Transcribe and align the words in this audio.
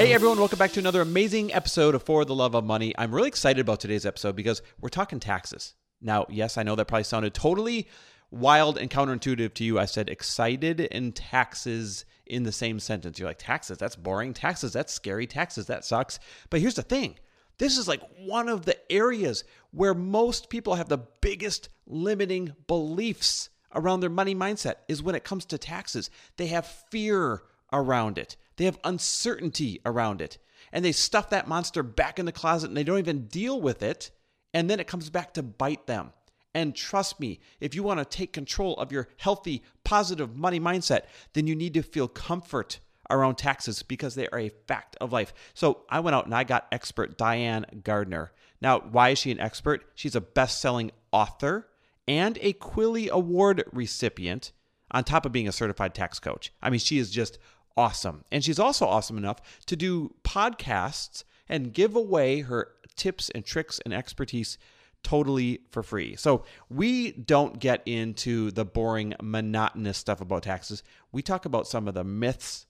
Hey 0.00 0.14
everyone, 0.14 0.38
welcome 0.38 0.58
back 0.58 0.72
to 0.72 0.80
another 0.80 1.02
amazing 1.02 1.52
episode 1.52 1.94
of 1.94 2.02
For 2.02 2.24
the 2.24 2.34
Love 2.34 2.54
of 2.54 2.64
Money. 2.64 2.94
I'm 2.96 3.14
really 3.14 3.28
excited 3.28 3.60
about 3.60 3.80
today's 3.80 4.06
episode 4.06 4.34
because 4.34 4.62
we're 4.80 4.88
talking 4.88 5.20
taxes. 5.20 5.74
Now, 6.00 6.24
yes, 6.30 6.56
I 6.56 6.62
know 6.62 6.74
that 6.76 6.86
probably 6.86 7.04
sounded 7.04 7.34
totally 7.34 7.86
wild 8.30 8.78
and 8.78 8.88
counterintuitive 8.90 9.52
to 9.52 9.62
you. 9.62 9.78
I 9.78 9.84
said 9.84 10.08
excited 10.08 10.88
and 10.90 11.14
taxes 11.14 12.06
in 12.24 12.44
the 12.44 12.50
same 12.50 12.80
sentence. 12.80 13.18
You're 13.18 13.28
like, 13.28 13.36
taxes, 13.38 13.76
that's 13.76 13.94
boring. 13.94 14.32
Taxes, 14.32 14.72
that's 14.72 14.90
scary. 14.90 15.26
Taxes, 15.26 15.66
that 15.66 15.84
sucks. 15.84 16.18
But 16.48 16.60
here's 16.60 16.76
the 16.76 16.82
thing 16.82 17.16
this 17.58 17.76
is 17.76 17.86
like 17.86 18.00
one 18.16 18.48
of 18.48 18.64
the 18.64 18.78
areas 18.90 19.44
where 19.70 19.92
most 19.92 20.48
people 20.48 20.76
have 20.76 20.88
the 20.88 21.04
biggest 21.20 21.68
limiting 21.86 22.56
beliefs 22.66 23.50
around 23.74 24.00
their 24.00 24.08
money 24.08 24.34
mindset 24.34 24.76
is 24.88 25.02
when 25.02 25.14
it 25.14 25.24
comes 25.24 25.44
to 25.44 25.58
taxes. 25.58 26.08
They 26.38 26.46
have 26.46 26.66
fear 26.90 27.42
around 27.70 28.18
it. 28.18 28.36
They 28.60 28.66
have 28.66 28.78
uncertainty 28.84 29.80
around 29.86 30.20
it. 30.20 30.36
And 30.70 30.84
they 30.84 30.92
stuff 30.92 31.30
that 31.30 31.48
monster 31.48 31.82
back 31.82 32.18
in 32.18 32.26
the 32.26 32.30
closet 32.30 32.68
and 32.68 32.76
they 32.76 32.84
don't 32.84 32.98
even 32.98 33.26
deal 33.26 33.58
with 33.58 33.82
it. 33.82 34.10
And 34.52 34.68
then 34.68 34.78
it 34.78 34.86
comes 34.86 35.08
back 35.08 35.32
to 35.32 35.42
bite 35.42 35.86
them. 35.86 36.12
And 36.52 36.76
trust 36.76 37.18
me, 37.20 37.40
if 37.58 37.74
you 37.74 37.82
want 37.82 38.00
to 38.00 38.04
take 38.04 38.34
control 38.34 38.76
of 38.76 38.92
your 38.92 39.08
healthy, 39.16 39.62
positive 39.82 40.36
money 40.36 40.60
mindset, 40.60 41.04
then 41.32 41.46
you 41.46 41.56
need 41.56 41.72
to 41.72 41.82
feel 41.82 42.06
comfort 42.06 42.80
around 43.08 43.36
taxes 43.36 43.82
because 43.82 44.14
they 44.14 44.28
are 44.28 44.40
a 44.40 44.50
fact 44.50 44.94
of 45.00 45.10
life. 45.10 45.32
So 45.54 45.86
I 45.88 46.00
went 46.00 46.14
out 46.14 46.26
and 46.26 46.34
I 46.34 46.44
got 46.44 46.68
expert 46.70 47.16
Diane 47.16 47.64
Gardner. 47.82 48.30
Now, 48.60 48.80
why 48.80 49.08
is 49.08 49.20
she 49.20 49.30
an 49.30 49.40
expert? 49.40 49.86
She's 49.94 50.14
a 50.14 50.20
best 50.20 50.60
selling 50.60 50.90
author 51.12 51.66
and 52.06 52.36
a 52.42 52.52
Quilly 52.52 53.08
Award 53.08 53.64
recipient, 53.72 54.52
on 54.90 55.04
top 55.04 55.24
of 55.24 55.32
being 55.32 55.48
a 55.48 55.52
certified 55.52 55.94
tax 55.94 56.18
coach. 56.18 56.52
I 56.60 56.68
mean, 56.68 56.80
she 56.80 56.98
is 56.98 57.10
just 57.10 57.38
awesome. 57.76 58.24
And 58.30 58.44
she's 58.44 58.58
also 58.58 58.86
awesome 58.86 59.18
enough 59.18 59.40
to 59.66 59.76
do 59.76 60.14
podcasts 60.22 61.24
and 61.48 61.72
give 61.72 61.96
away 61.96 62.40
her 62.40 62.68
tips 62.96 63.30
and 63.30 63.44
tricks 63.44 63.80
and 63.84 63.92
expertise 63.92 64.58
totally 65.02 65.60
for 65.70 65.82
free. 65.82 66.16
So 66.16 66.44
we 66.68 67.12
don't 67.12 67.58
get 67.58 67.82
into 67.86 68.50
the 68.50 68.64
boring, 68.64 69.14
monotonous 69.22 69.98
stuff 69.98 70.20
about 70.20 70.42
taxes. 70.42 70.82
We 71.10 71.22
talk 71.22 71.44
about 71.44 71.66
some 71.66 71.88
of 71.88 71.94
the 71.94 72.04
myths, 72.04 72.66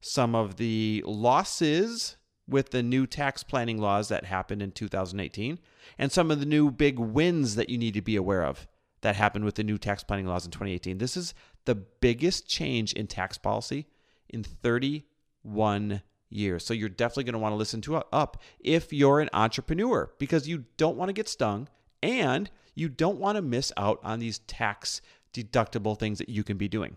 some 0.00 0.34
of 0.34 0.56
the 0.56 1.02
losses 1.06 2.16
with 2.48 2.70
the 2.70 2.82
new 2.82 3.06
tax 3.06 3.42
planning 3.42 3.78
laws 3.78 4.08
that 4.08 4.24
happened 4.24 4.62
in 4.62 4.72
2018, 4.72 5.58
and 5.98 6.12
some 6.12 6.30
of 6.30 6.40
the 6.40 6.46
new 6.46 6.70
big 6.70 6.98
wins 6.98 7.54
that 7.54 7.70
you 7.70 7.78
need 7.78 7.94
to 7.94 8.02
be 8.02 8.16
aware 8.16 8.44
of 8.44 8.66
that 9.00 9.16
happened 9.16 9.44
with 9.44 9.54
the 9.54 9.64
new 9.64 9.78
tax 9.78 10.02
planning 10.02 10.26
laws 10.26 10.44
in 10.44 10.50
2018. 10.50 10.98
This 10.98 11.16
is 11.16 11.34
the 11.64 11.74
biggest 11.74 12.48
change 12.48 12.92
in 12.92 13.06
tax 13.06 13.38
policy 13.38 13.86
in 14.34 14.42
31 14.42 16.02
years. 16.28 16.66
So 16.66 16.74
you're 16.74 16.88
definitely 16.88 17.24
going 17.24 17.34
to 17.34 17.38
want 17.38 17.52
to 17.52 17.56
listen 17.56 17.80
to 17.82 17.96
up 17.96 18.42
if 18.58 18.92
you're 18.92 19.20
an 19.20 19.30
entrepreneur 19.32 20.10
because 20.18 20.48
you 20.48 20.64
don't 20.76 20.96
want 20.96 21.08
to 21.08 21.14
get 21.14 21.28
stung 21.28 21.68
and 22.02 22.50
you 22.74 22.88
don't 22.88 23.18
want 23.18 23.36
to 23.36 23.42
miss 23.42 23.72
out 23.76 24.00
on 24.02 24.18
these 24.18 24.40
tax 24.40 25.00
deductible 25.32 25.98
things 25.98 26.18
that 26.18 26.28
you 26.28 26.44
can 26.44 26.56
be 26.56 26.68
doing. 26.68 26.96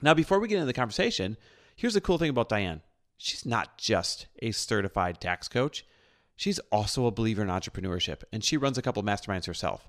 Now, 0.00 0.14
before 0.14 0.38
we 0.38 0.48
get 0.48 0.56
into 0.56 0.66
the 0.66 0.72
conversation, 0.72 1.36
here's 1.76 1.94
the 1.94 2.00
cool 2.00 2.16
thing 2.16 2.30
about 2.30 2.48
Diane. 2.48 2.80
She's 3.18 3.44
not 3.44 3.76
just 3.76 4.26
a 4.40 4.52
certified 4.52 5.20
tax 5.20 5.46
coach. 5.48 5.84
She's 6.36 6.58
also 6.72 7.04
a 7.04 7.10
believer 7.10 7.42
in 7.42 7.48
entrepreneurship 7.48 8.22
and 8.32 8.42
she 8.42 8.56
runs 8.56 8.78
a 8.78 8.82
couple 8.82 9.02
masterminds 9.02 9.46
herself. 9.46 9.88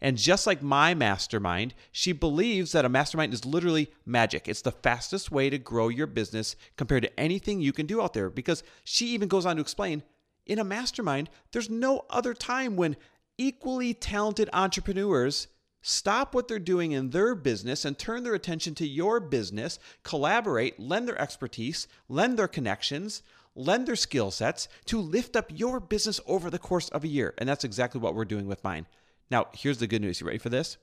And 0.00 0.16
just 0.16 0.46
like 0.46 0.62
my 0.62 0.94
mastermind, 0.94 1.74
she 1.92 2.12
believes 2.12 2.72
that 2.72 2.84
a 2.84 2.88
mastermind 2.88 3.34
is 3.34 3.44
literally 3.44 3.90
magic. 4.06 4.48
It's 4.48 4.62
the 4.62 4.72
fastest 4.72 5.30
way 5.30 5.50
to 5.50 5.58
grow 5.58 5.88
your 5.88 6.06
business 6.06 6.56
compared 6.76 7.02
to 7.02 7.20
anything 7.20 7.60
you 7.60 7.72
can 7.72 7.86
do 7.86 8.00
out 8.00 8.14
there. 8.14 8.30
Because 8.30 8.62
she 8.82 9.08
even 9.08 9.28
goes 9.28 9.44
on 9.44 9.56
to 9.56 9.62
explain 9.62 10.02
in 10.46 10.58
a 10.58 10.64
mastermind, 10.64 11.28
there's 11.52 11.70
no 11.70 12.04
other 12.10 12.34
time 12.34 12.76
when 12.76 12.96
equally 13.38 13.94
talented 13.94 14.50
entrepreneurs 14.52 15.48
stop 15.82 16.34
what 16.34 16.48
they're 16.48 16.58
doing 16.58 16.92
in 16.92 17.10
their 17.10 17.34
business 17.34 17.84
and 17.84 17.98
turn 17.98 18.22
their 18.22 18.34
attention 18.34 18.74
to 18.74 18.86
your 18.86 19.20
business, 19.20 19.78
collaborate, 20.02 20.78
lend 20.78 21.08
their 21.08 21.20
expertise, 21.20 21.88
lend 22.08 22.38
their 22.38 22.48
connections, 22.48 23.22
lend 23.54 23.86
their 23.86 23.96
skill 23.96 24.30
sets 24.30 24.68
to 24.84 25.00
lift 25.00 25.36
up 25.36 25.50
your 25.54 25.80
business 25.80 26.20
over 26.26 26.50
the 26.50 26.58
course 26.58 26.88
of 26.90 27.04
a 27.04 27.08
year. 27.08 27.34
And 27.38 27.48
that's 27.48 27.64
exactly 27.64 28.00
what 28.00 28.14
we're 28.14 28.24
doing 28.24 28.46
with 28.46 28.64
mine. 28.64 28.86
Now, 29.30 29.46
here's 29.52 29.78
the 29.78 29.86
good 29.86 30.02
news. 30.02 30.20
You 30.20 30.26
ready 30.26 30.38
for 30.38 30.48
this? 30.48 30.76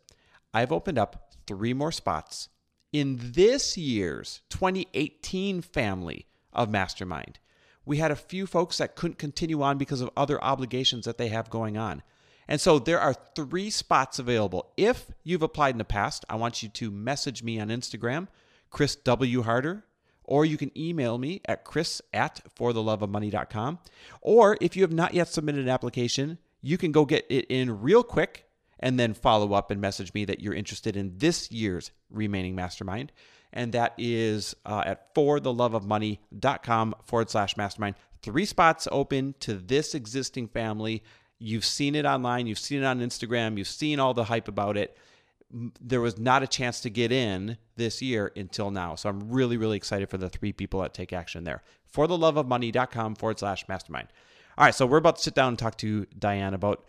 I've 0.54 0.72
opened 0.72 0.98
up 0.98 1.34
three 1.46 1.74
more 1.74 1.92
spots 1.92 2.50
in 2.94 3.20
this 3.22 3.78
year's 3.78 4.42
2018 4.50 5.62
family 5.62 6.28
of 6.54 6.70
Mastermind. 6.70 7.40
We 7.86 7.98
had 7.98 8.12
a 8.12 8.16
few 8.16 8.48
folks 8.48 8.78
that 8.78 8.96
couldn't 8.96 9.18
continue 9.18 9.62
on 9.62 9.78
because 9.78 10.02
of 10.02 10.10
other 10.16 10.44
obligations 10.44 11.06
that 11.06 11.18
they 11.18 11.30
have 11.30 11.50
going 11.50 11.78
on. 11.78 12.04
And 12.48 12.62
so 12.62 12.80
there 12.80 13.00
are 13.00 13.14
three 13.14 13.70
spots 13.70 14.20
available. 14.20 14.72
If 14.78 15.12
you've 15.24 15.42
applied 15.42 15.76
in 15.76 15.80
the 15.80 15.86
past, 15.86 16.24
I 16.30 16.36
want 16.36 16.64
you 16.64 16.70
to 16.70 16.92
message 16.92 17.44
me 17.44 17.60
on 17.60 17.68
Instagram, 17.68 18.28
Chris 18.70 18.96
W. 18.96 19.42
Harder, 19.44 19.84
or 20.24 20.46
you 20.46 20.58
can 20.58 20.78
email 20.78 21.18
me 21.18 21.42
at 21.46 21.64
chris 21.64 22.02
at 22.14 22.42
fortheloveofmoney.com. 22.58 23.80
Or 24.22 24.58
if 24.62 24.76
you 24.76 24.84
have 24.84 24.94
not 24.94 25.14
yet 25.14 25.30
submitted 25.30 25.62
an 25.62 25.70
application, 25.70 26.38
you 26.62 26.78
can 26.78 26.92
go 26.92 27.06
get 27.06 27.26
it 27.30 27.46
in 27.50 27.82
real 27.82 28.04
quick 28.04 28.48
and 28.80 29.00
then 29.00 29.14
follow 29.14 29.54
up 29.54 29.72
and 29.72 29.82
message 29.82 30.14
me 30.14 30.26
that 30.26 30.40
you're 30.40 30.54
interested 30.54 30.96
in 30.96 31.18
this 31.18 31.52
year's 31.52 31.92
remaining 32.10 32.56
mastermind. 32.56 33.12
And 33.54 33.74
that 33.74 33.94
is 33.98 34.56
uh, 34.66 34.84
at 34.86 35.14
fortheloveofmoney.com 35.16 36.96
forward 37.06 37.30
slash 37.30 37.58
mastermind. 37.58 37.96
Three 38.22 38.46
spots 38.46 38.88
open 38.92 39.36
to 39.40 39.54
this 39.54 39.96
existing 39.96 40.50
family. 40.50 41.04
You've 41.40 41.66
seen 41.66 41.96
it 41.96 42.06
online, 42.06 42.48
you've 42.48 42.60
seen 42.60 42.84
it 42.84 42.86
on 42.86 43.00
Instagram, 43.00 43.58
you've 43.58 43.68
seen 43.68 44.00
all 44.00 44.14
the 44.14 44.26
hype 44.26 44.48
about 44.48 44.76
it. 44.76 44.98
There 45.80 46.02
was 46.02 46.18
not 46.18 46.44
a 46.44 46.48
chance 46.48 46.82
to 46.82 46.90
get 46.90 47.12
in 47.12 47.58
this 47.78 48.02
year 48.02 48.34
until 48.36 48.70
now. 48.70 48.96
So 48.96 49.08
I'm 49.08 49.30
really, 49.30 49.56
really 49.56 49.78
excited 49.78 50.10
for 50.10 50.18
the 50.18 50.30
three 50.30 50.52
people 50.52 50.82
that 50.82 50.94
take 50.94 51.14
action 51.14 51.46
there. 51.46 51.64
Fortheloveofmoney.com 51.94 53.16
forward 53.16 53.40
slash 53.40 53.68
mastermind. 53.70 54.10
All 54.58 54.66
right, 54.66 54.74
so 54.74 54.88
we're 54.88 54.98
about 54.98 55.18
to 55.18 55.22
sit 55.22 55.36
down 55.36 55.50
and 55.50 55.60
talk 55.60 55.78
to 55.78 56.08
Diane 56.18 56.56
about 56.56 56.84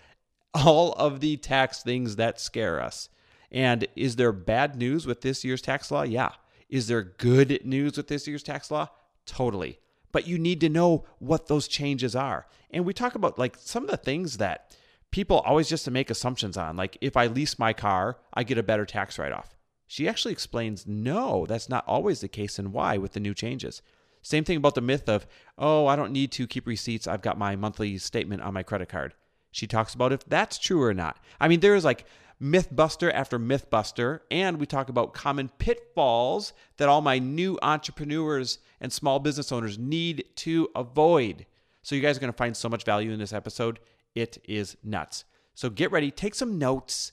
all 0.54 0.92
of 0.94 1.20
the 1.20 1.36
tax 1.36 1.82
things 1.82 2.16
that 2.16 2.40
scare 2.40 2.80
us. 2.80 3.10
And 3.52 3.86
is 3.94 4.16
there 4.16 4.32
bad 4.32 4.76
news 4.76 5.06
with 5.06 5.20
this 5.20 5.44
year's 5.44 5.60
tax 5.60 5.90
law? 5.90 6.02
Yeah. 6.02 6.30
Is 6.70 6.86
there 6.86 7.02
good 7.02 7.60
news 7.66 7.98
with 7.98 8.08
this 8.08 8.26
year's 8.26 8.42
tax 8.42 8.70
law? 8.70 8.88
Totally. 9.26 9.80
But 10.12 10.26
you 10.26 10.38
need 10.38 10.60
to 10.62 10.70
know 10.70 11.04
what 11.18 11.48
those 11.48 11.68
changes 11.68 12.16
are. 12.16 12.46
And 12.70 12.86
we 12.86 12.94
talk 12.94 13.14
about 13.14 13.38
like 13.38 13.56
some 13.58 13.84
of 13.84 13.90
the 13.90 13.98
things 13.98 14.38
that 14.38 14.74
people 15.10 15.40
always 15.40 15.68
just 15.68 15.84
to 15.84 15.90
make 15.90 16.08
assumptions 16.08 16.56
on. 16.56 16.74
Like 16.74 16.96
if 17.02 17.18
I 17.18 17.26
lease 17.26 17.58
my 17.58 17.74
car, 17.74 18.16
I 18.32 18.44
get 18.44 18.56
a 18.56 18.62
better 18.62 18.86
tax 18.86 19.18
write 19.18 19.32
off. 19.32 19.54
She 19.86 20.08
actually 20.08 20.32
explains 20.32 20.86
no, 20.86 21.44
that's 21.44 21.68
not 21.68 21.86
always 21.86 22.20
the 22.20 22.28
case 22.28 22.58
and 22.58 22.72
why 22.72 22.96
with 22.96 23.12
the 23.12 23.20
new 23.20 23.34
changes. 23.34 23.82
Same 24.22 24.44
thing 24.44 24.56
about 24.56 24.74
the 24.74 24.80
myth 24.80 25.08
of, 25.08 25.26
oh, 25.56 25.86
I 25.86 25.96
don't 25.96 26.12
need 26.12 26.32
to 26.32 26.46
keep 26.46 26.66
receipts. 26.66 27.06
I've 27.06 27.22
got 27.22 27.38
my 27.38 27.56
monthly 27.56 27.98
statement 27.98 28.42
on 28.42 28.54
my 28.54 28.62
credit 28.62 28.88
card. 28.88 29.14
She 29.50 29.66
talks 29.66 29.94
about 29.94 30.12
if 30.12 30.24
that's 30.24 30.58
true 30.58 30.82
or 30.82 30.94
not. 30.94 31.18
I 31.40 31.48
mean, 31.48 31.60
there 31.60 31.74
is 31.74 31.84
like 31.84 32.04
mythbuster 32.40 33.12
after 33.12 33.38
mythbuster, 33.38 34.20
and 34.30 34.60
we 34.60 34.66
talk 34.66 34.88
about 34.88 35.14
common 35.14 35.48
pitfalls 35.58 36.52
that 36.76 36.88
all 36.88 37.00
my 37.00 37.18
new 37.18 37.58
entrepreneurs 37.62 38.58
and 38.80 38.92
small 38.92 39.18
business 39.18 39.50
owners 39.50 39.78
need 39.78 40.24
to 40.36 40.68
avoid. 40.74 41.46
So, 41.82 41.94
you 41.94 42.02
guys 42.02 42.16
are 42.16 42.20
going 42.20 42.32
to 42.32 42.36
find 42.36 42.56
so 42.56 42.68
much 42.68 42.84
value 42.84 43.12
in 43.12 43.18
this 43.18 43.32
episode. 43.32 43.80
It 44.14 44.38
is 44.44 44.76
nuts. 44.84 45.24
So, 45.54 45.70
get 45.70 45.90
ready, 45.90 46.10
take 46.10 46.34
some 46.34 46.58
notes, 46.58 47.12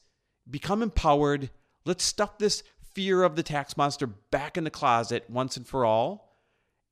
become 0.49 0.83
empowered. 0.83 1.49
Let's 1.85 2.03
stuff 2.03 2.37
this 2.37 2.63
fear 2.93 3.23
of 3.23 3.35
the 3.35 3.43
tax 3.43 3.77
monster 3.77 4.07
back 4.07 4.57
in 4.57 4.63
the 4.63 4.69
closet 4.69 5.25
once 5.29 5.57
and 5.57 5.67
for 5.67 5.85
all 5.85 6.24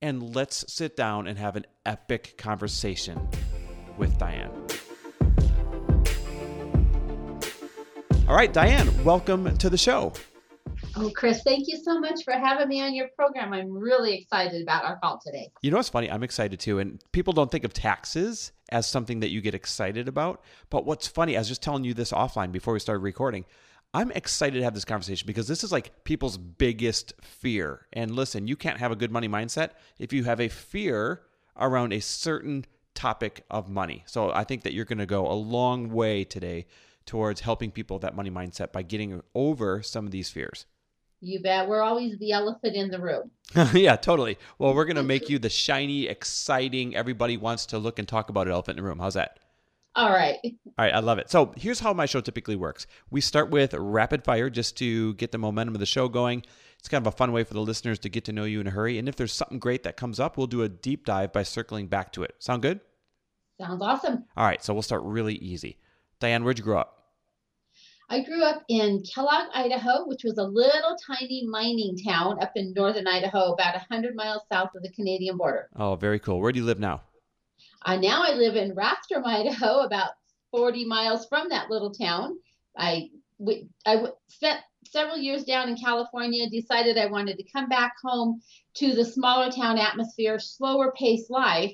and 0.04 0.36
let's 0.36 0.66
sit 0.68 0.98
down 0.98 1.28
and 1.28 1.38
have 1.38 1.56
an 1.56 1.66
epic 1.86 2.38
conversation 2.38 3.18
with 3.98 4.18
Diane. 4.18 4.52
All 8.28 8.36
right, 8.36 8.52
Diane, 8.52 9.04
welcome 9.06 9.56
to 9.58 9.70
the 9.70 9.78
show. 9.78 10.12
Oh, 10.98 11.10
Chris, 11.16 11.42
thank 11.44 11.70
you 11.70 11.78
so 11.78 12.02
much 12.02 12.26
for 12.26 12.34
having 12.34 12.68
me 12.68 12.82
on 12.82 12.94
your 12.94 13.08
program. 13.16 13.54
I'm 13.54 13.72
really 13.72 14.14
excited 14.14 14.62
about 14.62 14.84
our 14.84 15.00
call 15.00 15.22
today. 15.24 15.50
You 15.62 15.72
know 15.72 15.78
what's 15.78 15.88
funny? 15.88 16.12
I'm 16.12 16.22
excited 16.22 16.60
too. 16.60 16.80
And 16.80 17.02
people 17.14 17.32
don't 17.32 17.50
think 17.50 17.64
of 17.64 17.72
taxes 17.72 18.52
as 18.70 18.86
something 18.86 19.22
that 19.22 19.30
you 19.30 19.40
get 19.40 19.56
excited 19.56 20.10
about. 20.10 20.44
But 20.70 20.86
what's 20.86 21.08
funny, 21.08 21.38
I 21.38 21.40
was 21.40 21.48
just 21.48 21.64
telling 21.64 21.86
you 21.86 21.94
this 21.94 22.12
offline 22.12 22.52
before 22.52 22.74
we 22.74 22.80
started 22.80 23.00
recording. 23.00 23.46
I'm 23.94 24.12
excited 24.12 24.57
to 24.57 24.63
have 24.63 24.74
this 24.74 24.86
conversation 24.86 25.28
because 25.28 25.48
this 25.48 25.63
is 25.63 25.72
like 25.72 26.04
people's 26.04 26.38
biggest 26.38 27.13
fear. 27.22 27.88
And 27.94 28.12
listen, 28.12 28.48
you 28.48 28.56
can't 28.56 28.80
have 28.80 28.92
a 28.92 28.95
good 28.95 29.12
money 29.12 29.30
mindset 29.30 29.72
if 30.00 30.12
you 30.12 30.24
have 30.24 30.42
a 30.42 30.48
fear 30.50 31.22
around 31.57 31.94
a 31.94 32.00
certain 32.00 32.66
topic 32.95 33.45
of 33.51 33.69
money. 33.69 34.04
So 34.07 34.31
I 34.31 34.44
think 34.44 34.63
that 34.63 34.74
you're 34.74 34.86
going 34.86 34.98
to 34.98 35.06
go 35.06 35.28
a 35.28 35.34
long 35.34 35.92
way 35.92 36.24
today 36.24 36.66
towards 37.06 37.42
helping 37.42 37.69
people 37.69 37.98
with 37.98 38.01
that 38.01 38.16
money 38.16 38.31
mindset 38.31 38.72
by 38.72 38.81
getting 38.81 39.22
over 39.36 39.84
some 39.84 40.06
of 40.06 40.12
these 40.12 40.30
fears. 40.30 40.66
You 41.22 41.42
bet. 41.42 41.68
We're 41.69 41.81
always 41.81 42.18
the 42.18 42.31
elephant 42.31 42.75
in 42.75 42.90
the 42.90 43.00
room. 43.00 43.31
yeah, 43.74 43.95
totally. 43.95 44.38
Well, 44.57 44.74
we're 44.74 44.86
going 44.86 44.98
to 44.98 45.04
make 45.04 45.30
you 45.30 45.40
the 45.40 45.50
shiny, 45.50 46.07
exciting, 46.07 46.95
everybody 46.95 47.38
wants 47.38 47.68
to 47.68 47.78
look 47.78 47.98
and 48.00 48.07
talk 48.07 48.30
about 48.30 48.48
an 48.48 48.54
elephant 48.54 48.78
in 48.78 48.84
the 48.84 48.90
room. 48.90 49.00
How's 49.00 49.13
that? 49.13 49.40
All 49.95 50.10
right. 50.10 50.40
All 50.44 50.51
right, 50.80 50.94
I 50.94 51.00
love 51.00 51.19
it. 51.19 51.30
So 51.30 51.54
here's 51.56 51.80
how 51.80 51.94
my 51.94 52.06
show 52.06 52.19
typically 52.19 52.56
works 52.56 52.88
we 53.12 53.22
start 53.22 53.50
with 53.50 53.74
rapid 53.74 54.24
fire 54.24 54.50
just 54.50 54.75
to 54.78 55.13
get 55.16 55.31
the 55.31 55.38
momentum 55.38 55.75
of 55.75 55.80
the 55.80 55.86
show 55.86 56.07
going. 56.07 56.44
It's 56.80 56.90
kind 56.90 57.06
of 57.06 57.13
a 57.13 57.16
fun 57.16 57.31
way 57.31 57.44
for 57.44 57.54
the 57.54 57.62
listeners 57.62 58.00
to 58.00 58.10
get 58.10 58.25
to 58.25 58.34
know 58.34 58.44
you 58.44 58.60
in 58.60 58.68
a 58.68 58.72
hurry. 58.72 58.98
And 58.98 59.07
if 59.07 59.16
there's 59.16 59.31
something 59.31 59.60
great 59.60 59.84
that 59.84 59.95
comes 59.95 60.19
up, 60.19 60.36
we'll 60.36 60.48
do 60.48 60.63
a 60.63 60.69
deep 60.69 61.06
dive 61.06 61.31
by 61.31 61.44
circling 61.44 61.88
back 61.88 62.12
to 62.13 62.24
it. 62.24 62.36
Sound 62.40 62.62
good? 62.62 62.81
Sounds 63.60 63.81
awesome. 63.81 64.25
All 64.36 64.45
right, 64.45 64.63
so 64.63 64.74
we'll 64.74 64.81
start 64.81 65.04
really 65.04 65.36
easy. 65.36 65.78
Diane, 66.19 66.44
where'd 66.44 66.57
you 66.57 66.63
grow 66.63 66.80
up? 66.80 67.04
I 68.10 68.22
grew 68.22 68.44
up 68.44 68.63
in 68.68 69.01
Kellogg, 69.04 69.48
Idaho, 69.54 70.06
which 70.07 70.24
was 70.24 70.38
a 70.38 70.44
little 70.44 70.98
tiny 71.07 71.45
mining 71.48 71.98
town 72.06 72.42
up 72.42 72.51
in 72.56 72.74
northern 72.74 73.07
Idaho, 73.07 73.54
about 73.54 73.75
100 73.75 74.16
miles 74.16 74.42
south 74.51 74.69
of 74.75 74.84
the 74.84 74.92
Canadian 74.92 75.38
border. 75.38 75.69
Oh, 75.75 75.95
very 75.95 76.19
cool. 76.19 76.42
Where 76.42 76.51
do 76.51 76.60
you 76.60 76.66
live 76.66 76.80
now? 76.80 77.01
Uh, 77.85 77.97
now 77.97 78.24
I 78.24 78.33
live 78.33 78.56
in 78.56 78.75
Rathdrum, 78.75 79.24
Idaho, 79.25 79.81
about 79.81 80.12
40 80.51 80.85
miles 80.85 81.25
from 81.27 81.50
that 81.50 81.69
little 81.69 81.91
town. 81.91 82.38
I, 82.77 83.09
I 83.85 84.07
spent 84.27 84.59
several 84.85 85.18
years 85.18 85.44
down 85.44 85.69
in 85.69 85.77
California, 85.77 86.50
decided 86.50 86.97
I 86.97 87.07
wanted 87.07 87.38
to 87.38 87.51
come 87.51 87.68
back 87.68 87.94
home 88.03 88.41
to 88.75 88.94
the 88.94 89.06
smaller 89.06 89.51
town 89.51 89.77
atmosphere, 89.77 90.39
slower 90.39 90.94
paced 90.97 91.30
life, 91.30 91.74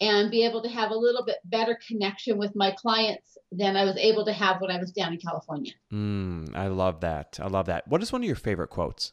and 0.00 0.30
be 0.30 0.44
able 0.44 0.62
to 0.62 0.68
have 0.68 0.90
a 0.90 0.96
little 0.96 1.24
bit 1.24 1.38
better 1.44 1.78
connection 1.86 2.38
with 2.38 2.56
my 2.56 2.72
clients 2.72 3.38
than 3.52 3.76
I 3.76 3.84
was 3.84 3.96
able 3.96 4.24
to 4.24 4.32
have 4.32 4.60
when 4.60 4.70
I 4.70 4.78
was 4.78 4.90
down 4.90 5.12
in 5.12 5.20
California. 5.20 5.72
Mm, 5.92 6.56
I 6.56 6.68
love 6.68 7.00
that. 7.00 7.38
I 7.40 7.46
love 7.46 7.66
that. 7.66 7.86
What 7.86 8.02
is 8.02 8.12
one 8.12 8.22
of 8.22 8.26
your 8.26 8.36
favorite 8.36 8.68
quotes? 8.68 9.12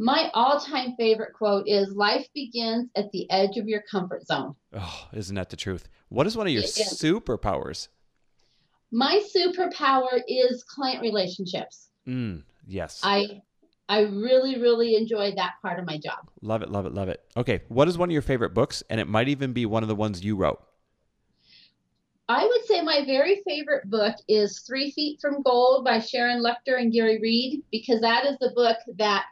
My 0.00 0.30
all 0.32 0.58
time 0.58 0.94
favorite 0.96 1.34
quote 1.34 1.68
is 1.68 1.94
Life 1.94 2.26
begins 2.34 2.88
at 2.96 3.12
the 3.12 3.30
edge 3.30 3.58
of 3.58 3.68
your 3.68 3.82
comfort 3.82 4.26
zone. 4.26 4.54
Oh, 4.74 5.08
isn't 5.12 5.34
that 5.34 5.50
the 5.50 5.56
truth? 5.56 5.90
What 6.08 6.26
is 6.26 6.38
one 6.38 6.46
of 6.46 6.54
your 6.54 6.62
superpowers? 6.62 7.88
My 8.90 9.22
superpower 9.36 10.22
is 10.26 10.64
client 10.64 11.02
relationships. 11.02 11.90
Mm, 12.08 12.44
yes. 12.66 13.00
I 13.02 13.42
I 13.90 14.04
really, 14.04 14.58
really 14.58 14.96
enjoy 14.96 15.34
that 15.36 15.56
part 15.60 15.78
of 15.78 15.84
my 15.84 15.98
job. 15.98 16.30
Love 16.40 16.62
it, 16.62 16.70
love 16.70 16.86
it, 16.86 16.94
love 16.94 17.10
it. 17.10 17.22
Okay, 17.36 17.60
what 17.68 17.86
is 17.86 17.98
one 17.98 18.08
of 18.08 18.14
your 18.14 18.22
favorite 18.22 18.54
books? 18.54 18.82
And 18.88 19.00
it 19.00 19.06
might 19.06 19.28
even 19.28 19.52
be 19.52 19.66
one 19.66 19.82
of 19.82 19.90
the 19.90 19.94
ones 19.94 20.24
you 20.24 20.34
wrote. 20.34 20.62
I 22.26 22.46
would 22.46 22.64
say 22.64 22.80
my 22.80 23.04
very 23.04 23.42
favorite 23.46 23.90
book 23.90 24.14
is 24.28 24.60
Three 24.60 24.92
Feet 24.92 25.20
from 25.20 25.42
Gold 25.42 25.84
by 25.84 25.98
Sharon 25.98 26.42
Lechter 26.42 26.80
and 26.80 26.90
Greg 26.90 27.20
Reid, 27.20 27.64
because 27.70 28.00
that 28.00 28.24
is 28.24 28.38
the 28.40 28.52
book 28.54 28.78
that 28.96 29.26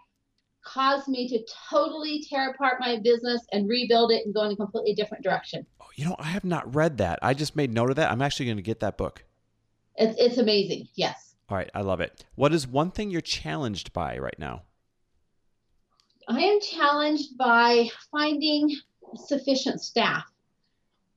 caused 0.73 1.09
me 1.09 1.29
to 1.29 1.39
totally 1.71 2.23
tear 2.29 2.51
apart 2.51 2.79
my 2.81 2.99
business 2.99 3.45
and 3.53 3.69
rebuild 3.69 4.13
it 4.13 4.25
and 4.25 4.35
go 4.35 4.43
in 4.43 4.53
a 4.53 4.57
completely 4.57 4.95
different 4.95 5.25
direction. 5.25 5.67
Oh, 5.81 5.87
you 5.95 6.05
know, 6.05 6.17
I 6.19 6.25
have 6.25 6.45
not 6.45 6.75
read 6.75 6.99
that. 6.99 7.19
I 7.23 7.35
just 7.35 7.57
made 7.57 7.73
note 7.73 7.91
of 7.91 7.97
that. 7.97 8.11
I'm 8.11 8.23
actually 8.23 8.47
going 8.47 8.57
to 8.57 8.63
get 8.63 8.81
that 8.81 8.99
book. 8.99 9.25
It's, 9.97 10.19
it's 10.19 10.39
amazing. 10.39 10.89
Yes. 10.95 11.35
All 11.49 11.57
right, 11.57 11.71
I 11.75 11.81
love 11.81 12.01
it. 12.01 12.25
What 12.35 12.53
is 12.53 12.67
one 12.67 12.91
thing 12.91 13.11
you're 13.11 13.21
challenged 13.21 13.93
by 13.93 14.19
right 14.19 14.39
now? 14.39 14.63
I 16.29 16.41
am 16.41 16.61
challenged 16.61 17.39
by 17.39 17.89
finding 18.13 18.77
sufficient 19.17 19.81
staff. 19.81 20.25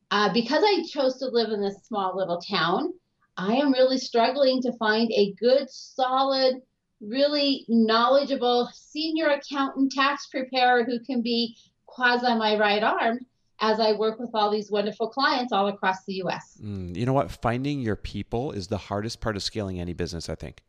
Uh, 0.09 0.31
because 0.33 0.63
I 0.65 0.83
chose 0.89 1.17
to 1.19 1.27
live 1.27 1.51
in 1.51 1.61
this 1.61 1.85
small 1.85 2.15
little 2.15 2.39
town, 2.39 2.93
I 3.37 3.55
am 3.55 3.71
really 3.71 3.97
struggling 3.97 4.61
to 4.61 4.73
find 4.73 5.11
a 5.11 5.33
good, 5.33 5.69
solid, 5.69 6.61
really 7.01 7.65
knowledgeable 7.67 8.69
senior 8.73 9.29
accountant, 9.29 9.91
tax 9.91 10.27
preparer 10.27 10.83
who 10.83 10.99
can 10.99 11.21
be 11.21 11.57
quasi 11.85 12.35
my 12.35 12.57
right 12.57 12.83
arm 12.83 13.19
as 13.59 13.79
I 13.79 13.93
work 13.93 14.19
with 14.19 14.31
all 14.33 14.49
these 14.49 14.71
wonderful 14.71 15.09
clients 15.09 15.51
all 15.51 15.67
across 15.67 16.03
the 16.05 16.13
US. 16.23 16.57
Mm, 16.63 16.95
you 16.95 17.05
know 17.05 17.13
what? 17.13 17.31
Finding 17.31 17.81
your 17.81 17.95
people 17.95 18.51
is 18.51 18.67
the 18.67 18.77
hardest 18.77 19.21
part 19.21 19.35
of 19.35 19.43
scaling 19.43 19.79
any 19.79 19.93
business, 19.93 20.29
I 20.29 20.35
think. 20.35 20.63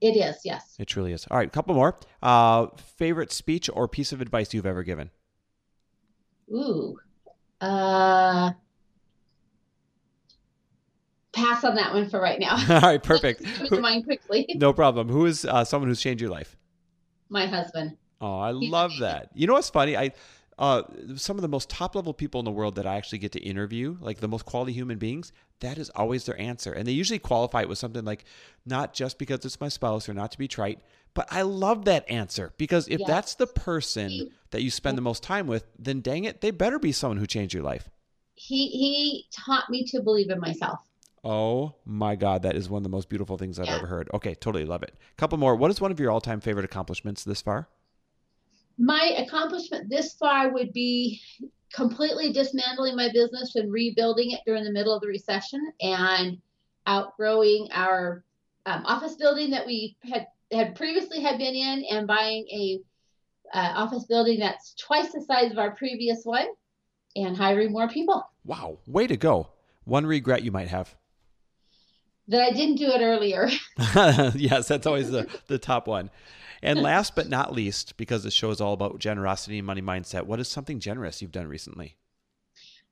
It 0.00 0.16
is, 0.16 0.40
yes. 0.44 0.74
It 0.78 0.86
truly 0.86 1.12
is. 1.12 1.26
All 1.30 1.38
right, 1.38 1.48
a 1.48 1.50
couple 1.50 1.74
more. 1.74 1.98
Uh, 2.22 2.66
favorite 2.76 3.32
speech 3.32 3.70
or 3.72 3.88
piece 3.88 4.12
of 4.12 4.20
advice 4.20 4.52
you've 4.52 4.66
ever 4.66 4.82
given? 4.82 5.10
Ooh. 6.52 6.98
Uh, 7.60 8.52
pass 11.34 11.64
on 11.64 11.74
that 11.74 11.92
one 11.92 12.08
for 12.08 12.20
right 12.20 12.38
now. 12.38 12.56
All 12.68 12.80
right, 12.80 13.02
perfect. 13.02 13.44
quickly. 13.68 14.46
no 14.56 14.72
problem. 14.72 15.08
Who 15.08 15.26
is 15.26 15.44
uh, 15.44 15.64
someone 15.64 15.88
who's 15.88 16.00
changed 16.00 16.20
your 16.20 16.30
life? 16.30 16.56
My 17.28 17.46
husband. 17.46 17.96
Oh, 18.20 18.38
I 18.38 18.52
He's 18.52 18.70
love 18.70 18.92
that. 19.00 19.30
You 19.34 19.46
know 19.46 19.54
what's 19.54 19.70
funny? 19.70 19.96
I 19.96 20.12
uh, 20.58 20.82
some 21.16 21.36
of 21.36 21.42
the 21.42 21.48
most 21.48 21.68
top 21.68 21.94
level 21.94 22.14
people 22.14 22.40
in 22.40 22.44
the 22.44 22.50
world 22.50 22.76
that 22.76 22.86
I 22.86 22.96
actually 22.96 23.18
get 23.18 23.32
to 23.32 23.40
interview, 23.40 23.96
like 24.00 24.20
the 24.20 24.28
most 24.28 24.44
quality 24.44 24.72
human 24.72 24.98
beings, 24.98 25.32
that 25.60 25.78
is 25.78 25.90
always 25.90 26.26
their 26.26 26.40
answer. 26.40 26.72
And 26.72 26.86
they 26.86 26.92
usually 26.92 27.18
qualify 27.18 27.62
it 27.62 27.68
with 27.68 27.78
something 27.78 28.04
like, 28.04 28.24
not 28.64 28.94
just 28.94 29.18
because 29.18 29.44
it's 29.44 29.60
my 29.60 29.68
spouse 29.68 30.08
or 30.08 30.14
not 30.14 30.30
to 30.32 30.38
be 30.38 30.46
trite, 30.46 30.78
but 31.12 31.26
I 31.30 31.42
love 31.42 31.86
that 31.86 32.08
answer 32.08 32.52
because 32.56 32.86
if 32.88 33.00
yes. 33.00 33.08
that's 33.08 33.34
the 33.34 33.46
person 33.46 34.30
that 34.50 34.62
you 34.62 34.70
spend 34.70 34.96
the 34.96 35.02
most 35.02 35.22
time 35.22 35.46
with, 35.46 35.66
then 35.78 36.00
dang 36.00 36.24
it, 36.24 36.40
they 36.40 36.50
better 36.50 36.78
be 36.78 36.92
someone 36.92 37.18
who 37.18 37.26
changed 37.26 37.54
your 37.54 37.62
life. 37.62 37.88
He 38.36 38.68
he 38.68 39.26
taught 39.32 39.70
me 39.70 39.84
to 39.86 40.02
believe 40.02 40.30
in 40.30 40.40
myself. 40.40 40.80
Oh 41.24 41.74
my 41.84 42.16
God, 42.16 42.42
that 42.42 42.56
is 42.56 42.68
one 42.68 42.80
of 42.80 42.84
the 42.84 42.88
most 42.90 43.08
beautiful 43.08 43.38
things 43.38 43.58
I've 43.58 43.66
yeah. 43.66 43.76
ever 43.76 43.86
heard. 43.86 44.08
Okay, 44.14 44.34
totally 44.34 44.64
love 44.64 44.82
it. 44.82 44.94
Couple 45.16 45.38
more. 45.38 45.56
What 45.56 45.70
is 45.70 45.80
one 45.80 45.90
of 45.90 45.98
your 45.98 46.10
all 46.10 46.20
time 46.20 46.40
favorite 46.40 46.64
accomplishments 46.64 47.24
this 47.24 47.40
far? 47.40 47.68
my 48.78 49.14
accomplishment 49.18 49.88
this 49.88 50.14
far 50.14 50.52
would 50.52 50.72
be 50.72 51.20
completely 51.72 52.32
dismantling 52.32 52.96
my 52.96 53.10
business 53.12 53.56
and 53.56 53.72
rebuilding 53.72 54.32
it 54.32 54.40
during 54.46 54.64
the 54.64 54.72
middle 54.72 54.94
of 54.94 55.00
the 55.00 55.08
recession 55.08 55.60
and 55.80 56.38
outgrowing 56.86 57.68
our 57.72 58.24
um, 58.66 58.84
office 58.86 59.14
building 59.14 59.50
that 59.50 59.66
we 59.66 59.96
had 60.02 60.26
had 60.52 60.74
previously 60.74 61.20
had 61.20 61.38
been 61.38 61.54
in 61.54 61.84
and 61.90 62.06
buying 62.06 62.46
a 62.50 62.80
uh, 63.52 63.72
office 63.74 64.04
building 64.04 64.38
that's 64.38 64.74
twice 64.74 65.12
the 65.12 65.20
size 65.20 65.50
of 65.50 65.58
our 65.58 65.74
previous 65.74 66.24
one 66.24 66.46
and 67.16 67.36
hiring 67.36 67.72
more 67.72 67.88
people. 67.88 68.22
Wow, 68.44 68.78
way 68.86 69.06
to 69.06 69.16
go. 69.16 69.48
One 69.84 70.06
regret 70.06 70.42
you 70.42 70.52
might 70.52 70.68
have. 70.68 70.94
That 72.28 72.40
I 72.40 72.52
didn't 72.52 72.76
do 72.76 72.86
it 72.86 73.02
earlier. 73.02 73.48
yes, 74.34 74.68
that's 74.68 74.86
always 74.86 75.10
the, 75.10 75.28
the 75.46 75.58
top 75.58 75.86
one. 75.86 76.10
And 76.62 76.80
last 76.80 77.14
but 77.14 77.28
not 77.28 77.52
least, 77.52 77.98
because 77.98 78.22
the 78.22 78.30
show 78.30 78.50
is 78.50 78.60
all 78.60 78.72
about 78.72 78.98
generosity 78.98 79.58
and 79.58 79.66
money 79.66 79.82
mindset, 79.82 80.22
what 80.24 80.40
is 80.40 80.48
something 80.48 80.80
generous 80.80 81.20
you've 81.20 81.30
done 81.30 81.46
recently? 81.46 81.96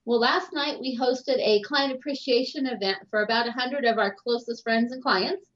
Well, 0.05 0.21
last 0.21 0.53
night 0.53 0.79
we 0.81 0.99
hosted 0.99 1.39
a 1.39 1.63
client 1.63 1.93
appreciation 1.93 2.67
event 2.67 2.99
for 3.09 3.23
about 3.23 3.47
100 3.47 3.85
of 3.87 3.99
our 3.99 4.15
closest 4.15 4.63
friends 4.63 4.93
and 4.93 5.03
clients. 5.03 5.47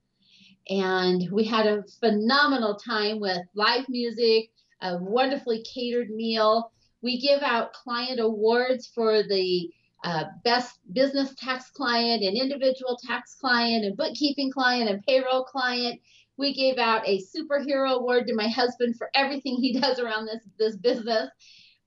And 0.71 1.29
we 1.31 1.45
had 1.45 1.67
a 1.67 1.85
phenomenal 2.01 2.77
time 2.77 3.21
with 3.21 3.39
live 3.55 3.89
music, 3.89 4.51
a 4.81 4.97
wonderfully 4.99 5.63
catered 5.63 6.11
meal. 6.11 6.73
We 7.03 7.21
give 7.21 7.43
out 7.43 7.73
client 7.73 8.21
awards 8.21 8.87
for 8.87 9.23
the 9.23 9.71
uh, 10.05 10.25
best 10.45 10.79
business 10.93 11.35
tax 11.35 11.71
client 11.71 12.23
and 12.23 12.37
individual 12.37 12.99
tax 13.07 13.35
client 13.35 13.85
and 13.85 13.97
bookkeeping 13.97 14.51
client 14.51 14.91
and 14.91 15.03
payroll 15.05 15.45
client 15.45 16.01
we 16.37 16.55
gave 16.55 16.79
out 16.79 17.07
a 17.09 17.23
superhero 17.23 17.97
award 17.97 18.27
to 18.27 18.35
my 18.35 18.49
husband 18.49 18.97
for 18.97 19.11
everything 19.15 19.57
he 19.57 19.73
does 19.81 19.99
around 19.99 20.27
this 20.27 20.43
this 20.59 20.77
business. 20.77 21.31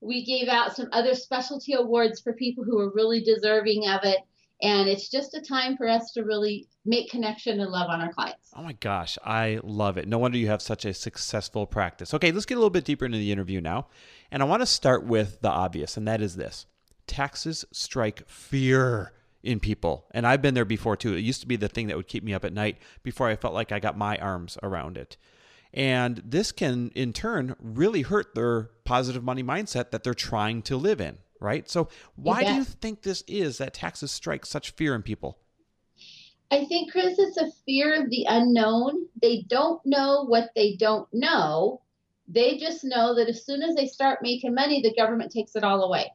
We 0.02 0.26
gave 0.26 0.48
out 0.48 0.76
some 0.76 0.88
other 0.94 1.14
specialty 1.14 1.74
awards 1.74 2.22
for 2.22 2.34
people 2.34 2.64
who 2.64 2.80
are 2.80 2.92
really 2.94 3.22
deserving 3.22 3.88
of 3.88 4.02
it. 4.04 4.20
And 4.62 4.90
it's 4.90 5.10
just 5.10 5.34
a 5.36 5.42
time 5.42 5.78
for 5.78 5.88
us 5.88 6.12
to 6.14 6.24
really 6.24 6.68
make 6.86 7.10
connection 7.10 7.62
and 7.62 7.72
love 7.72 7.90
on 7.90 8.02
our 8.02 8.12
clients. 8.12 8.50
Oh 8.54 8.62
my 8.62 8.74
gosh, 8.74 9.18
I 9.24 9.60
love 9.64 9.98
it. 9.98 10.06
No 10.06 10.18
wonder 10.18 10.38
you 10.38 10.48
have 10.48 10.62
such 10.62 10.84
a 10.84 10.94
successful 10.94 11.66
practice. 11.66 12.14
Okay, 12.14 12.32
let's 12.34 12.46
get 12.46 12.56
a 12.56 12.58
little 12.58 12.70
bit 12.70 12.84
deeper 12.84 13.06
into 13.06 13.18
the 13.18 13.32
interview 13.32 13.62
now. 13.62 13.88
And 14.32 14.44
I 14.44 14.46
want 14.46 14.62
to 14.62 14.66
start 14.66 15.06
with 15.06 15.40
the 15.42 15.50
obvious, 15.50 15.96
and 15.96 16.08
that 16.10 16.22
is 16.22 16.36
this 16.36 16.66
taxes 17.10 17.66
strike 17.72 18.28
fear 18.30 19.12
in 19.44 19.60
people. 19.60 20.06
And 20.12 20.26
I've 20.26 20.42
been 20.42 20.54
there 20.54 20.66
before 20.66 20.96
too. 20.96 21.16
It 21.16 21.22
used 21.22 21.42
to 21.42 21.48
be 21.48 21.56
the 21.56 21.68
thing 21.68 21.88
that 21.88 21.98
would 21.98 22.08
keep 22.08 22.24
me 22.24 22.34
up 22.34 22.46
at 22.46 22.54
night 22.54 22.78
before 23.04 23.28
I 23.28 23.36
felt 23.36 23.54
like 23.54 23.72
I 23.72 23.80
got 23.80 23.98
my 23.98 24.18
arms 24.18 24.58
around 24.64 24.98
it. 24.98 25.18
And 25.74 26.22
this 26.26 26.52
can, 26.52 26.90
in 26.96 27.14
turn, 27.14 27.56
really 27.60 28.02
hurt 28.02 28.34
their 28.34 28.72
positive 28.86 29.24
money 29.24 29.44
mindset 29.44 29.92
that 29.92 30.04
they're 30.04 30.16
trying 30.16 30.62
to 30.64 30.78
live 30.78 31.00
in, 31.00 31.20
right? 31.40 31.70
So, 31.70 31.90
why 32.16 32.44
do 32.44 32.54
you 32.54 32.64
think 32.64 33.04
this 33.04 33.24
is 33.28 33.60
that 33.60 33.76
taxes 33.76 34.12
strike 34.12 34.48
such 34.48 34.72
fear 34.72 34.96
in 34.96 35.04
people? 35.04 35.38
I 36.52 36.66
think, 36.66 36.92
Chris, 36.92 37.20
it's 37.20 37.38
a 37.38 37.52
fear 37.68 38.02
of 38.02 38.10
the 38.10 38.26
unknown. 38.28 39.06
They 39.22 39.44
don't 39.48 39.80
know 39.86 40.26
what 40.26 40.50
they 40.56 40.76
don't 40.76 41.08
know. 41.14 41.82
They 42.28 42.58
just 42.58 42.84
know 42.84 43.14
that 43.14 43.30
as 43.30 43.46
soon 43.46 43.62
as 43.62 43.76
they 43.76 43.86
start 43.86 44.24
making 44.24 44.56
money, 44.56 44.82
the 44.82 44.96
government 44.96 45.32
takes 45.32 45.56
it 45.56 45.64
all 45.64 45.84
away. 45.84 46.12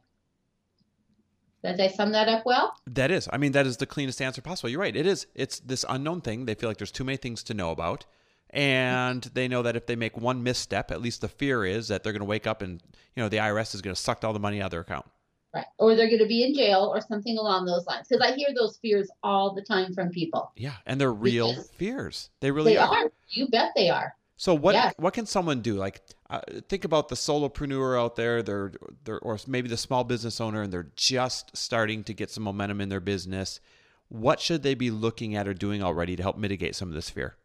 Did 1.65 1.81
I 1.81 1.89
sum 1.89 2.13
that 2.13 2.29
up 2.29 2.45
well? 2.45 2.75
That 2.87 3.11
is. 3.11 3.29
I 3.33 3.39
mean, 3.39 3.53
that 3.53 3.67
is 3.67 3.79
the 3.79 3.87
cleanest 3.87 4.21
answer 4.21 4.43
possible. 4.43 4.69
You're 4.69 4.81
right. 4.81 4.95
It 4.95 5.07
is. 5.07 5.27
It's 5.35 5.61
this 5.61 5.85
unknown 5.89 6.21
thing. 6.21 6.45
They 6.45 6.55
feel 6.55 6.69
like 6.69 6.77
there's 6.77 6.93
too 6.93 7.05
many 7.05 7.17
things 7.17 7.43
to 7.45 7.55
know 7.55 7.71
about. 7.71 8.05
And 8.51 9.23
they 9.35 9.49
know 9.49 9.63
that 9.63 9.75
if 9.75 9.87
they 9.87 9.97
make 9.97 10.17
one 10.17 10.43
misstep, 10.43 10.91
at 10.91 11.01
least 11.01 11.23
the 11.23 11.29
fear 11.29 11.65
is 11.65 11.89
that 11.89 12.05
they're 12.05 12.13
going 12.13 12.21
to 12.21 12.27
wake 12.27 12.47
up 12.47 12.63
and, 12.63 12.81
you 13.17 13.23
know, 13.23 13.29
the 13.29 13.39
IRS 13.39 13.75
is 13.75 13.83
going 13.83 13.95
to 13.95 14.01
suck 14.01 14.23
all 14.23 14.33
the 14.33 14.39
money 14.39 14.61
out 14.61 14.67
of 14.67 14.71
their 14.71 14.81
account. 14.81 15.07
Right. 15.53 15.65
Or 15.79 15.97
they're 15.97 16.09
going 16.09 16.21
to 16.21 16.27
be 16.27 16.45
in 16.45 16.55
jail 16.55 16.93
or 16.95 17.01
something 17.01 17.39
along 17.39 17.65
those 17.67 17.87
lines. 17.87 18.09
Because 18.09 18.23
I 18.23 18.35
hear 18.35 18.49
those 18.55 18.77
fears 18.77 19.09
all 19.23 19.55
the 19.55 19.63
time 19.63 19.95
from 19.95 20.11
people. 20.11 20.53
Yeah. 20.57 20.75
And 20.85 21.01
they're 21.01 21.13
real 21.13 21.51
because 21.51 21.71
fears. 21.71 22.31
They 22.41 22.51
really 22.51 22.75
they 22.75 22.79
are. 22.79 22.89
are. 22.89 23.13
You 23.31 23.49
bet 23.49 23.71
they 23.75 23.89
are. 23.89 24.15
So 24.37 24.55
what 24.55 24.75
yes. 24.75 24.95
what 24.97 25.15
can 25.15 25.27
someone 25.27 25.61
do? 25.61 25.75
Like 25.75 26.03
uh, 26.29 26.41
think 26.69 26.85
about 26.85 27.09
the 27.09 27.15
solopreneur 27.15 27.99
out 27.99 28.17
there, 28.17 28.43
they're, 28.43 28.73
they're 29.05 29.21
or 29.21 29.39
maybe 29.47 29.69
the 29.69 29.77
small 29.77 30.03
business 30.03 30.41
owner 30.41 30.63
and 30.63 30.73
they're 30.73 30.91
just 30.97 31.57
starting 31.57 32.03
to 32.05 32.15
get 32.15 32.31
some 32.31 32.43
momentum 32.43 32.81
in 32.81 32.89
their 32.89 33.01
business. 33.01 33.61
What 34.09 34.41
should 34.41 34.63
they 34.63 34.75
be 34.75 34.91
looking 34.91 35.37
at 35.37 35.47
or 35.47 35.55
doing 35.55 35.83
already 35.83 36.17
to 36.17 36.23
help 36.23 36.37
mitigate 36.37 36.75
some 36.75 36.89
of 36.89 36.95
this 36.95 37.11
fear? 37.11 37.37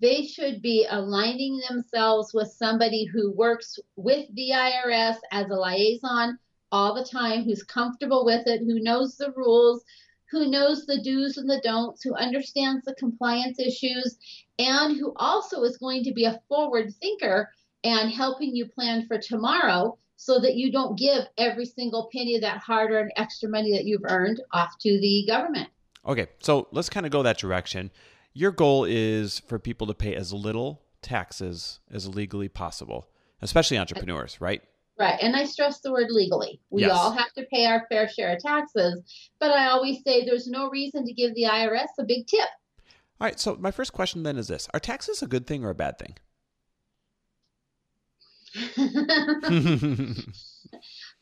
They 0.00 0.26
should 0.26 0.62
be 0.62 0.86
aligning 0.88 1.60
themselves 1.68 2.32
with 2.32 2.48
somebody 2.48 3.04
who 3.04 3.32
works 3.32 3.78
with 3.96 4.32
the 4.34 4.50
IRS 4.54 5.16
as 5.32 5.46
a 5.50 5.54
liaison 5.54 6.38
all 6.70 6.94
the 6.94 7.04
time, 7.04 7.42
who's 7.42 7.64
comfortable 7.64 8.24
with 8.24 8.46
it, 8.46 8.60
who 8.60 8.78
knows 8.78 9.16
the 9.16 9.32
rules, 9.32 9.84
who 10.30 10.48
knows 10.48 10.86
the 10.86 11.02
do's 11.02 11.36
and 11.36 11.50
the 11.50 11.60
don'ts, 11.64 12.02
who 12.04 12.14
understands 12.14 12.84
the 12.84 12.94
compliance 12.94 13.58
issues, 13.58 14.18
and 14.58 14.96
who 14.96 15.12
also 15.16 15.62
is 15.62 15.76
going 15.76 16.04
to 16.04 16.12
be 16.12 16.24
a 16.24 16.40
forward 16.48 16.92
thinker 17.00 17.50
and 17.84 18.10
helping 18.10 18.54
you 18.54 18.66
plan 18.66 19.06
for 19.06 19.18
tomorrow 19.18 19.96
so 20.16 20.40
that 20.40 20.56
you 20.56 20.72
don't 20.72 20.98
give 20.98 21.24
every 21.38 21.64
single 21.64 22.10
penny 22.12 22.34
of 22.34 22.42
that 22.42 22.58
hard 22.58 22.90
earned 22.90 23.12
extra 23.16 23.48
money 23.48 23.72
that 23.72 23.84
you've 23.84 24.02
earned 24.04 24.40
off 24.52 24.76
to 24.80 25.00
the 25.00 25.24
government. 25.28 25.68
Okay, 26.06 26.26
so 26.40 26.66
let's 26.72 26.90
kind 26.90 27.06
of 27.06 27.12
go 27.12 27.22
that 27.22 27.38
direction. 27.38 27.90
Your 28.32 28.50
goal 28.50 28.84
is 28.84 29.40
for 29.40 29.58
people 29.58 29.86
to 29.86 29.94
pay 29.94 30.14
as 30.14 30.32
little 30.32 30.82
taxes 31.02 31.78
as 31.90 32.08
legally 32.08 32.48
possible, 32.48 33.08
especially 33.42 33.78
entrepreneurs, 33.78 34.40
right? 34.40 34.62
Right. 34.98 35.18
And 35.22 35.36
I 35.36 35.44
stress 35.44 35.78
the 35.78 35.92
word 35.92 36.08
legally. 36.10 36.60
We 36.70 36.82
yes. 36.82 36.90
all 36.90 37.12
have 37.12 37.32
to 37.34 37.46
pay 37.52 37.66
our 37.66 37.86
fair 37.88 38.08
share 38.08 38.34
of 38.34 38.42
taxes. 38.42 39.00
But 39.38 39.52
I 39.52 39.68
always 39.68 40.02
say 40.04 40.24
there's 40.24 40.48
no 40.48 40.68
reason 40.68 41.04
to 41.06 41.12
give 41.12 41.34
the 41.36 41.44
IRS 41.44 41.86
a 42.00 42.04
big 42.04 42.26
tip. 42.26 42.48
All 43.20 43.26
right. 43.26 43.38
So, 43.38 43.56
my 43.56 43.70
first 43.70 43.92
question 43.92 44.22
then 44.22 44.36
is 44.38 44.48
this 44.48 44.68
Are 44.72 44.80
taxes 44.80 45.22
a 45.22 45.26
good 45.26 45.46
thing 45.46 45.64
or 45.64 45.70
a 45.70 45.74
bad 45.74 45.98
thing? 45.98 46.16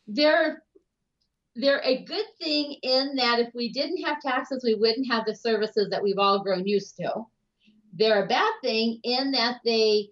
they're 0.06 0.62
they're 1.56 1.82
a 1.82 2.04
good 2.04 2.26
thing 2.38 2.76
in 2.82 3.16
that 3.16 3.40
if 3.40 3.48
we 3.54 3.72
didn't 3.72 4.04
have 4.04 4.20
taxes, 4.20 4.62
we 4.64 4.74
wouldn't 4.74 5.10
have 5.10 5.24
the 5.24 5.34
services 5.34 5.88
that 5.90 6.02
we've 6.02 6.18
all 6.18 6.42
grown 6.42 6.66
used 6.66 6.96
to. 6.96 7.10
They're 7.94 8.24
a 8.24 8.28
bad 8.28 8.52
thing 8.62 9.00
in 9.04 9.30
that 9.32 9.60
they 9.64 10.10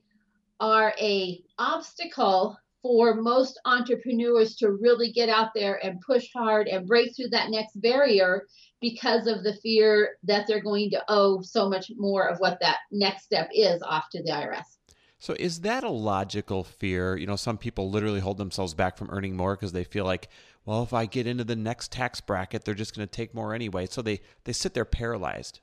are 0.58 0.94
a 0.98 1.42
obstacle 1.58 2.56
for 2.80 3.14
most 3.14 3.60
entrepreneurs 3.66 4.56
to 4.56 4.72
really 4.72 5.12
get 5.12 5.28
out 5.28 5.50
there 5.54 5.84
and 5.84 6.00
push 6.00 6.28
hard 6.34 6.66
and 6.66 6.86
break 6.86 7.14
through 7.14 7.28
that 7.30 7.50
next 7.50 7.80
barrier 7.80 8.46
because 8.84 9.26
of 9.26 9.42
the 9.42 9.54
fear 9.62 10.18
that 10.24 10.46
they're 10.46 10.62
going 10.62 10.90
to 10.90 11.02
owe 11.08 11.40
so 11.40 11.70
much 11.70 11.90
more 11.96 12.28
of 12.28 12.38
what 12.38 12.58
that 12.60 12.80
next 12.92 13.24
step 13.24 13.48
is 13.54 13.80
off 13.80 14.10
to 14.10 14.22
the 14.22 14.30
IRS. 14.30 14.76
So 15.18 15.34
is 15.38 15.62
that 15.62 15.84
a 15.84 15.88
logical 15.88 16.64
fear? 16.64 17.16
You 17.16 17.26
know, 17.26 17.36
some 17.36 17.56
people 17.56 17.90
literally 17.90 18.20
hold 18.20 18.36
themselves 18.36 18.74
back 18.74 18.98
from 18.98 19.08
earning 19.10 19.38
more 19.38 19.56
because 19.56 19.72
they 19.72 19.84
feel 19.84 20.04
like, 20.04 20.28
well, 20.66 20.82
if 20.82 20.92
I 20.92 21.06
get 21.06 21.26
into 21.26 21.44
the 21.44 21.56
next 21.56 21.92
tax 21.92 22.20
bracket, 22.20 22.66
they're 22.66 22.74
just 22.74 22.94
going 22.94 23.08
to 23.08 23.10
take 23.10 23.34
more 23.34 23.54
anyway. 23.54 23.86
So 23.86 24.02
they 24.02 24.20
they 24.44 24.52
sit 24.52 24.74
there 24.74 24.84
paralyzed. 24.84 25.60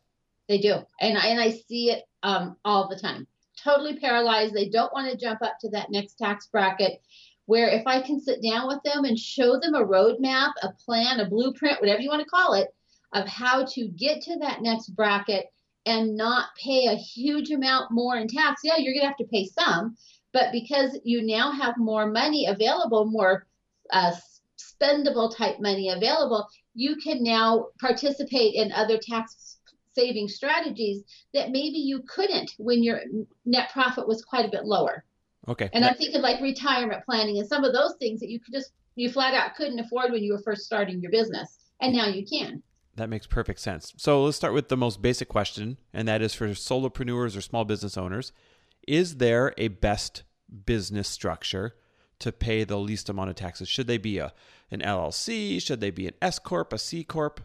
They 0.49 0.57
do, 0.57 0.79
and 0.99 1.15
I, 1.15 1.27
and 1.27 1.39
I 1.39 1.51
see 1.51 1.91
it 1.91 2.03
um, 2.23 2.57
all 2.65 2.89
the 2.89 2.99
time 2.99 3.27
totally 3.63 3.99
paralyzed. 3.99 4.55
They 4.55 4.69
don't 4.69 4.93
want 4.93 5.11
to 5.11 5.17
jump 5.17 5.43
up 5.43 5.57
to 5.61 5.69
that 5.69 5.91
next 5.91 6.15
tax 6.15 6.47
bracket. 6.47 7.01
Where 7.45 7.67
if 7.67 7.85
I 7.85 8.01
can 8.01 8.19
sit 8.19 8.41
down 8.41 8.67
with 8.67 8.81
them 8.83 9.03
and 9.03 9.17
show 9.17 9.59
them 9.59 9.75
a 9.75 9.85
roadmap, 9.85 10.53
a 10.63 10.71
plan, 10.85 11.19
a 11.19 11.29
blueprint, 11.29 11.81
whatever 11.81 12.01
you 12.01 12.09
want 12.09 12.21
to 12.21 12.29
call 12.29 12.53
it, 12.53 12.73
of 13.13 13.27
how 13.27 13.65
to 13.65 13.87
get 13.87 14.21
to 14.23 14.37
that 14.39 14.61
next 14.61 14.89
bracket 14.89 15.47
and 15.85 16.15
not 16.15 16.49
pay 16.61 16.87
a 16.87 16.95
huge 16.95 17.51
amount 17.51 17.91
more 17.91 18.17
in 18.17 18.27
tax. 18.27 18.61
Yeah, 18.63 18.77
you're 18.77 18.93
going 18.93 19.01
to 19.01 19.07
have 19.07 19.17
to 19.17 19.25
pay 19.25 19.45
some, 19.45 19.97
but 20.31 20.51
because 20.51 20.97
you 21.03 21.25
now 21.25 21.51
have 21.51 21.77
more 21.77 22.07
money 22.07 22.45
available, 22.45 23.05
more 23.05 23.47
uh, 23.91 24.13
spendable 24.59 25.35
type 25.35 25.59
money 25.59 25.89
available, 25.89 26.47
you 26.73 26.95
can 26.97 27.23
now 27.23 27.67
participate 27.79 28.53
in 28.55 28.71
other 28.71 28.97
tax 28.97 29.57
saving 29.93 30.27
strategies 30.27 31.03
that 31.33 31.51
maybe 31.51 31.77
you 31.77 32.01
couldn't 32.07 32.53
when 32.57 32.81
your 32.81 33.01
net 33.45 33.69
profit 33.73 34.07
was 34.07 34.23
quite 34.23 34.45
a 34.45 34.51
bit 34.51 34.65
lower. 34.65 35.03
Okay. 35.47 35.69
And 35.73 35.83
I'm 35.83 35.95
thinking 35.95 36.21
like 36.21 36.41
retirement 36.41 37.03
planning 37.03 37.39
and 37.39 37.47
some 37.47 37.63
of 37.63 37.73
those 37.73 37.95
things 37.99 38.19
that 38.19 38.29
you 38.29 38.39
could 38.39 38.53
just 38.53 38.71
you 38.95 39.09
flat 39.09 39.33
out 39.33 39.55
couldn't 39.55 39.79
afford 39.79 40.11
when 40.11 40.23
you 40.23 40.33
were 40.33 40.41
first 40.43 40.65
starting 40.65 41.01
your 41.01 41.11
business, 41.11 41.57
and 41.81 41.93
now 41.93 42.07
you 42.07 42.25
can. 42.25 42.61
That 43.01 43.09
makes 43.09 43.25
perfect 43.25 43.59
sense. 43.59 43.95
So 43.97 44.23
let's 44.23 44.37
start 44.37 44.53
with 44.53 44.69
the 44.69 44.77
most 44.77 45.01
basic 45.01 45.27
question, 45.27 45.77
and 45.91 46.07
that 46.07 46.21
is 46.21 46.35
for 46.35 46.49
solopreneurs 46.49 47.35
or 47.35 47.41
small 47.41 47.65
business 47.65 47.97
owners: 47.97 48.31
Is 48.87 49.17
there 49.17 49.55
a 49.57 49.69
best 49.69 50.21
business 50.67 51.07
structure 51.07 51.73
to 52.19 52.31
pay 52.31 52.63
the 52.63 52.77
least 52.77 53.09
amount 53.09 53.31
of 53.31 53.35
taxes? 53.35 53.67
Should 53.67 53.87
they 53.87 53.97
be 53.97 54.19
a 54.19 54.33
an 54.69 54.81
LLC? 54.81 55.59
Should 55.59 55.81
they 55.81 55.89
be 55.89 56.09
an 56.09 56.13
S 56.21 56.37
corp, 56.37 56.73
a 56.73 56.77
C 56.77 57.03
corp? 57.03 57.41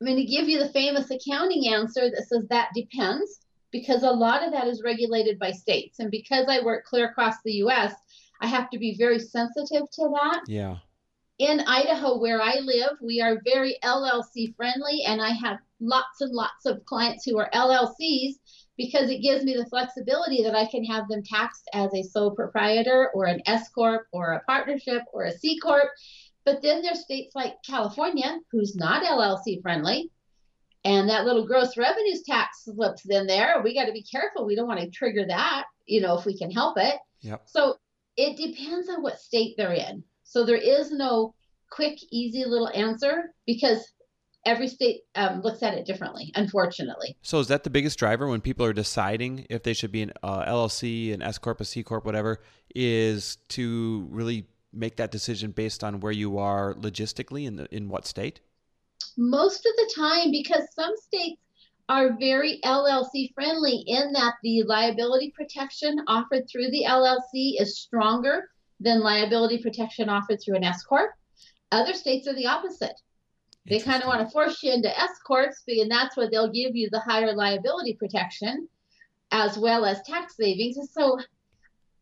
I'm 0.00 0.06
going 0.06 0.16
to 0.16 0.24
give 0.24 0.48
you 0.48 0.58
the 0.58 0.70
famous 0.70 1.10
accounting 1.10 1.74
answer 1.74 2.08
that 2.08 2.24
says 2.26 2.46
that 2.48 2.70
depends 2.74 3.40
because 3.70 4.02
a 4.02 4.10
lot 4.10 4.42
of 4.42 4.50
that 4.52 4.66
is 4.66 4.82
regulated 4.82 5.38
by 5.38 5.50
states. 5.50 5.98
And 5.98 6.10
because 6.10 6.46
I 6.48 6.64
work 6.64 6.86
clear 6.86 7.06
across 7.06 7.34
the 7.44 7.52
US, 7.64 7.92
I 8.40 8.46
have 8.46 8.70
to 8.70 8.78
be 8.78 8.96
very 8.96 9.18
sensitive 9.18 9.90
to 9.90 10.08
that. 10.08 10.44
Yeah. 10.46 10.78
In 11.38 11.60
Idaho, 11.66 12.20
where 12.20 12.40
I 12.40 12.58
live, 12.60 12.92
we 13.02 13.20
are 13.20 13.42
very 13.44 13.76
LLC 13.82 14.54
friendly, 14.56 15.02
and 15.06 15.20
I 15.20 15.30
have 15.30 15.58
lots 15.80 16.20
and 16.20 16.32
lots 16.32 16.64
of 16.66 16.84
clients 16.84 17.24
who 17.24 17.38
are 17.38 17.50
LLCs 17.52 18.34
because 18.76 19.10
it 19.10 19.22
gives 19.22 19.44
me 19.44 19.56
the 19.56 19.66
flexibility 19.66 20.42
that 20.44 20.54
I 20.54 20.66
can 20.66 20.84
have 20.84 21.08
them 21.08 21.22
taxed 21.24 21.68
as 21.72 21.92
a 21.92 22.02
sole 22.02 22.34
proprietor 22.34 23.10
or 23.14 23.26
an 23.26 23.42
S 23.46 23.68
Corp 23.70 24.06
or 24.12 24.32
a 24.32 24.42
partnership 24.44 25.02
or 25.12 25.24
a 25.24 25.32
C 25.32 25.58
Corp 25.58 25.88
but 26.44 26.60
then 26.60 26.82
there's 26.82 27.00
states 27.00 27.34
like 27.34 27.62
California, 27.66 28.38
who's 28.52 28.76
not 28.76 29.02
LLC 29.02 29.62
friendly, 29.62 30.10
and 30.84 31.08
that 31.08 31.24
little 31.24 31.46
gross 31.46 31.76
revenues 31.76 32.22
tax 32.22 32.64
slips 32.64 33.06
in 33.08 33.26
there. 33.26 33.62
We 33.62 33.74
got 33.74 33.86
to 33.86 33.92
be 33.92 34.02
careful. 34.02 34.44
We 34.44 34.54
don't 34.54 34.68
want 34.68 34.80
to 34.80 34.90
trigger 34.90 35.24
that, 35.28 35.64
you 35.86 36.02
know, 36.02 36.18
if 36.18 36.26
we 36.26 36.36
can 36.36 36.50
help 36.50 36.76
it. 36.78 36.96
Yep. 37.22 37.44
So 37.46 37.76
it 38.16 38.36
depends 38.36 38.90
on 38.90 39.02
what 39.02 39.18
state 39.18 39.54
they're 39.56 39.72
in. 39.72 40.04
So 40.24 40.44
there 40.44 40.56
is 40.56 40.90
no 40.90 41.34
quick, 41.70 41.98
easy 42.10 42.44
little 42.44 42.70
answer 42.74 43.34
because 43.46 43.92
every 44.44 44.68
state 44.68 45.02
um, 45.14 45.40
looks 45.42 45.62
at 45.62 45.74
it 45.74 45.86
differently, 45.86 46.32
unfortunately. 46.34 47.16
So 47.22 47.38
is 47.38 47.48
that 47.48 47.64
the 47.64 47.70
biggest 47.70 47.98
driver 47.98 48.28
when 48.28 48.40
people 48.40 48.66
are 48.66 48.72
deciding 48.72 49.46
if 49.48 49.62
they 49.62 49.72
should 49.72 49.92
be 49.92 50.02
an 50.02 50.12
uh, 50.22 50.44
LLC, 50.44 51.14
an 51.14 51.22
S 51.22 51.38
corp, 51.38 51.60
a 51.60 51.64
C 51.64 51.82
corp, 51.82 52.04
whatever? 52.04 52.40
Is 52.74 53.36
to 53.50 54.06
really 54.10 54.46
make 54.72 54.96
that 54.96 55.10
decision 55.10 55.52
based 55.52 55.84
on 55.84 56.00
where 56.00 56.12
you 56.12 56.38
are 56.38 56.74
logistically 56.74 57.46
in 57.46 57.56
the, 57.56 57.74
in 57.74 57.88
what 57.88 58.06
state? 58.06 58.40
Most 59.16 59.66
of 59.66 59.72
the 59.76 59.92
time, 59.94 60.30
because 60.30 60.66
some 60.74 60.92
states 60.96 61.40
are 61.88 62.16
very 62.18 62.60
LLC 62.64 63.32
friendly 63.34 63.84
in 63.86 64.12
that 64.12 64.34
the 64.42 64.62
liability 64.64 65.32
protection 65.36 65.96
offered 66.08 66.48
through 66.50 66.70
the 66.70 66.84
LLC 66.88 67.60
is 67.60 67.78
stronger 67.78 68.48
than 68.80 69.00
liability 69.00 69.58
protection 69.58 70.08
offered 70.08 70.40
through 70.40 70.56
an 70.56 70.64
S 70.64 70.82
corp. 70.82 71.10
Other 71.72 71.94
states 71.94 72.28
are 72.28 72.34
the 72.34 72.46
opposite. 72.46 73.00
They 73.66 73.80
kind 73.80 74.02
of 74.02 74.08
want 74.08 74.20
to 74.20 74.30
force 74.30 74.62
you 74.62 74.72
into 74.72 74.96
S 74.98 75.18
corps, 75.26 75.54
and 75.68 75.90
that's 75.90 76.16
where 76.16 76.28
they'll 76.30 76.52
give 76.52 76.76
you 76.76 76.90
the 76.90 77.00
higher 77.00 77.34
liability 77.34 77.94
protection 77.94 78.68
as 79.30 79.58
well 79.58 79.84
as 79.84 80.02
tax 80.02 80.36
savings. 80.36 80.76
So 80.92 81.18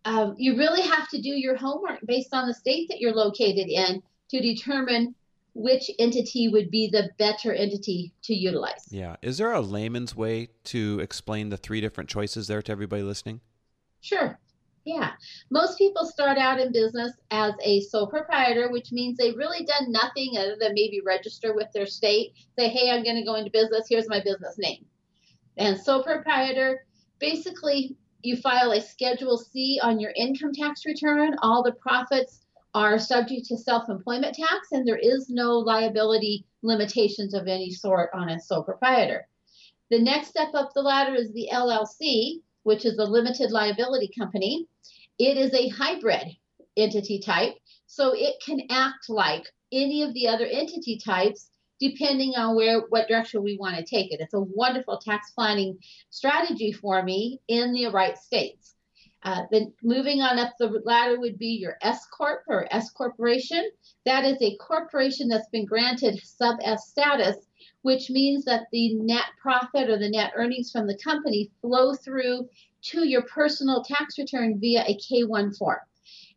um, 0.04 0.34
you 0.36 0.56
really 0.56 0.82
have 0.82 1.08
to 1.10 1.20
do 1.20 1.30
your 1.30 1.56
homework 1.56 2.00
based 2.04 2.34
on 2.34 2.48
the 2.48 2.54
state 2.54 2.88
that 2.88 3.00
you're 3.00 3.14
located 3.14 3.68
in 3.68 4.02
to 4.30 4.40
determine 4.40 5.14
which 5.54 5.90
entity 5.98 6.48
would 6.48 6.70
be 6.70 6.88
the 6.88 7.10
better 7.18 7.52
entity 7.52 8.12
to 8.24 8.34
utilize. 8.34 8.88
Yeah. 8.90 9.16
Is 9.22 9.38
there 9.38 9.52
a 9.52 9.60
layman's 9.60 10.16
way 10.16 10.48
to 10.64 10.98
explain 11.00 11.50
the 11.50 11.56
three 11.56 11.80
different 11.80 12.08
choices 12.08 12.48
there 12.48 12.62
to 12.62 12.72
everybody 12.72 13.02
listening? 13.02 13.40
Sure. 14.00 14.38
Yeah. 14.84 15.12
Most 15.50 15.78
people 15.78 16.04
start 16.04 16.38
out 16.38 16.58
in 16.58 16.72
business 16.72 17.12
as 17.30 17.54
a 17.62 17.80
sole 17.82 18.08
proprietor, 18.08 18.70
which 18.70 18.90
means 18.90 19.16
they've 19.16 19.36
really 19.36 19.64
done 19.64 19.92
nothing 19.92 20.36
other 20.36 20.56
than 20.58 20.74
maybe 20.74 21.00
register 21.04 21.54
with 21.54 21.68
their 21.72 21.86
state, 21.86 22.32
say, 22.58 22.68
hey, 22.68 22.90
I'm 22.90 23.04
going 23.04 23.16
to 23.16 23.24
go 23.24 23.36
into 23.36 23.50
business. 23.50 23.86
Here's 23.88 24.08
my 24.08 24.20
business 24.20 24.56
name. 24.58 24.84
And 25.56 25.78
sole 25.78 26.02
proprietor, 26.02 26.84
basically, 27.20 27.96
you 28.22 28.36
file 28.36 28.72
a 28.72 28.80
Schedule 28.80 29.38
C 29.38 29.78
on 29.82 30.00
your 30.00 30.12
income 30.16 30.52
tax 30.52 30.84
return. 30.84 31.36
All 31.42 31.62
the 31.62 31.72
profits 31.72 32.40
are 32.74 32.98
subject 32.98 33.46
to 33.46 33.58
self 33.58 33.88
employment 33.88 34.34
tax, 34.34 34.72
and 34.72 34.86
there 34.86 34.98
is 34.98 35.28
no 35.28 35.58
liability 35.58 36.44
limitations 36.62 37.34
of 37.34 37.46
any 37.46 37.70
sort 37.70 38.10
on 38.14 38.30
a 38.30 38.40
sole 38.40 38.62
proprietor. 38.62 39.28
The 39.90 40.00
next 40.00 40.28
step 40.28 40.54
up 40.54 40.72
the 40.74 40.82
ladder 40.82 41.14
is 41.14 41.32
the 41.32 41.48
LLC, 41.52 42.40
which 42.62 42.86
is 42.86 42.98
a 42.98 43.04
limited 43.04 43.50
liability 43.50 44.10
company. 44.16 44.66
It 45.18 45.36
is 45.36 45.52
a 45.54 45.68
hybrid 45.68 46.36
entity 46.76 47.18
type, 47.18 47.54
so 47.86 48.12
it 48.14 48.36
can 48.44 48.62
act 48.70 49.08
like 49.08 49.44
any 49.72 50.02
of 50.02 50.14
the 50.14 50.28
other 50.28 50.46
entity 50.46 50.98
types 50.98 51.48
depending 51.80 52.34
on 52.36 52.54
where 52.54 52.80
what 52.90 53.08
direction 53.08 53.42
we 53.42 53.56
want 53.58 53.76
to 53.76 53.82
take 53.82 54.12
it. 54.12 54.20
It's 54.20 54.34
a 54.34 54.40
wonderful 54.40 54.98
tax 54.98 55.32
planning 55.32 55.78
strategy 56.10 56.70
for 56.70 57.02
me 57.02 57.40
in 57.48 57.72
the 57.72 57.88
right 57.88 58.16
states. 58.16 58.76
Uh, 59.24 59.42
then 59.50 59.72
moving 59.82 60.20
on 60.20 60.38
up 60.38 60.52
the 60.58 60.80
ladder 60.84 61.18
would 61.18 61.38
be 61.38 61.58
your 61.60 61.76
S 61.82 62.06
corp 62.06 62.42
or 62.48 62.72
S 62.72 62.90
corporation. 62.90 63.68
That 64.04 64.24
is 64.24 64.40
a 64.40 64.56
corporation 64.56 65.28
that's 65.28 65.48
been 65.48 65.64
granted 65.64 66.20
sub 66.24 66.56
S 66.62 66.88
status, 66.88 67.36
which 67.82 68.10
means 68.10 68.44
that 68.44 68.66
the 68.72 68.94
net 68.94 69.26
profit 69.40 69.90
or 69.90 69.98
the 69.98 70.10
net 70.10 70.32
earnings 70.36 70.70
from 70.70 70.86
the 70.86 70.98
company 70.98 71.50
flow 71.60 71.94
through 71.94 72.48
to 72.82 73.06
your 73.06 73.22
personal 73.22 73.82
tax 73.82 74.18
return 74.18 74.58
via 74.58 74.84
a 74.86 74.96
K1 74.96 75.56
form. 75.56 75.78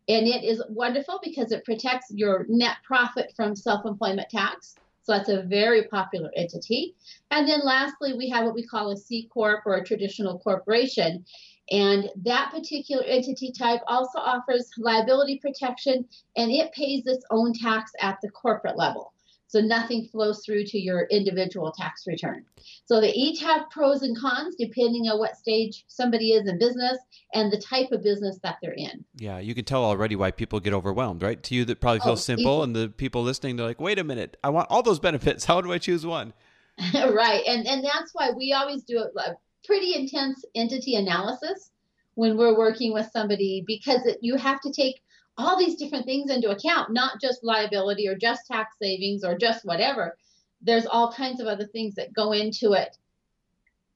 And 0.07 0.27
it 0.27 0.43
is 0.43 0.61
wonderful 0.69 1.19
because 1.23 1.51
it 1.51 1.65
protects 1.65 2.07
your 2.11 2.45
net 2.47 2.77
profit 2.83 3.33
from 3.35 3.55
self 3.55 3.85
employment 3.85 4.29
tax. 4.29 4.75
So 5.01 5.13
that's 5.13 5.29
a 5.29 5.43
very 5.43 5.83
popular 5.83 6.31
entity. 6.35 6.95
And 7.31 7.47
then 7.47 7.61
lastly, 7.63 8.13
we 8.13 8.29
have 8.29 8.45
what 8.45 8.55
we 8.55 8.65
call 8.65 8.91
a 8.91 8.97
C 8.97 9.29
Corp 9.31 9.61
or 9.65 9.75
a 9.75 9.83
traditional 9.83 10.39
corporation. 10.39 11.25
And 11.71 12.09
that 12.23 12.51
particular 12.51 13.03
entity 13.03 13.51
type 13.51 13.81
also 13.87 14.19
offers 14.19 14.69
liability 14.77 15.39
protection 15.39 16.05
and 16.37 16.51
it 16.51 16.71
pays 16.73 17.03
its 17.07 17.25
own 17.31 17.53
tax 17.53 17.91
at 17.99 18.19
the 18.21 18.29
corporate 18.29 18.77
level. 18.77 19.13
So 19.47 19.61
nothing 19.61 20.07
flows 20.11 20.43
through 20.45 20.65
to 20.65 20.79
your 20.79 21.03
individual 21.11 21.71
tax 21.71 22.05
return. 22.07 22.45
So 22.85 22.99
they 22.99 23.13
each 23.13 23.41
have 23.41 23.69
pros 23.69 24.01
and 24.01 24.17
cons 24.17 24.55
depending 24.57 25.07
on 25.07 25.19
what 25.19 25.37
stage 25.37 25.85
somebody 25.87 26.31
is 26.31 26.47
in 26.47 26.57
business 26.57 26.97
and 27.33 27.51
the 27.51 27.61
type 27.61 27.91
of 27.91 28.03
business 28.03 28.39
that 28.43 28.57
they're 28.61 28.73
in. 28.73 29.05
Yeah, 29.17 29.39
you 29.39 29.53
can 29.53 29.65
tell 29.65 29.83
already 29.83 30.15
why 30.15 30.31
people 30.31 30.59
get 30.59 30.73
overwhelmed, 30.73 31.21
right? 31.21 31.41
To 31.43 31.55
you, 31.55 31.63
that 31.65 31.79
probably 31.79 31.99
feels 31.99 32.21
oh, 32.21 32.35
simple, 32.35 32.63
and 32.63 32.75
the 32.75 32.89
people 32.89 33.21
listening, 33.23 33.55
they're 33.55 33.67
like, 33.67 33.81
"Wait 33.81 33.99
a 33.99 34.03
minute, 34.03 34.37
I 34.43 34.49
want 34.49 34.67
all 34.69 34.81
those 34.81 34.99
benefits. 34.99 35.45
How 35.45 35.61
do 35.61 35.71
I 35.71 35.77
choose 35.77 36.05
one?" 36.05 36.33
right, 36.93 37.43
and 37.47 37.67
and 37.67 37.83
that's 37.83 38.13
why 38.13 38.31
we 38.31 38.51
always 38.51 38.83
do 38.83 38.99
a 38.99 39.35
pretty 39.65 39.95
intense 39.95 40.43
entity 40.55 40.95
analysis 40.95 41.71
when 42.15 42.37
we're 42.37 42.57
working 42.57 42.93
with 42.93 43.09
somebody 43.11 43.63
because 43.67 44.05
it, 44.05 44.17
you 44.21 44.35
have 44.37 44.61
to 44.61 44.71
take 44.71 45.01
all 45.37 45.57
these 45.57 45.75
different 45.75 46.05
things 46.05 46.31
into 46.31 46.49
account, 46.49 46.91
not 46.91 47.19
just 47.19 47.43
liability 47.43 48.07
or 48.07 48.15
just 48.15 48.47
tax 48.47 48.75
savings 48.81 49.23
or 49.23 49.37
just 49.37 49.65
whatever. 49.65 50.17
There's 50.61 50.85
all 50.85 51.11
kinds 51.11 51.39
of 51.39 51.47
other 51.47 51.65
things 51.65 51.95
that 51.95 52.13
go 52.13 52.31
into 52.31 52.73
it. 52.73 52.97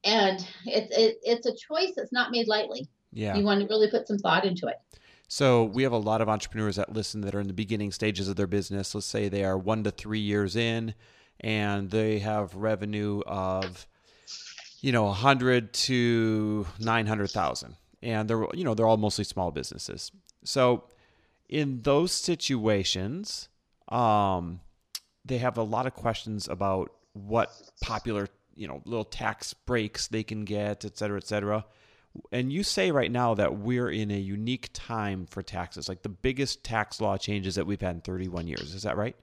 And 0.04 0.46
it's 0.66 0.96
it, 0.96 1.18
it's 1.22 1.46
a 1.46 1.54
choice 1.54 1.92
that's 1.96 2.12
not 2.12 2.30
made 2.30 2.48
lightly. 2.48 2.88
Yeah. 3.12 3.36
You 3.36 3.44
want 3.44 3.60
to 3.60 3.66
really 3.66 3.90
put 3.90 4.06
some 4.06 4.18
thought 4.18 4.44
into 4.44 4.66
it. 4.66 4.76
So 5.28 5.64
we 5.64 5.84
have 5.84 5.92
a 5.92 5.98
lot 5.98 6.20
of 6.20 6.28
entrepreneurs 6.28 6.76
that 6.76 6.92
listen 6.92 7.20
that 7.22 7.34
are 7.34 7.40
in 7.40 7.46
the 7.46 7.52
beginning 7.52 7.92
stages 7.92 8.28
of 8.28 8.36
their 8.36 8.46
business. 8.46 8.94
Let's 8.94 9.06
say 9.06 9.28
they 9.28 9.44
are 9.44 9.56
one 9.56 9.84
to 9.84 9.90
three 9.90 10.18
years 10.18 10.56
in 10.56 10.94
and 11.38 11.90
they 11.90 12.18
have 12.18 12.54
revenue 12.54 13.22
of, 13.26 13.86
you 14.80 14.92
know, 14.92 15.04
a 15.04 15.10
100 15.10 15.72
to 15.72 16.66
900,000. 16.80 17.76
And 18.02 18.28
they're, 18.28 18.44
you 18.54 18.64
know, 18.64 18.74
they're 18.74 18.86
all 18.86 18.96
mostly 18.96 19.24
small 19.24 19.50
businesses. 19.50 20.10
So 20.42 20.84
in 21.50 21.82
those 21.82 22.12
situations, 22.12 23.48
um, 23.88 24.60
they 25.24 25.38
have 25.38 25.58
a 25.58 25.62
lot 25.62 25.86
of 25.86 25.94
questions 25.94 26.48
about 26.48 26.92
what 27.12 27.50
popular, 27.82 28.28
you 28.54 28.68
know, 28.68 28.80
little 28.84 29.04
tax 29.04 29.52
breaks 29.52 30.06
they 30.06 30.22
can 30.22 30.44
get, 30.44 30.84
et 30.84 30.96
cetera, 30.96 31.18
et 31.18 31.26
cetera. 31.26 31.66
And 32.30 32.52
you 32.52 32.62
say 32.62 32.92
right 32.92 33.10
now 33.10 33.34
that 33.34 33.58
we're 33.58 33.90
in 33.90 34.12
a 34.12 34.18
unique 34.18 34.70
time 34.72 35.26
for 35.26 35.42
taxes, 35.42 35.88
like 35.88 36.02
the 36.02 36.08
biggest 36.08 36.62
tax 36.62 37.00
law 37.00 37.18
changes 37.18 37.56
that 37.56 37.66
we've 37.66 37.80
had 37.80 37.96
in 37.96 38.00
31 38.00 38.46
years. 38.46 38.72
Is 38.72 38.84
that 38.84 38.96
right? 38.96 39.16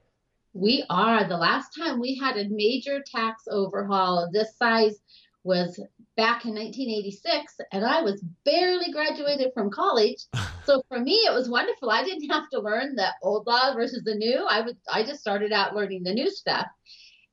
We 0.52 0.84
are. 0.90 1.26
The 1.26 1.36
last 1.36 1.70
time 1.78 1.98
we 1.98 2.16
had 2.16 2.36
a 2.36 2.48
major 2.48 3.02
tax 3.04 3.44
overhaul 3.50 4.22
of 4.22 4.32
this 4.32 4.56
size 4.56 5.00
was 5.48 5.80
back 6.16 6.44
in 6.44 6.54
1986 6.54 7.56
and 7.72 7.84
I 7.84 8.02
was 8.02 8.22
barely 8.44 8.92
graduated 8.92 9.50
from 9.54 9.70
college. 9.70 10.18
so 10.64 10.82
for 10.88 11.00
me 11.00 11.14
it 11.14 11.32
was 11.32 11.48
wonderful. 11.48 11.90
I 11.90 12.04
didn't 12.04 12.30
have 12.30 12.50
to 12.50 12.60
learn 12.60 12.94
the 12.94 13.08
old 13.22 13.46
law 13.46 13.72
versus 13.74 14.04
the 14.04 14.14
new. 14.14 14.46
I 14.48 14.60
was 14.60 14.74
I 14.92 15.02
just 15.02 15.20
started 15.20 15.52
out 15.52 15.74
learning 15.74 16.02
the 16.04 16.12
new 16.12 16.30
stuff. 16.30 16.66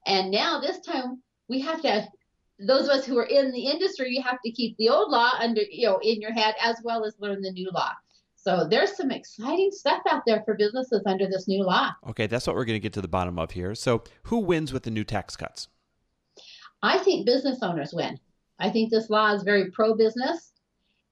And 0.08 0.32
now 0.32 0.62
this 0.62 0.80
time 0.80 1.22
we 1.50 1.60
have 1.62 1.82
to 1.82 2.08
those 2.58 2.86
of 2.86 2.92
us 2.92 3.06
who 3.06 3.18
are 3.18 3.26
in 3.26 3.52
the 3.52 3.66
industry, 3.66 4.12
you 4.12 4.24
have 4.24 4.40
to 4.46 4.52
keep 4.52 4.78
the 4.78 4.90
old 4.90 5.12
law 5.12 5.32
under 5.40 5.62
you 5.70 5.88
know 5.88 6.00
in 6.02 6.22
your 6.22 6.32
head 6.32 6.56
as 6.64 6.78
well 6.84 7.06
as 7.06 7.16
learn 7.20 7.42
the 7.42 7.52
new 7.52 7.70
law. 7.74 7.92
So 8.36 8.68
there's 8.70 8.96
some 8.96 9.12
exciting 9.12 9.72
stuff 9.72 10.02
out 10.10 10.22
there 10.26 10.44
for 10.46 10.54
businesses 10.54 11.02
under 11.08 11.28
this 11.28 11.48
new 11.48 11.64
law. 11.64 11.90
Okay, 12.10 12.28
that's 12.28 12.46
what 12.46 12.56
we're 12.56 12.66
going 12.66 12.76
to 12.76 12.84
get 12.84 12.94
to 12.94 13.02
the 13.02 13.08
bottom 13.08 13.40
of 13.40 13.52
here. 13.52 13.74
So 13.74 14.04
who 14.24 14.38
wins 14.38 14.72
with 14.72 14.84
the 14.84 14.92
new 14.92 15.04
tax 15.04 15.36
cuts? 15.36 15.68
I 16.82 17.00
think 17.00 17.26
business 17.26 17.60
owners 17.62 17.94
win. 17.94 18.20
I 18.60 18.70
think 18.70 18.90
this 18.90 19.10
law 19.10 19.34
is 19.34 19.44
very 19.44 19.72
pro 19.72 19.96
business, 19.96 20.52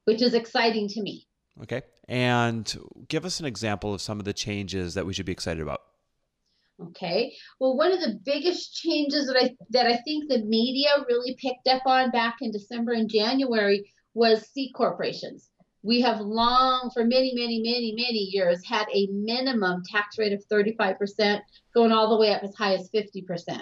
which 0.06 0.21
is 0.21 0.34
exciting 0.34 0.88
to 0.89 1.02
me. 1.02 1.28
Okay. 1.62 1.82
And 2.08 2.71
give 3.08 3.26
us 3.26 3.39
an 3.39 3.45
example 3.45 3.93
of 3.93 4.02
some 4.02 4.19
of 4.19 4.26
the 4.26 4.34
changes 4.34 4.93
that 4.93 5.06
we 5.06 5.13
should 5.13 5.26
be 5.26 5.32
excited 5.32 5.62
about. 5.62 5.82
Okay. 6.82 7.34
Well, 7.60 7.78
one 7.78 7.91
of 7.91 7.99
the 7.99 8.19
biggest 8.26 8.76
changes 8.76 9.28
that 9.28 9.38
I 9.38 9.56
that 9.69 9.86
I 9.86 9.97
think 9.97 10.28
the 10.28 10.43
media 10.43 10.89
really 11.08 11.38
picked 11.39 11.67
up 11.67 11.84
on 11.86 12.12
back 12.12 12.38
in 12.41 12.52
December 12.52 12.93
and 12.93 13.10
January 13.10 13.91
was 14.13 14.49
C 14.49 14.71
corporations. 14.76 15.49
We 15.84 16.02
have 16.02 16.21
long, 16.21 16.91
for 16.93 17.04
many, 17.04 17.34
many, 17.36 17.60
many, 17.62 17.93
many 17.95 18.30
years, 18.32 18.65
had 18.65 18.88
a 18.93 19.08
minimum 19.12 19.84
tax 19.91 20.17
rate 20.17 20.32
of 20.32 20.43
35%, 20.52 21.41
going 21.73 21.91
all 21.91 22.10
the 22.10 22.17
way 22.17 22.34
up 22.34 22.41
as 22.41 22.56
high 22.56 22.73
as 22.73 22.89
50%. 22.89 23.62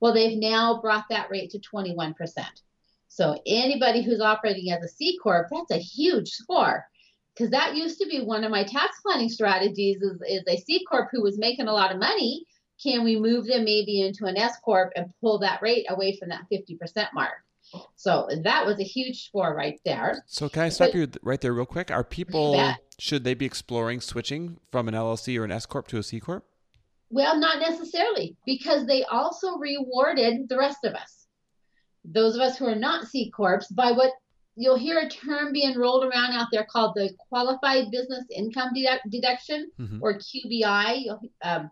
Well, 0.00 0.14
they've 0.14 0.38
now 0.38 0.80
brought 0.80 1.04
that 1.10 1.30
rate 1.30 1.50
to 1.50 1.58
21%. 1.58 2.14
So 3.08 3.40
anybody 3.46 4.02
who's 4.02 4.20
operating 4.20 4.70
as 4.70 4.82
a 4.82 4.88
C 4.88 5.18
corp, 5.22 5.48
that's 5.50 5.72
a 5.72 5.78
huge 5.78 6.30
score. 6.30 6.86
Because 7.34 7.50
that 7.50 7.76
used 7.76 8.00
to 8.00 8.06
be 8.06 8.20
one 8.20 8.44
of 8.44 8.50
my 8.50 8.64
tax 8.64 9.00
planning 9.00 9.28
strategies 9.28 10.02
is, 10.02 10.20
is 10.28 10.42
a 10.48 10.56
C 10.56 10.84
corp 10.84 11.08
who 11.12 11.22
was 11.22 11.38
making 11.38 11.68
a 11.68 11.72
lot 11.72 11.92
of 11.92 11.98
money. 11.98 12.44
Can 12.82 13.04
we 13.04 13.18
move 13.18 13.46
them 13.46 13.64
maybe 13.64 14.02
into 14.02 14.26
an 14.26 14.36
S 14.36 14.56
corp 14.64 14.92
and 14.94 15.12
pull 15.20 15.38
that 15.40 15.62
rate 15.62 15.86
away 15.88 16.16
from 16.16 16.28
that 16.28 16.46
50% 16.52 17.08
mark? 17.12 17.32
So 17.96 18.28
that 18.44 18.66
was 18.66 18.80
a 18.80 18.84
huge 18.84 19.26
score 19.26 19.54
right 19.54 19.80
there. 19.84 20.24
So 20.26 20.48
can 20.48 20.62
I 20.62 20.68
stop 20.68 20.88
but, 20.92 20.94
you 20.94 21.08
right 21.22 21.40
there 21.40 21.52
real 21.52 21.66
quick? 21.66 21.90
Are 21.90 22.04
people 22.04 22.74
should 22.98 23.24
they 23.24 23.34
be 23.34 23.46
exploring 23.46 24.00
switching 24.00 24.58
from 24.70 24.88
an 24.88 24.94
LLC 24.94 25.38
or 25.38 25.44
an 25.44 25.52
S 25.52 25.66
corp 25.66 25.86
to 25.88 25.98
a 25.98 26.02
C 26.02 26.18
corp? 26.20 26.44
Well, 27.10 27.38
not 27.38 27.60
necessarily, 27.60 28.36
because 28.44 28.86
they 28.86 29.04
also 29.04 29.56
rewarded 29.56 30.48
the 30.48 30.58
rest 30.58 30.84
of 30.84 30.94
us, 30.94 31.26
those 32.04 32.34
of 32.34 32.40
us 32.40 32.58
who 32.58 32.66
are 32.66 32.74
not 32.74 33.06
C 33.06 33.30
Corps, 33.30 33.64
by 33.70 33.92
what 33.92 34.12
you'll 34.56 34.76
hear 34.76 34.98
a 34.98 35.08
term 35.08 35.52
being 35.52 35.78
rolled 35.78 36.04
around 36.04 36.32
out 36.32 36.48
there 36.52 36.66
called 36.68 36.94
the 36.96 37.10
Qualified 37.28 37.90
Business 37.90 38.24
Income 38.34 38.72
Deduction, 39.08 39.70
mm-hmm. 39.78 39.98
or 40.02 40.18
QBI. 40.18 41.18
Um, 41.42 41.70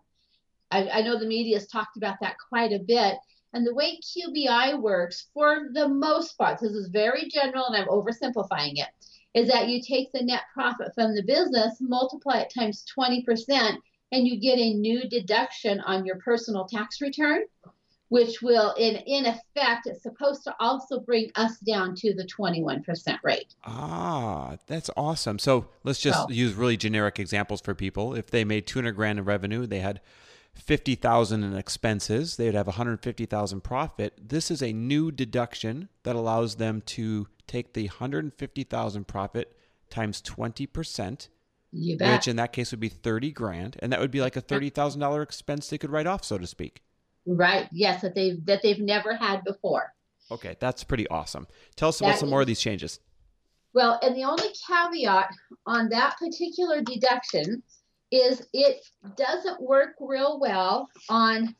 I, 0.71 0.89
I 0.89 1.01
know 1.01 1.19
the 1.19 1.27
media 1.27 1.57
has 1.57 1.67
talked 1.67 1.97
about 1.97 2.17
that 2.21 2.37
quite 2.49 2.71
a 2.71 2.79
bit. 2.79 3.17
And 3.53 3.65
the 3.65 3.73
way 3.73 3.99
QBI 3.99 4.79
works, 4.81 5.27
for 5.33 5.69
the 5.73 5.87
most 5.87 6.37
part, 6.37 6.59
this 6.59 6.73
is 6.73 6.89
very 6.89 7.29
general 7.29 7.67
and 7.67 7.75
I'm 7.75 7.87
oversimplifying 7.87 8.73
it, 8.75 8.87
is 9.33 9.47
that 9.49 9.67
you 9.67 9.81
take 9.81 10.11
the 10.11 10.23
net 10.23 10.43
profit 10.53 10.93
from 10.95 11.15
the 11.15 11.23
business, 11.23 11.77
multiply 11.79 12.39
it 12.39 12.51
times 12.53 12.85
20%, 12.97 13.77
and 14.11 14.27
you 14.27 14.39
get 14.39 14.57
a 14.57 14.73
new 14.73 15.07
deduction 15.09 15.79
on 15.81 16.05
your 16.05 16.17
personal 16.17 16.65
tax 16.65 17.01
return, 17.01 17.41
which 18.09 18.41
will, 18.41 18.73
in, 18.77 18.95
in 18.95 19.25
effect, 19.25 19.85
it's 19.85 20.03
supposed 20.03 20.43
to 20.45 20.55
also 20.59 20.99
bring 20.99 21.29
us 21.35 21.57
down 21.59 21.93
to 21.95 22.13
the 22.13 22.23
21% 22.23 23.17
rate. 23.23 23.53
Ah, 23.65 24.57
that's 24.67 24.89
awesome. 24.95 25.39
So 25.39 25.67
let's 25.83 25.99
just 25.99 26.29
use 26.29 26.53
really 26.53 26.77
generic 26.77 27.19
examples 27.19 27.61
for 27.61 27.75
people. 27.75 28.13
If 28.13 28.31
they 28.31 28.45
made 28.45 28.65
200 28.65 28.93
grand 28.93 29.19
in 29.19 29.25
revenue, 29.25 29.67
they 29.67 29.79
had 29.79 29.99
50,000 30.57 31.43
in 31.43 31.55
expenses, 31.55 32.37
they'd 32.37 32.55
have 32.55 32.67
150,000 32.67 33.61
profit. 33.61 34.13
This 34.29 34.49
is 34.49 34.63
a 34.63 34.73
new 34.73 35.11
deduction 35.11 35.89
that 36.03 36.15
allows 36.15 36.55
them 36.55 36.81
to 36.87 37.27
take 37.45 37.73
the 37.73 37.87
150,000 37.87 39.07
profit 39.07 39.55
times 39.89 40.21
20%, 40.21 41.27
You 41.71 41.97
bet. 41.97 42.19
which 42.19 42.27
in 42.27 42.37
that 42.37 42.53
case 42.53 42.71
would 42.71 42.79
be 42.79 42.89
30 42.89 43.31
grand, 43.31 43.77
and 43.79 43.91
that 43.91 43.99
would 43.99 44.11
be 44.11 44.21
like 44.21 44.35
a 44.35 44.41
$30,000 44.41 45.21
expense 45.21 45.67
they 45.67 45.77
could 45.77 45.91
write 45.91 46.07
off 46.07 46.23
so 46.23 46.37
to 46.37 46.47
speak. 46.47 46.81
right. 47.25 47.67
Yes, 47.71 48.01
that 48.01 48.15
they've 48.15 48.43
that 48.45 48.61
they've 48.61 48.79
never 48.79 49.15
had 49.15 49.43
before. 49.43 49.93
Okay, 50.31 50.55
that's 50.59 50.83
pretty 50.83 51.07
awesome. 51.09 51.47
Tell 51.75 51.89
us 51.89 51.99
about 51.99 52.11
That 52.11 52.19
some 52.19 52.29
more 52.29 52.41
of 52.41 52.47
these 52.47 52.59
changes. 52.59 52.99
Well, 53.73 53.99
and 54.01 54.15
the 54.15 54.23
only 54.23 54.49
caveat 54.67 55.29
on 55.65 55.89
that 55.89 56.17
particular 56.17 56.81
deduction 56.81 57.61
is 58.11 58.41
it 58.53 58.81
doesn't 59.15 59.61
work 59.61 59.95
real 59.99 60.39
well 60.39 60.89
on 61.09 61.55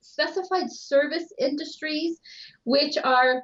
specified 0.00 0.70
service 0.70 1.32
industries, 1.38 2.20
which 2.64 2.96
are 3.02 3.42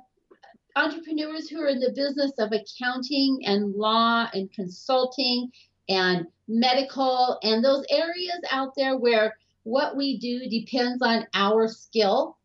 entrepreneurs 0.76 1.48
who 1.48 1.60
are 1.60 1.68
in 1.68 1.80
the 1.80 1.92
business 1.92 2.32
of 2.38 2.52
accounting 2.52 3.40
and 3.46 3.74
law 3.74 4.28
and 4.34 4.52
consulting 4.52 5.50
and 5.88 6.26
medical 6.48 7.38
and 7.42 7.64
those 7.64 7.84
areas 7.90 8.40
out 8.50 8.74
there 8.76 8.96
where 8.96 9.36
what 9.64 9.96
we 9.96 10.18
do 10.18 10.48
depends 10.48 11.02
on 11.02 11.26
our 11.34 11.68
skill 11.68 12.37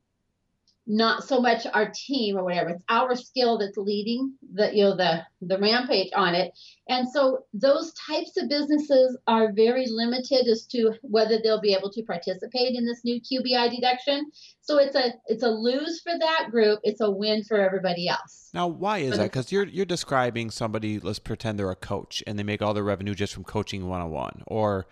not 0.86 1.24
so 1.24 1.40
much 1.40 1.66
our 1.74 1.92
team 1.96 2.38
or 2.38 2.44
whatever 2.44 2.70
it's 2.72 2.84
our 2.90 3.16
skill 3.16 3.58
that's 3.58 3.78
leading 3.78 4.34
the 4.54 4.76
you 4.76 4.84
know 4.84 4.96
the 4.96 5.22
the 5.42 5.58
rampage 5.58 6.10
on 6.16 6.36
it 6.36 6.52
and 6.90 7.08
so 7.08 7.46
those 7.54 7.94
types 7.94 8.36
of 8.38 8.50
businesses 8.50 9.18
are 9.28 9.54
very 9.54 9.86
limited 9.88 10.46
as 10.48 10.66
to 10.66 10.92
whether 11.02 11.40
they'll 11.42 11.62
be 11.62 11.74
able 11.74 11.90
to 11.90 12.04
participate 12.04 12.76
in 12.76 12.86
this 12.86 13.02
new 13.06 13.22
QBI 13.22 13.72
deduction 13.74 14.30
so 14.62 14.78
it's 14.78 14.96
a 14.96 15.14
it's 15.28 15.44
a 15.44 15.50
lose 15.50 16.02
for 16.02 16.12
that 16.20 16.50
group 16.52 16.80
it's 16.84 17.02
a 17.02 17.10
win 17.10 17.44
for 17.44 17.58
everybody 17.58 18.08
else 18.08 18.50
Now, 18.54 18.68
why 18.68 19.00
is 19.00 19.18
that? 19.18 19.24
Because 19.24 19.52
you're 19.52 19.66
you're 19.66 19.86
describing 19.86 20.52
somebody. 20.52 21.00
Let's 21.00 21.20
pretend 21.20 21.58
they're 21.58 21.72
a 21.72 21.76
coach 21.76 22.24
and 22.28 22.38
they 22.38 22.44
make 22.44 22.62
all 22.62 22.74
their 22.74 22.84
revenue 22.84 23.16
just 23.16 23.34
from 23.34 23.44
coaching 23.44 23.88
one 23.88 24.02
on 24.02 24.12
one, 24.12 24.44
or 24.48 24.86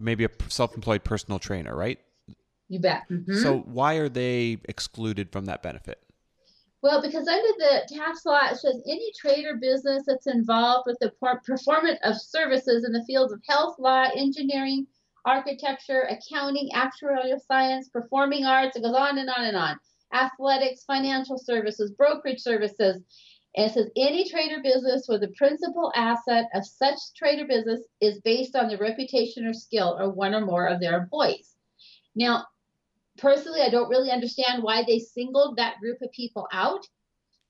maybe 0.00 0.24
a 0.24 0.30
self-employed 0.48 1.04
personal 1.04 1.38
trainer, 1.38 1.74
right? 1.74 1.98
You 2.68 2.78
bet 2.80 3.02
Mhm. 3.10 3.42
So 3.42 3.60
why 3.60 3.94
are 3.94 4.08
they 4.08 4.58
excluded 4.68 5.32
from 5.32 5.46
that 5.46 5.62
benefit? 5.62 6.02
Well, 6.80 7.02
because 7.02 7.26
under 7.26 7.52
the 7.58 7.88
tax 7.92 8.24
law, 8.24 8.40
it 8.50 8.56
says 8.56 8.80
any 8.86 9.10
trade 9.18 9.44
or 9.44 9.56
business 9.56 10.04
that's 10.06 10.28
involved 10.28 10.84
with 10.86 10.98
the 11.00 11.12
performance 11.44 11.98
of 12.04 12.20
services 12.20 12.84
in 12.84 12.92
the 12.92 13.04
fields 13.04 13.32
of 13.32 13.42
health, 13.48 13.76
law, 13.80 14.08
engineering, 14.14 14.86
architecture, 15.24 16.08
accounting, 16.08 16.70
actuarial 16.74 17.40
science, 17.40 17.88
performing 17.88 18.44
arts, 18.44 18.76
it 18.76 18.82
goes 18.82 18.94
on 18.94 19.18
and 19.18 19.28
on 19.28 19.44
and 19.44 19.56
on, 19.56 19.76
athletics, 20.14 20.84
financial 20.84 21.36
services, 21.36 21.90
brokerage 21.92 22.40
services. 22.40 23.02
And 23.56 23.70
it 23.70 23.74
says 23.74 23.90
any 23.96 24.28
trade 24.28 24.52
or 24.52 24.62
business 24.62 25.08
where 25.08 25.18
the 25.18 25.32
principal 25.36 25.90
asset 25.96 26.46
of 26.54 26.64
such 26.64 26.98
trade 27.16 27.40
or 27.40 27.46
business 27.46 27.80
is 28.00 28.20
based 28.20 28.54
on 28.54 28.68
the 28.68 28.78
reputation 28.78 29.46
or 29.46 29.52
skill 29.52 29.96
or 29.98 30.10
one 30.10 30.34
or 30.34 30.44
more 30.44 30.66
of 30.66 30.80
their 30.80 30.96
employees. 30.96 31.56
Now, 32.14 32.46
personally, 33.18 33.60
I 33.60 33.68
don't 33.68 33.88
really 33.88 34.10
understand 34.10 34.62
why 34.62 34.84
they 34.86 34.98
singled 34.98 35.56
that 35.56 35.78
group 35.80 35.98
of 36.02 36.10
people 36.12 36.48
out, 36.52 36.86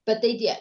but 0.06 0.22
they 0.22 0.36
did. 0.36 0.58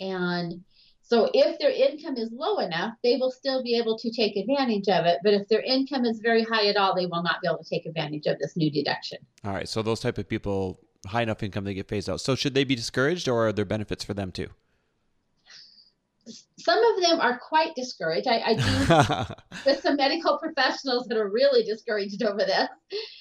And 0.00 0.64
so 1.02 1.30
if 1.34 1.58
their 1.58 1.70
income 1.70 2.16
is 2.16 2.30
low 2.32 2.58
enough, 2.58 2.94
they 3.02 3.16
will 3.16 3.30
still 3.30 3.62
be 3.62 3.76
able 3.76 3.98
to 3.98 4.10
take 4.10 4.36
advantage 4.36 4.88
of 4.88 5.04
it. 5.04 5.18
But 5.22 5.34
if 5.34 5.46
their 5.48 5.60
income 5.60 6.04
is 6.06 6.20
very 6.20 6.42
high 6.42 6.66
at 6.68 6.76
all, 6.76 6.94
they 6.94 7.06
will 7.06 7.22
not 7.22 7.42
be 7.42 7.48
able 7.48 7.62
to 7.62 7.68
take 7.68 7.86
advantage 7.86 8.26
of 8.26 8.38
this 8.38 8.56
new 8.56 8.70
deduction. 8.70 9.18
All 9.44 9.52
right, 9.52 9.68
so 9.68 9.82
those 9.82 10.00
type 10.00 10.18
of 10.18 10.28
people, 10.28 10.80
high 11.06 11.22
enough 11.22 11.42
income, 11.42 11.64
they 11.64 11.74
get 11.74 11.88
phased 11.88 12.08
out. 12.08 12.20
So 12.20 12.34
should 12.34 12.54
they 12.54 12.64
be 12.64 12.74
discouraged, 12.74 13.28
or 13.28 13.46
are 13.46 13.52
there 13.52 13.66
benefits 13.66 14.02
for 14.02 14.14
them 14.14 14.32
too? 14.32 14.48
Some 16.58 16.82
of 16.82 17.02
them 17.02 17.20
are 17.20 17.38
quite 17.38 17.74
discouraged. 17.74 18.26
I, 18.26 18.40
I 18.40 18.54
do 18.54 19.34
with 19.66 19.80
some 19.80 19.96
medical 19.96 20.38
professionals 20.38 21.06
that 21.06 21.18
are 21.18 21.30
really 21.30 21.62
discouraged 21.64 22.22
over 22.22 22.38
this 22.38 22.68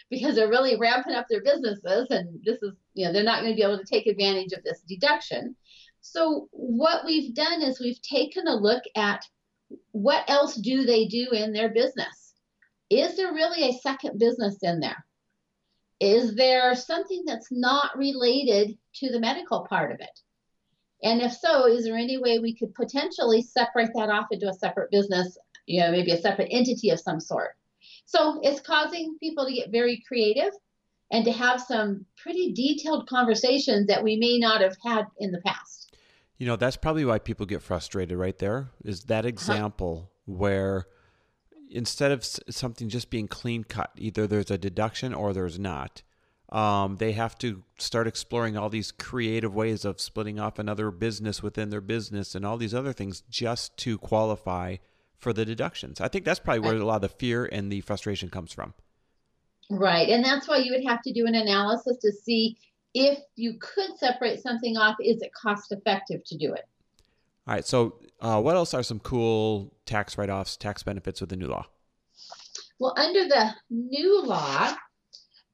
because 0.10 0.36
they're 0.36 0.50
really 0.50 0.78
ramping 0.78 1.16
up 1.16 1.26
their 1.30 1.44
businesses 1.44 2.08
and 2.10 2.40
this 2.44 2.62
is 2.62 2.74
you 2.94 3.06
know 3.06 3.14
they're 3.14 3.24
not 3.24 3.42
going 3.42 3.52
to 3.52 3.56
be 3.56 3.64
able 3.64 3.78
to 3.78 3.86
take 3.86 4.08
advantage 4.08 4.54
of 4.54 4.64
this 4.64 4.82
deduction. 4.88 5.56
So 6.02 6.48
what 6.52 7.06
we've 7.06 7.34
done 7.34 7.62
is 7.62 7.80
we've 7.80 8.02
taken 8.02 8.48
a 8.48 8.56
look 8.56 8.84
at 8.96 9.24
what 9.92 10.30
else 10.30 10.56
do 10.56 10.84
they 10.84 11.06
do 11.06 11.30
in 11.32 11.54
their 11.54 11.70
business? 11.70 12.34
Is 12.90 13.16
there 13.18 13.34
really 13.34 13.70
a 13.70 13.80
second 13.80 14.20
business 14.20 14.58
in 14.62 14.80
there? 14.80 15.06
Is 16.00 16.36
there 16.36 16.76
something 16.76 17.24
that's 17.26 17.48
not 17.52 17.98
related 17.98 18.78
to 18.96 19.12
the 19.12 19.20
medical 19.20 19.66
part 19.68 19.92
of 19.92 20.00
it 20.00 20.20
and 21.04 21.22
if 21.22 21.34
so, 21.34 21.68
is 21.68 21.84
there 21.84 21.98
any 21.98 22.18
way 22.18 22.40
we 22.40 22.56
could 22.56 22.74
potentially 22.74 23.42
separate 23.42 23.90
that 23.94 24.10
off 24.10 24.28
into 24.32 24.48
a 24.48 24.54
separate 24.54 24.90
business, 24.90 25.38
you 25.66 25.82
know, 25.82 25.92
maybe 25.92 26.12
a 26.12 26.22
separate 26.22 26.48
entity 26.50 26.90
of 26.90 27.00
some 27.00 27.20
sort? 27.20 27.52
So 28.06 28.40
it's 28.42 28.62
causing 28.62 29.18
people 29.20 29.46
to 29.46 29.54
get 29.54 29.72
very 29.72 30.02
creative 30.08 30.54
and 31.12 31.26
to 31.26 31.32
have 31.32 31.62
some 31.62 32.06
pretty 32.18 32.54
detailed 32.54 33.08
conversations 33.08 33.88
that 33.88 34.04
we 34.04 34.16
may 34.16 34.40
not 34.40 34.62
have 34.62 34.78
had 34.84 35.06
in 35.20 35.32
the 35.32 35.42
past. 35.42 35.96
You 36.38 36.48
know, 36.48 36.56
that's 36.56 36.78
probably 36.78 37.06
why 37.06 37.20
people 37.20 37.46
get 37.46 37.62
frustrated 37.62 38.18
right 38.18 38.38
there 38.38 38.70
is 38.84 39.04
that 39.04 39.20
uh-huh. 39.20 39.30
example 39.30 40.12
where 40.26 40.86
instead 41.70 42.12
of 42.12 42.24
something 42.24 42.90
just 42.90 43.10
being 43.10 43.28
clean 43.28 43.64
cut, 43.64 43.92
either 43.98 44.26
there's 44.26 44.52
a 44.52 44.58
deduction 44.58 45.14
or 45.14 45.34
there's 45.34 45.60
not, 45.60 46.02
um, 46.54 46.98
they 46.98 47.14
have 47.14 47.36
to 47.40 47.64
start 47.80 48.06
exploring 48.06 48.56
all 48.56 48.70
these 48.70 48.92
creative 48.92 49.56
ways 49.56 49.84
of 49.84 50.00
splitting 50.00 50.40
off 50.40 50.60
another 50.60 50.92
business 50.92 51.42
within 51.42 51.72
their 51.72 51.82
business 51.82 52.36
and 52.36 52.46
all 52.46 52.58
these 52.58 52.76
other 52.76 52.94
things 52.94 53.24
just 53.28 53.76
to 53.78 53.98
qualify 53.98 54.78
for 55.18 55.34
the 55.34 55.46
deductions. 55.46 56.00
I 56.00 56.10
think 56.10 56.26
that's 56.26 56.40
probably 56.40 56.60
where 56.60 56.76
a 56.76 56.86
lot 56.86 56.98
of 56.98 57.02
the 57.02 57.10
fear 57.10 57.46
and 57.46 57.72
the 57.72 57.82
frustration 57.82 58.30
comes 58.30 58.54
from. 58.54 58.76
Right. 59.72 60.10
And 60.10 60.24
that's 60.24 60.48
why 60.48 60.58
you 60.58 60.72
would 60.74 60.86
have 60.88 61.02
to 61.02 61.12
do 61.14 61.26
an 61.26 61.34
analysis 61.34 61.98
to 61.98 62.12
see 62.12 62.58
if 62.94 63.18
you 63.36 63.58
could 63.60 63.98
separate 63.98 64.44
something 64.44 64.78
off, 64.78 64.96
is 65.00 65.22
it 65.24 65.32
cost 65.34 65.72
effective 65.72 66.24
to 66.26 66.38
do 66.38 66.54
it? 66.54 66.66
All 67.48 67.56
right. 67.56 67.66
So, 67.66 68.00
uh, 68.22 68.40
what 68.40 68.56
else 68.56 68.76
are 68.76 68.84
some 68.84 69.00
cool 69.00 69.74
tax 69.86 70.18
write 70.18 70.30
offs, 70.30 70.56
tax 70.56 70.84
benefits 70.84 71.20
with 71.20 71.32
the 71.32 71.36
new 71.36 71.48
law? 71.48 71.66
Well, 72.80 72.94
under 72.96 73.28
the 73.28 73.52
new 73.72 74.24
law, 74.24 74.76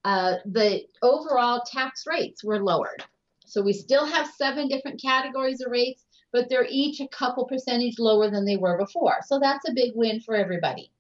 uh, 0.04 0.36
the 0.46 0.86
overall 1.02 1.64
tax 1.66 2.06
rates 2.08 2.44
were 2.44 2.64
lowered. 2.64 3.04
So 3.46 3.62
we 3.62 3.74
still 3.74 4.06
have 4.06 4.28
seven 4.38 4.68
different 4.68 5.02
categories 5.02 5.62
of 5.62 5.72
rates, 5.72 6.06
but 6.32 6.50
they're 6.50 6.68
each 6.70 7.00
a 7.00 7.08
couple 7.08 7.46
percentage 7.46 7.98
lower 7.98 8.30
than 8.30 8.46
they 8.46 8.58
were 8.58 8.78
before. 8.78 9.18
So 9.26 9.40
that's 9.40 9.68
a 9.68 9.74
big 9.74 9.94
win 9.96 10.20
for 10.22 10.36
everybody. 10.36 10.92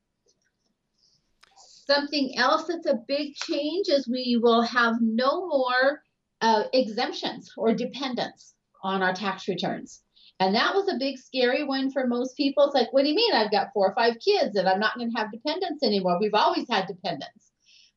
Something 1.87 2.37
else 2.37 2.65
that's 2.67 2.87
a 2.87 3.01
big 3.07 3.35
change 3.35 3.87
is 3.89 4.07
we 4.07 4.39
will 4.41 4.61
have 4.61 4.95
no 5.01 5.47
more 5.47 6.01
uh, 6.41 6.63
exemptions 6.73 7.51
or 7.57 7.73
dependents 7.73 8.53
on 8.83 9.01
our 9.01 9.13
tax 9.13 9.47
returns. 9.47 10.01
And 10.39 10.55
that 10.55 10.73
was 10.73 10.87
a 10.87 10.97
big 10.97 11.17
scary 11.17 11.63
one 11.63 11.91
for 11.91 12.07
most 12.07 12.37
people. 12.37 12.65
It's 12.65 12.75
like, 12.75 12.93
what 12.93 13.03
do 13.03 13.09
you 13.09 13.15
mean? 13.15 13.33
I've 13.33 13.51
got 13.51 13.73
four 13.73 13.89
or 13.89 13.95
five 13.95 14.17
kids 14.19 14.55
and 14.55 14.69
I'm 14.69 14.79
not 14.79 14.97
going 14.97 15.11
to 15.11 15.17
have 15.17 15.31
dependents 15.31 15.83
anymore. 15.83 16.17
We've 16.19 16.33
always 16.33 16.65
had 16.69 16.87
dependents. 16.87 17.48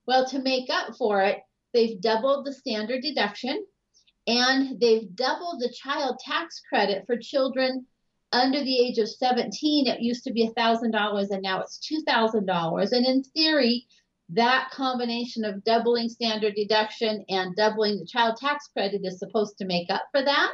Well, 0.07 0.27
to 0.27 0.41
make 0.41 0.69
up 0.71 0.97
for 0.97 1.23
it, 1.23 1.39
they've 1.73 2.01
doubled 2.01 2.45
the 2.45 2.53
standard 2.53 3.03
deduction 3.03 3.65
and 4.27 4.81
they've 4.81 5.15
doubled 5.15 5.61
the 5.61 5.73
child 5.73 6.19
tax 6.25 6.61
credit 6.69 7.05
for 7.07 7.17
children 7.17 7.87
under 8.33 8.63
the 8.63 8.79
age 8.79 8.99
of 8.99 9.09
17. 9.09 9.87
It 9.87 10.01
used 10.01 10.25
to 10.25 10.33
be 10.33 10.49
$1,000 10.49 11.31
and 11.31 11.43
now 11.43 11.61
it's 11.61 11.79
$2,000. 11.91 12.93
And 12.93 13.07
in 13.07 13.23
theory, 13.23 13.87
that 14.31 14.71
combination 14.71 15.45
of 15.45 15.65
doubling 15.65 16.09
standard 16.09 16.55
deduction 16.55 17.25
and 17.29 17.55
doubling 17.55 17.99
the 17.99 18.07
child 18.07 18.37
tax 18.37 18.69
credit 18.73 19.03
is 19.05 19.19
supposed 19.19 19.59
to 19.59 19.67
make 19.67 19.91
up 19.91 20.05
for 20.11 20.23
that. 20.23 20.53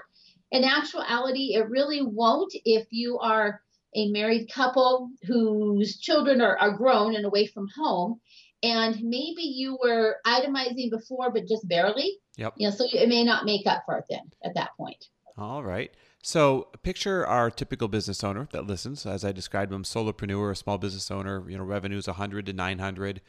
In 0.50 0.64
actuality, 0.64 1.54
it 1.54 1.68
really 1.68 2.02
won't 2.02 2.52
if 2.64 2.86
you 2.90 3.18
are 3.18 3.60
a 3.94 4.10
married 4.10 4.50
couple 4.52 5.10
whose 5.26 5.98
children 5.98 6.40
are, 6.40 6.58
are 6.58 6.76
grown 6.76 7.14
and 7.14 7.24
away 7.24 7.46
from 7.46 7.68
home 7.76 8.20
and 8.62 9.00
maybe 9.02 9.42
you 9.42 9.78
were 9.82 10.16
itemizing 10.26 10.90
before 10.90 11.30
but 11.32 11.46
just 11.46 11.66
barely 11.68 12.18
Yep. 12.36 12.54
you 12.56 12.68
know 12.68 12.74
so 12.74 12.86
it 12.92 13.08
may 13.08 13.24
not 13.24 13.44
make 13.44 13.66
up 13.66 13.82
for 13.86 13.98
it 13.98 14.04
then 14.10 14.30
at 14.44 14.54
that 14.54 14.70
point 14.76 15.08
All 15.36 15.62
right. 15.62 15.92
So 16.22 16.68
picture 16.82 17.24
our 17.24 17.48
typical 17.50 17.86
business 17.86 18.24
owner 18.24 18.48
that 18.50 18.66
listens. 18.66 19.06
As 19.06 19.24
I 19.24 19.30
described 19.30 19.70
them, 19.70 19.84
solopreneur, 19.84 20.50
a 20.50 20.56
small 20.56 20.76
business 20.76 21.10
owner. 21.12 21.48
You 21.48 21.56
know, 21.58 21.62
revenues 21.64 22.08
100 22.08 22.46
to 22.46 22.52
900. 22.52 23.20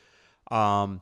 Um, 0.50 1.02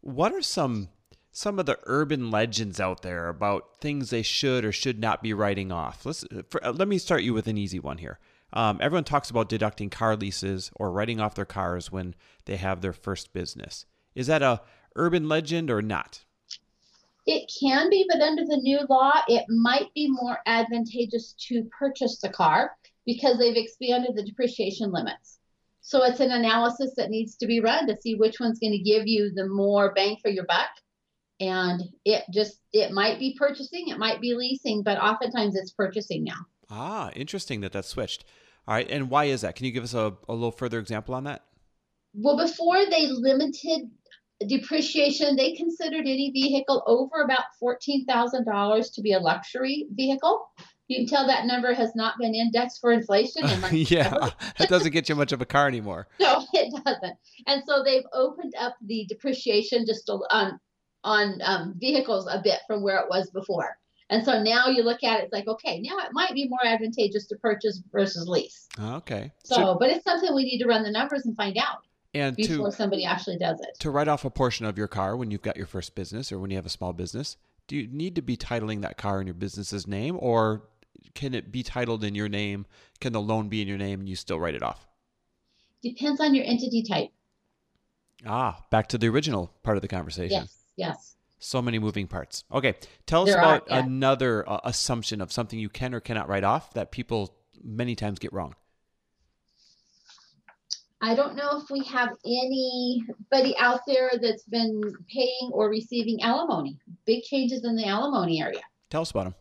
what 0.00 0.32
are 0.32 0.42
some 0.42 0.88
some 1.30 1.60
of 1.60 1.66
the 1.66 1.78
urban 1.84 2.32
legends 2.32 2.80
out 2.80 3.02
there 3.02 3.28
about 3.28 3.80
things 3.80 4.10
they 4.10 4.22
should 4.22 4.64
or 4.64 4.72
should 4.72 4.98
not 4.98 5.22
be 5.22 5.32
writing 5.32 5.70
off? 5.70 6.04
Let's 6.04 6.24
for, 6.50 6.60
let 6.72 6.88
me 6.88 6.98
start 6.98 7.22
you 7.22 7.32
with 7.34 7.46
an 7.46 7.56
easy 7.56 7.78
one 7.78 7.98
here. 7.98 8.18
Um, 8.52 8.78
everyone 8.80 9.04
talks 9.04 9.30
about 9.30 9.48
deducting 9.48 9.90
car 9.90 10.16
leases 10.16 10.70
or 10.76 10.90
writing 10.90 11.20
off 11.20 11.34
their 11.34 11.44
cars 11.44 11.92
when 11.92 12.14
they 12.46 12.56
have 12.56 12.80
their 12.80 12.92
first 12.92 13.32
business. 13.32 13.84
Is 14.14 14.26
that 14.26 14.42
a 14.42 14.62
urban 14.96 15.28
legend 15.28 15.70
or 15.70 15.82
not? 15.82 16.24
It 17.26 17.52
can 17.60 17.90
be, 17.90 18.06
but 18.08 18.22
under 18.22 18.44
the 18.44 18.56
new 18.56 18.80
law, 18.88 19.12
it 19.28 19.44
might 19.48 19.92
be 19.94 20.08
more 20.08 20.38
advantageous 20.46 21.34
to 21.48 21.68
purchase 21.78 22.20
the 22.20 22.30
car 22.30 22.72
because 23.04 23.38
they've 23.38 23.56
expanded 23.56 24.16
the 24.16 24.24
depreciation 24.24 24.92
limits. 24.92 25.38
So 25.82 26.04
it's 26.04 26.20
an 26.20 26.30
analysis 26.30 26.94
that 26.96 27.10
needs 27.10 27.36
to 27.36 27.46
be 27.46 27.60
run 27.60 27.86
to 27.86 27.96
see 28.00 28.14
which 28.14 28.40
one's 28.40 28.58
going 28.58 28.72
to 28.72 28.78
give 28.78 29.06
you 29.06 29.30
the 29.34 29.46
more 29.46 29.92
bang 29.92 30.16
for 30.22 30.30
your 30.30 30.46
buck. 30.46 30.70
And 31.40 31.82
it 32.04 32.24
just, 32.32 32.60
it 32.72 32.92
might 32.92 33.18
be 33.18 33.36
purchasing, 33.38 33.88
it 33.88 33.98
might 33.98 34.20
be 34.20 34.34
leasing, 34.34 34.82
but 34.82 34.98
oftentimes 34.98 35.54
it's 35.54 35.70
purchasing 35.70 36.24
now. 36.24 36.46
Ah, 36.70 37.10
interesting 37.14 37.60
that 37.62 37.72
that's 37.72 37.88
switched. 37.88 38.24
All 38.66 38.74
right. 38.74 38.88
And 38.90 39.10
why 39.10 39.24
is 39.24 39.40
that? 39.40 39.56
Can 39.56 39.66
you 39.66 39.72
give 39.72 39.84
us 39.84 39.94
a, 39.94 40.14
a 40.28 40.34
little 40.34 40.52
further 40.52 40.78
example 40.78 41.14
on 41.14 41.24
that? 41.24 41.44
Well, 42.14 42.36
before 42.36 42.84
they 42.86 43.06
limited 43.06 43.90
depreciation, 44.46 45.36
they 45.36 45.52
considered 45.52 46.06
any 46.06 46.30
vehicle 46.30 46.82
over 46.86 47.22
about 47.22 47.44
$14,000 47.62 48.94
to 48.94 49.02
be 49.02 49.12
a 49.12 49.18
luxury 49.18 49.86
vehicle. 49.92 50.48
You 50.88 50.98
can 50.98 51.06
tell 51.06 51.26
that 51.26 51.46
number 51.46 51.74
has 51.74 51.94
not 51.94 52.18
been 52.18 52.34
indexed 52.34 52.80
for 52.80 52.92
inflation. 52.92 53.42
yeah, 53.72 54.10
that 54.58 54.68
doesn't 54.68 54.92
get 54.92 55.08
you 55.08 55.14
much 55.14 55.32
of 55.32 55.40
a 55.40 55.46
car 55.46 55.66
anymore. 55.68 56.08
no, 56.20 56.44
it 56.52 56.72
doesn't. 56.84 57.16
And 57.46 57.62
so 57.66 57.82
they've 57.82 58.06
opened 58.12 58.54
up 58.58 58.76
the 58.84 59.06
depreciation 59.08 59.84
just 59.86 60.10
on 60.30 60.58
on 61.04 61.38
um, 61.44 61.74
vehicles 61.78 62.26
a 62.26 62.40
bit 62.42 62.58
from 62.66 62.82
where 62.82 62.98
it 62.98 63.06
was 63.08 63.30
before. 63.30 63.78
And 64.10 64.24
so 64.24 64.42
now 64.42 64.68
you 64.68 64.82
look 64.82 65.04
at 65.04 65.20
it, 65.20 65.24
it's 65.24 65.32
like, 65.32 65.46
okay, 65.46 65.80
now 65.80 65.98
it 65.98 66.12
might 66.12 66.32
be 66.32 66.48
more 66.48 66.64
advantageous 66.64 67.26
to 67.26 67.36
purchase 67.36 67.82
versus 67.92 68.26
lease. 68.26 68.68
Okay. 68.80 69.32
So, 69.44 69.54
so 69.56 69.76
but 69.78 69.90
it's 69.90 70.04
something 70.04 70.34
we 70.34 70.44
need 70.44 70.58
to 70.58 70.66
run 70.66 70.82
the 70.82 70.90
numbers 70.90 71.26
and 71.26 71.36
find 71.36 71.58
out 71.58 71.84
and 72.14 72.34
before 72.36 72.70
to, 72.70 72.76
somebody 72.76 73.04
actually 73.04 73.36
does 73.36 73.60
it. 73.60 73.78
To 73.80 73.90
write 73.90 74.08
off 74.08 74.24
a 74.24 74.30
portion 74.30 74.64
of 74.64 74.78
your 74.78 74.88
car 74.88 75.16
when 75.16 75.30
you've 75.30 75.42
got 75.42 75.56
your 75.56 75.66
first 75.66 75.94
business 75.94 76.32
or 76.32 76.38
when 76.38 76.50
you 76.50 76.56
have 76.56 76.66
a 76.66 76.70
small 76.70 76.92
business, 76.92 77.36
do 77.66 77.76
you 77.76 77.86
need 77.86 78.14
to 78.14 78.22
be 78.22 78.36
titling 78.36 78.80
that 78.80 78.96
car 78.96 79.20
in 79.20 79.26
your 79.26 79.34
business's 79.34 79.86
name 79.86 80.16
or 80.20 80.64
can 81.14 81.34
it 81.34 81.52
be 81.52 81.62
titled 81.62 82.02
in 82.02 82.14
your 82.14 82.28
name? 82.28 82.66
Can 83.00 83.12
the 83.12 83.20
loan 83.20 83.48
be 83.48 83.60
in 83.60 83.68
your 83.68 83.78
name 83.78 84.00
and 84.00 84.08
you 84.08 84.16
still 84.16 84.40
write 84.40 84.54
it 84.54 84.62
off? 84.62 84.86
Depends 85.82 86.20
on 86.20 86.34
your 86.34 86.44
entity 86.44 86.82
type. 86.82 87.10
Ah, 88.26 88.64
back 88.70 88.88
to 88.88 88.98
the 88.98 89.08
original 89.08 89.52
part 89.62 89.76
of 89.76 89.82
the 89.82 89.88
conversation. 89.88 90.40
Yes, 90.40 90.64
yes. 90.76 91.16
So 91.38 91.62
many 91.62 91.78
moving 91.78 92.08
parts. 92.08 92.44
Okay, 92.52 92.74
tell 93.06 93.22
us 93.22 93.28
there 93.28 93.38
about 93.38 93.70
are, 93.70 93.78
yeah. 93.78 93.84
another 93.84 94.48
uh, 94.48 94.60
assumption 94.64 95.20
of 95.20 95.32
something 95.32 95.58
you 95.58 95.68
can 95.68 95.94
or 95.94 96.00
cannot 96.00 96.28
write 96.28 96.44
off 96.44 96.74
that 96.74 96.90
people 96.90 97.36
many 97.62 97.94
times 97.94 98.18
get 98.18 98.32
wrong. 98.32 98.54
I 101.00 101.14
don't 101.14 101.36
know 101.36 101.60
if 101.62 101.70
we 101.70 101.84
have 101.84 102.10
anybody 102.26 103.56
out 103.58 103.82
there 103.86 104.10
that's 104.20 104.42
been 104.44 104.82
paying 105.12 105.50
or 105.52 105.68
receiving 105.68 106.20
alimony. 106.22 106.76
Big 107.06 107.22
changes 107.22 107.64
in 107.64 107.76
the 107.76 107.86
alimony 107.86 108.42
area. 108.42 108.62
Tell 108.90 109.02
us 109.02 109.12
about 109.12 109.24
them. 109.24 109.34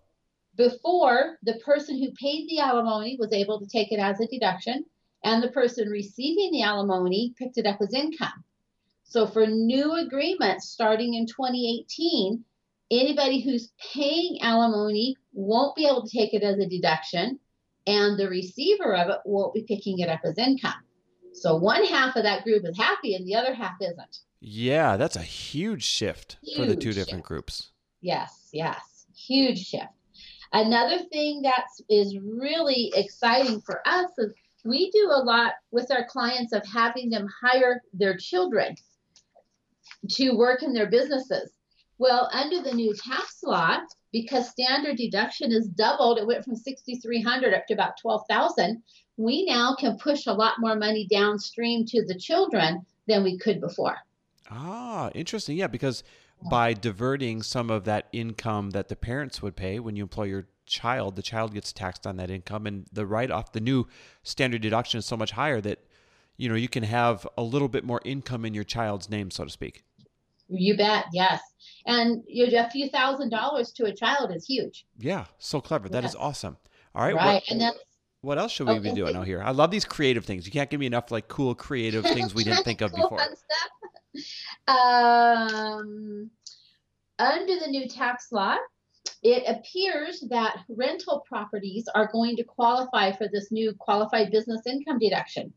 Before, 0.55 1.37
the 1.43 1.59
person 1.65 1.97
who 1.97 2.11
paid 2.19 2.47
the 2.47 2.59
alimony 2.59 3.17
was 3.19 3.33
able 3.33 3.59
to 3.59 3.67
take 3.67 3.91
it 3.91 3.99
as 3.99 4.19
a 4.19 4.27
deduction, 4.27 4.85
and 5.23 5.41
the 5.41 5.49
person 5.49 5.89
receiving 5.89 6.51
the 6.51 6.61
alimony 6.61 7.33
picked 7.37 7.57
it 7.57 7.65
up 7.65 7.77
as 7.81 7.93
income. 7.93 8.43
So, 9.09 9.25
for 9.25 9.47
new 9.47 9.93
agreements 9.93 10.67
starting 10.67 11.13
in 11.13 11.27
2018, 11.27 12.43
anybody 12.91 13.39
who's 13.39 13.71
paying 13.93 14.41
alimony 14.41 15.15
won't 15.31 15.77
be 15.77 15.85
able 15.85 16.05
to 16.05 16.17
take 16.17 16.33
it 16.33 16.43
as 16.43 16.59
a 16.59 16.67
deduction, 16.67 17.39
and 17.87 18.19
the 18.19 18.27
receiver 18.27 18.93
of 18.97 19.09
it 19.09 19.19
won't 19.23 19.53
be 19.53 19.63
picking 19.63 19.99
it 19.99 20.09
up 20.09 20.19
as 20.25 20.37
income. 20.37 20.83
So, 21.31 21.55
one 21.55 21.85
half 21.85 22.17
of 22.17 22.23
that 22.23 22.43
group 22.43 22.65
is 22.65 22.77
happy, 22.77 23.15
and 23.15 23.25
the 23.25 23.35
other 23.35 23.53
half 23.53 23.75
isn't. 23.79 24.17
Yeah, 24.41 24.97
that's 24.97 25.15
a 25.15 25.21
huge 25.21 25.83
shift 25.83 26.35
huge 26.43 26.57
for 26.57 26.65
the 26.65 26.75
two 26.75 26.91
different 26.91 27.19
shift. 27.19 27.27
groups. 27.27 27.71
Yes, 28.01 28.49
yes, 28.51 29.05
huge 29.15 29.65
shift. 29.65 29.85
Another 30.51 30.99
thing 31.13 31.43
that 31.43 31.65
is 31.89 32.17
really 32.19 32.91
exciting 32.93 33.61
for 33.61 33.87
us 33.87 34.11
is 34.17 34.33
we 34.65 34.91
do 34.91 35.09
a 35.13 35.23
lot 35.23 35.53
with 35.71 35.91
our 35.91 36.05
clients 36.07 36.51
of 36.51 36.65
having 36.65 37.09
them 37.09 37.27
hire 37.41 37.81
their 37.93 38.17
children 38.17 38.75
to 40.11 40.31
work 40.31 40.63
in 40.63 40.73
their 40.73 40.89
businesses. 40.89 41.51
Well, 41.99 42.29
under 42.31 42.61
the 42.61 42.73
new 42.73 42.93
tax 42.93 43.39
law, 43.43 43.79
because 44.11 44.49
standard 44.49 44.97
deduction 44.97 45.51
is 45.51 45.67
doubled, 45.67 46.19
it 46.19 46.27
went 46.27 46.45
from 46.45 46.55
6,300 46.55 47.53
up 47.53 47.65
to 47.67 47.73
about 47.73 47.97
12,000. 47.99 48.81
We 49.17 49.45
now 49.45 49.75
can 49.79 49.97
push 49.97 50.27
a 50.27 50.33
lot 50.33 50.59
more 50.59 50.75
money 50.75 51.07
downstream 51.09 51.85
to 51.87 52.05
the 52.05 52.17
children 52.19 52.85
than 53.07 53.23
we 53.23 53.37
could 53.37 53.59
before. 53.59 53.97
Ah, 54.49 55.09
interesting. 55.15 55.57
Yeah, 55.57 55.67
because 55.67 56.03
by 56.49 56.73
diverting 56.73 57.41
some 57.41 57.69
of 57.69 57.85
that 57.85 58.07
income 58.13 58.71
that 58.71 58.89
the 58.89 58.95
parents 58.95 59.41
would 59.41 59.55
pay 59.55 59.79
when 59.79 59.95
you 59.95 60.03
employ 60.03 60.25
your 60.25 60.47
child, 60.65 61.15
the 61.15 61.21
child 61.21 61.53
gets 61.53 61.73
taxed 61.73 62.05
on 62.05 62.17
that 62.17 62.29
income, 62.29 62.67
and 62.67 62.85
the 62.91 63.05
write 63.05 63.31
off, 63.31 63.51
the 63.51 63.59
new 63.59 63.87
standard 64.23 64.61
deduction 64.61 64.99
is 64.99 65.05
so 65.05 65.17
much 65.17 65.31
higher 65.31 65.59
that 65.61 65.79
you 66.37 66.47
know 66.47 66.55
you 66.55 66.69
can 66.69 66.83
have 66.83 67.27
a 67.37 67.43
little 67.43 67.67
bit 67.67 67.83
more 67.83 68.01
income 68.05 68.45
in 68.45 68.53
your 68.53 68.63
child's 68.63 69.09
name, 69.09 69.31
so 69.31 69.43
to 69.43 69.49
speak. 69.49 69.83
You 70.49 70.77
bet, 70.77 71.05
yes. 71.13 71.41
And 71.85 72.23
you 72.27 72.49
know, 72.49 72.65
a 72.65 72.69
few 72.69 72.89
thousand 72.89 73.29
dollars 73.29 73.71
to 73.73 73.85
a 73.85 73.93
child 73.93 74.31
is 74.35 74.45
huge. 74.45 74.85
Yeah, 74.97 75.25
so 75.39 75.61
clever. 75.61 75.89
That 75.89 76.03
yes. 76.03 76.11
is 76.11 76.15
awesome. 76.15 76.57
All 76.95 77.03
right, 77.03 77.15
right, 77.15 77.33
what, 77.35 77.43
and 77.49 77.61
that's 77.61 77.77
what 78.21 78.37
else 78.37 78.51
should 78.51 78.67
we 78.67 78.79
be 78.79 78.91
doing 78.91 79.15
out 79.15 79.27
here? 79.27 79.41
I 79.41 79.51
love 79.51 79.71
these 79.71 79.85
creative 79.85 80.25
things. 80.25 80.45
You 80.45 80.51
can't 80.51 80.69
give 80.69 80.79
me 80.79 80.85
enough 80.85 81.11
like 81.11 81.27
cool 81.27 81.55
creative 81.55 82.03
things 82.15 82.33
we 82.33 82.43
didn't 82.43 82.63
think 82.63 82.81
of 82.81 82.91
cool 82.91 83.09
before. 83.09 83.19
Um, 84.67 86.29
under 87.19 87.59
the 87.59 87.67
new 87.67 87.87
tax 87.87 88.31
law, 88.31 88.57
it 89.23 89.43
appears 89.47 90.25
that 90.29 90.57
rental 90.67 91.23
properties 91.27 91.87
are 91.95 92.09
going 92.11 92.35
to 92.35 92.43
qualify 92.43 93.11
for 93.11 93.27
this 93.31 93.51
new 93.51 93.73
qualified 93.77 94.31
business 94.31 94.61
income 94.65 94.99
deduction. 94.99 95.53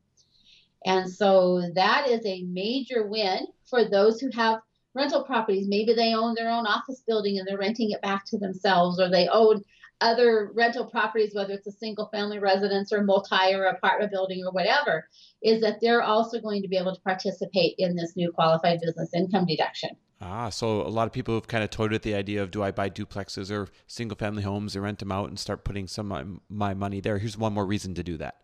And 0.87 1.11
so 1.11 1.63
that 1.75 2.09
is 2.09 2.25
a 2.25 2.45
major 2.45 3.07
win 3.07 3.47
for 3.69 3.89
those 3.89 4.21
who 4.21 4.31
have 4.33 4.61
rental 4.95 5.25
properties. 5.25 5.69
Maybe 5.69 5.95
they 5.95 6.15
own 6.15 6.35
their 6.35 6.51
own 6.51 6.67
office 6.67 7.03
building 7.07 7.39
and 7.39 7.47
they're 7.47 7.59
renting 7.59 7.91
it 7.91 8.03
back 8.03 8.25
to 8.27 8.39
themselves, 8.39 9.01
or 9.01 9.09
they 9.09 9.29
own 9.29 9.63
other 10.01 10.51
rental 10.55 10.87
properties, 10.87 11.35
whether 11.35 11.53
it's 11.53 11.67
a 11.67 11.73
single 11.73 12.09
family 12.09 12.39
residence 12.39 12.93
or 12.93 13.03
multi 13.03 13.55
or 13.55 13.65
apartment 13.65 14.11
building 14.11 14.43
or 14.45 14.53
whatever, 14.53 15.07
is 15.43 15.61
that 15.61 15.79
they're 15.81 16.03
also 16.03 16.41
going 16.41 16.63
to 16.63 16.69
be 16.69 16.77
able 16.77 16.95
to 16.95 17.01
participate 17.03 17.75
in 17.79 17.95
this 17.95 18.17
new 18.17 18.33
qualified 18.33 18.81
business 18.81 19.11
income 19.15 19.47
deduction. 19.47 19.91
Ah, 20.23 20.51
so 20.51 20.83
a 20.83 20.89
lot 20.89 21.07
of 21.07 21.13
people 21.13 21.35
have 21.35 21.49
kind 21.49 21.65
of 21.65 21.71
toyed 21.71 21.93
with 21.93 22.03
the 22.03 22.15
idea 22.15 22.43
of 22.43 22.51
do 22.51 22.63
I 22.63 22.71
buy 22.71 22.91
duplexes 22.91 23.51
or 23.51 23.69
single 23.87 24.17
family 24.17 24.43
homes 24.43 24.75
and 24.75 24.85
rent 24.85 24.99
them 24.99 25.13
out 25.13 25.29
and 25.29 25.39
start 25.39 25.65
putting 25.65 25.87
some 25.87 26.13
of 26.13 26.41
my 26.51 26.75
money 26.75 27.01
there. 27.01 27.19
Here's 27.19 27.39
one 27.39 27.55
more 27.55 27.65
reason 27.65 27.95
to 27.95 28.03
do 28.03 28.19
that. 28.19 28.37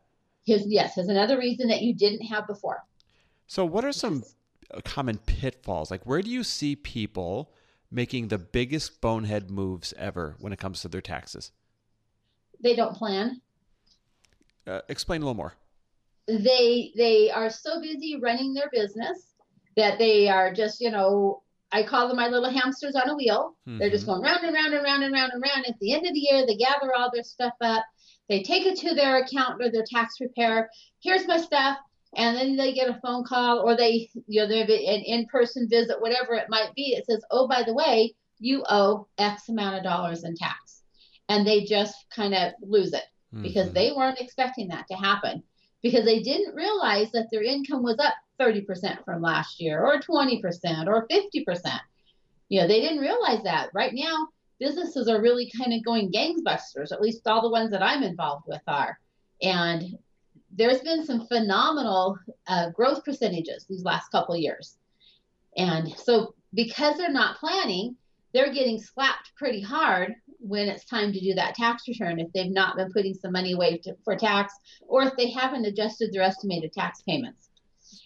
Here's, 0.46 0.66
yes, 0.66 0.94
here's 0.94 1.09
another 1.09 1.38
reason 1.38 1.68
that 1.68 1.82
you 1.82 1.94
didn't 1.94 2.26
have 2.26 2.46
before. 2.46 2.85
So, 3.46 3.64
what 3.64 3.85
are 3.85 3.92
some 3.92 4.22
common 4.85 5.18
pitfalls? 5.18 5.90
Like, 5.90 6.07
where 6.07 6.22
do 6.22 6.31
you 6.31 6.44
see 6.44 6.76
people 6.76 7.52
making 7.90 8.29
the 8.29 8.38
biggest 8.38 9.00
bonehead 9.00 9.50
moves 9.50 9.94
ever 9.96 10.37
when 10.38 10.52
it 10.52 10.59
comes 10.59 10.81
to 10.83 10.88
their 10.88 11.00
taxes? 11.00 11.52
They 12.62 12.74
don't 12.74 12.94
plan. 12.94 13.40
Uh, 14.66 14.81
explain 14.88 15.22
a 15.22 15.24
little 15.24 15.37
more. 15.37 15.55
They 16.26 16.92
they 16.96 17.31
are 17.31 17.50
so 17.50 17.81
busy 17.81 18.18
running 18.20 18.52
their 18.52 18.68
business 18.72 19.35
that 19.76 19.98
they 19.98 20.29
are 20.29 20.52
just 20.52 20.81
you 20.81 20.90
know 20.90 21.42
I 21.70 21.83
call 21.83 22.09
them 22.09 22.16
my 22.16 22.29
little 22.29 22.50
hamsters 22.50 22.96
on 22.96 23.09
a 23.09 23.14
wheel. 23.14 23.57
Mm-hmm. 23.68 23.79
They're 23.79 23.90
just 23.90 24.07
mm-hmm. 24.07 24.22
going 24.22 24.33
round 24.33 24.44
and 24.44 24.55
round 24.55 24.74
and 24.74 24.85
round 24.85 25.02
and 25.05 25.12
round 25.12 25.33
and 25.33 25.42
round. 25.42 25.66
At 25.68 25.79
the 25.81 25.92
end 25.92 26.07
of 26.07 26.14
the 26.14 26.20
year, 26.20 26.46
they 26.46 26.57
gather 26.57 26.92
all 26.96 27.11
their 27.12 27.22
stuff 27.22 27.55
up. 27.61 27.85
They 28.29 28.42
take 28.42 28.66
it 28.66 28.76
to 28.79 28.94
their 28.94 29.18
accountant 29.18 29.62
or 29.62 29.70
their 29.70 29.85
tax 29.88 30.16
preparer. 30.18 30.68
Here's 31.00 31.29
my 31.29 31.38
stuff 31.38 31.79
and 32.14 32.36
then 32.36 32.56
they 32.56 32.72
get 32.72 32.88
a 32.88 33.00
phone 33.04 33.24
call 33.24 33.60
or 33.60 33.76
they 33.76 34.08
you 34.26 34.40
know 34.40 34.48
they 34.48 34.60
have 34.60 34.68
an 34.68 35.02
in-person 35.04 35.68
visit 35.68 36.00
whatever 36.00 36.34
it 36.34 36.48
might 36.48 36.74
be. 36.74 36.94
It 36.96 37.06
says 37.06 37.22
oh 37.30 37.48
by 37.48 37.62
the 37.62 37.74
way 37.74 38.14
you 38.38 38.64
owe 38.68 39.06
x 39.18 39.48
amount 39.48 39.76
of 39.76 39.82
dollars 39.82 40.24
in 40.24 40.36
tax. 40.36 40.82
And 41.28 41.46
they 41.46 41.64
just 41.64 41.94
kind 42.14 42.34
of 42.34 42.52
lose 42.60 42.92
it 42.92 43.02
because 43.42 43.66
mm-hmm. 43.66 43.74
they 43.74 43.92
weren't 43.92 44.20
expecting 44.20 44.68
that 44.68 44.86
to 44.88 44.94
happen 44.94 45.42
because 45.82 46.04
they 46.04 46.22
didn't 46.22 46.54
realize 46.54 47.10
that 47.12 47.26
their 47.32 47.42
income 47.42 47.82
was 47.82 47.98
up 47.98 48.14
30% 48.40 49.04
from 49.04 49.22
last 49.22 49.60
year 49.60 49.84
or 49.84 49.98
20% 50.00 50.86
or 50.86 51.06
50% 51.08 51.80
you 52.48 52.60
know 52.60 52.68
they 52.68 52.80
didn't 52.80 53.00
realize 53.00 53.42
that. 53.42 53.70
Right 53.74 53.92
now 53.94 54.28
businesses 54.58 55.08
are 55.08 55.20
really 55.20 55.50
kind 55.58 55.72
of 55.72 55.84
going 55.84 56.10
gangbusters 56.10 56.92
at 56.92 57.02
least 57.02 57.26
all 57.26 57.42
the 57.42 57.50
ones 57.50 57.70
that 57.70 57.82
i'm 57.82 58.02
involved 58.02 58.44
with 58.46 58.62
are. 58.66 58.98
And 59.42 59.98
there's 60.56 60.80
been 60.80 61.04
some 61.04 61.26
phenomenal 61.26 62.18
uh, 62.46 62.70
growth 62.70 63.04
percentages 63.04 63.66
these 63.68 63.84
last 63.84 64.10
couple 64.10 64.36
years. 64.36 64.76
And 65.56 65.92
so 65.96 66.34
because 66.54 66.96
they're 66.96 67.10
not 67.10 67.38
planning, 67.38 67.96
they're 68.32 68.52
getting 68.52 68.80
slapped 68.80 69.32
pretty 69.36 69.60
hard 69.60 70.14
when 70.40 70.68
it's 70.68 70.84
time 70.84 71.12
to 71.12 71.20
do 71.20 71.34
that 71.34 71.54
tax 71.54 71.88
return 71.88 72.20
if 72.20 72.32
they've 72.32 72.52
not 72.52 72.76
been 72.76 72.92
putting 72.92 73.14
some 73.14 73.32
money 73.32 73.52
away 73.52 73.78
to, 73.78 73.96
for 74.04 74.16
tax 74.16 74.54
or 74.86 75.02
if 75.02 75.16
they 75.16 75.30
haven't 75.30 75.64
adjusted 75.64 76.12
their 76.12 76.22
estimated 76.22 76.72
tax 76.72 77.02
payments. 77.02 77.45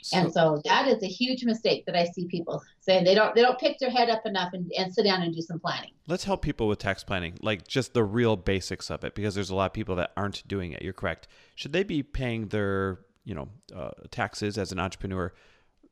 So, 0.03 0.17
and 0.17 0.33
so 0.33 0.63
that 0.65 0.89
is 0.89 1.03
a 1.03 1.07
huge 1.07 1.45
mistake 1.45 1.85
that 1.87 1.97
I 1.97 2.07
see 2.07 2.27
people 2.27 2.63
saying 2.81 3.05
they 3.05 3.15
don't 3.15 3.35
they 3.35 3.43
don't 3.43 3.59
pick 3.59 3.79
their 3.79 3.91
head 3.91 4.09
up 4.09 4.25
enough 4.25 4.53
and, 4.53 4.71
and 4.77 4.93
sit 4.93 5.05
down 5.05 5.23
and 5.23 5.35
do 5.35 5.43
some 5.43 5.61
planning. 5.61 5.91
Let's 6.07 6.25
help 6.25 6.43
people 6.43 6.69
with 6.69 6.79
tax 6.79 7.05
planning, 7.05 7.39
like 7.43 7.67
just 7.67 7.95
the 7.95 8.05
real 8.05 8.37
basics 8.37 8.91
of 8.91 9.05
it, 9.05 9.15
because 9.15 9.35
there's 9.35 9.51
a 9.51 9.55
lot 9.55 9.67
of 9.67 9.73
people 9.73 9.97
that 9.97 10.13
aren't 10.17 10.47
doing 10.49 10.73
it. 10.73 10.83
You're 10.83 10.93
correct. 10.93 11.29
Should 11.55 11.73
they 11.73 11.83
be 11.83 12.03
paying 12.03 12.49
their 12.49 13.01
you 13.25 13.35
know 13.35 13.49
uh, 13.75 13.91
taxes 14.11 14.59
as 14.59 14.73
an 14.73 14.79
entrepreneur 14.79 15.33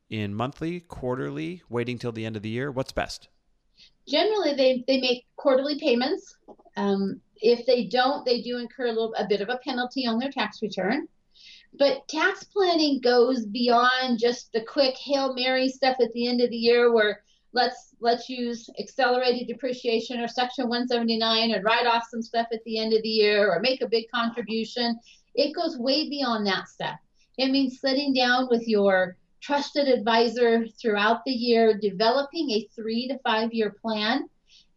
in 0.09 0.33
monthly, 0.33 0.79
quarterly, 0.79 1.61
waiting 1.69 1.97
till 1.97 2.11
the 2.11 2.25
end 2.25 2.35
of 2.35 2.41
the 2.41 2.49
year? 2.49 2.71
What's 2.71 2.91
best? 2.91 3.29
Generally, 4.07 4.55
they 4.55 4.83
they 4.87 4.99
make 4.99 5.25
quarterly 5.35 5.79
payments. 5.79 6.35
Um, 6.75 7.21
if 7.41 7.65
they 7.65 7.85
don't, 7.85 8.25
they 8.25 8.41
do 8.41 8.57
incur 8.57 8.87
a 8.87 8.91
little 8.91 9.13
a 9.15 9.27
bit 9.27 9.41
of 9.41 9.49
a 9.49 9.59
penalty 9.63 10.05
on 10.07 10.19
their 10.19 10.31
tax 10.31 10.61
return. 10.61 11.07
But 11.79 12.09
tax 12.09 12.43
planning 12.43 12.99
goes 12.99 13.45
beyond 13.45 14.19
just 14.19 14.51
the 14.51 14.61
quick 14.61 14.97
Hail 14.97 15.33
Mary 15.33 15.69
stuff 15.69 15.95
at 16.01 16.11
the 16.11 16.27
end 16.27 16.41
of 16.41 16.49
the 16.49 16.57
year 16.57 16.93
where 16.93 17.23
let's 17.53 17.95
let's 18.01 18.27
use 18.27 18.69
accelerated 18.77 19.47
depreciation 19.47 20.19
or 20.19 20.27
section 20.27 20.67
179 20.67 21.51
and 21.51 21.63
write 21.63 21.87
off 21.87 22.03
some 22.11 22.21
stuff 22.21 22.47
at 22.51 22.61
the 22.65 22.77
end 22.77 22.93
of 22.93 23.01
the 23.01 23.09
year 23.09 23.49
or 23.49 23.61
make 23.61 23.81
a 23.81 23.87
big 23.87 24.05
contribution. 24.13 24.99
It 25.35 25.55
goes 25.55 25.77
way 25.77 26.09
beyond 26.09 26.45
that 26.47 26.67
stuff. 26.67 26.99
It 27.37 27.49
means 27.49 27.79
sitting 27.79 28.13
down 28.13 28.49
with 28.49 28.67
your 28.67 29.15
trusted 29.39 29.87
advisor 29.87 30.67
throughout 30.67 31.23
the 31.25 31.31
year, 31.31 31.77
developing 31.77 32.51
a 32.51 32.67
three 32.75 33.07
to 33.07 33.17
five 33.19 33.53
year 33.53 33.71
plan 33.81 34.27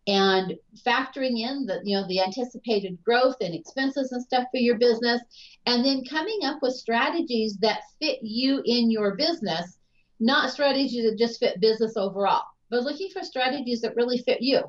and 0.07 0.55
factoring 0.85 1.39
in 1.39 1.65
the 1.67 1.81
you 1.85 1.97
know 1.97 2.07
the 2.09 2.21
anticipated 2.21 2.99
growth 3.05 3.37
and 3.41 3.55
expenses 3.55 4.11
and 4.11 4.23
stuff 4.23 4.45
for 4.51 4.59
your 4.59 4.77
business 4.77 5.21
and 5.67 5.85
then 5.85 6.05
coming 6.05 6.41
up 6.43 6.61
with 6.61 6.75
strategies 6.75 7.57
that 7.59 7.83
fit 8.01 8.19
you 8.23 8.61
in 8.65 8.91
your 8.91 9.15
business 9.15 9.79
not 10.19 10.51
strategies 10.51 11.05
that 11.05 11.17
just 11.17 11.39
fit 11.39 11.61
business 11.61 11.97
overall 11.97 12.43
but 12.69 12.83
looking 12.83 13.09
for 13.11 13.23
strategies 13.23 13.81
that 13.81 13.95
really 13.95 14.19
fit 14.19 14.43
you 14.43 14.61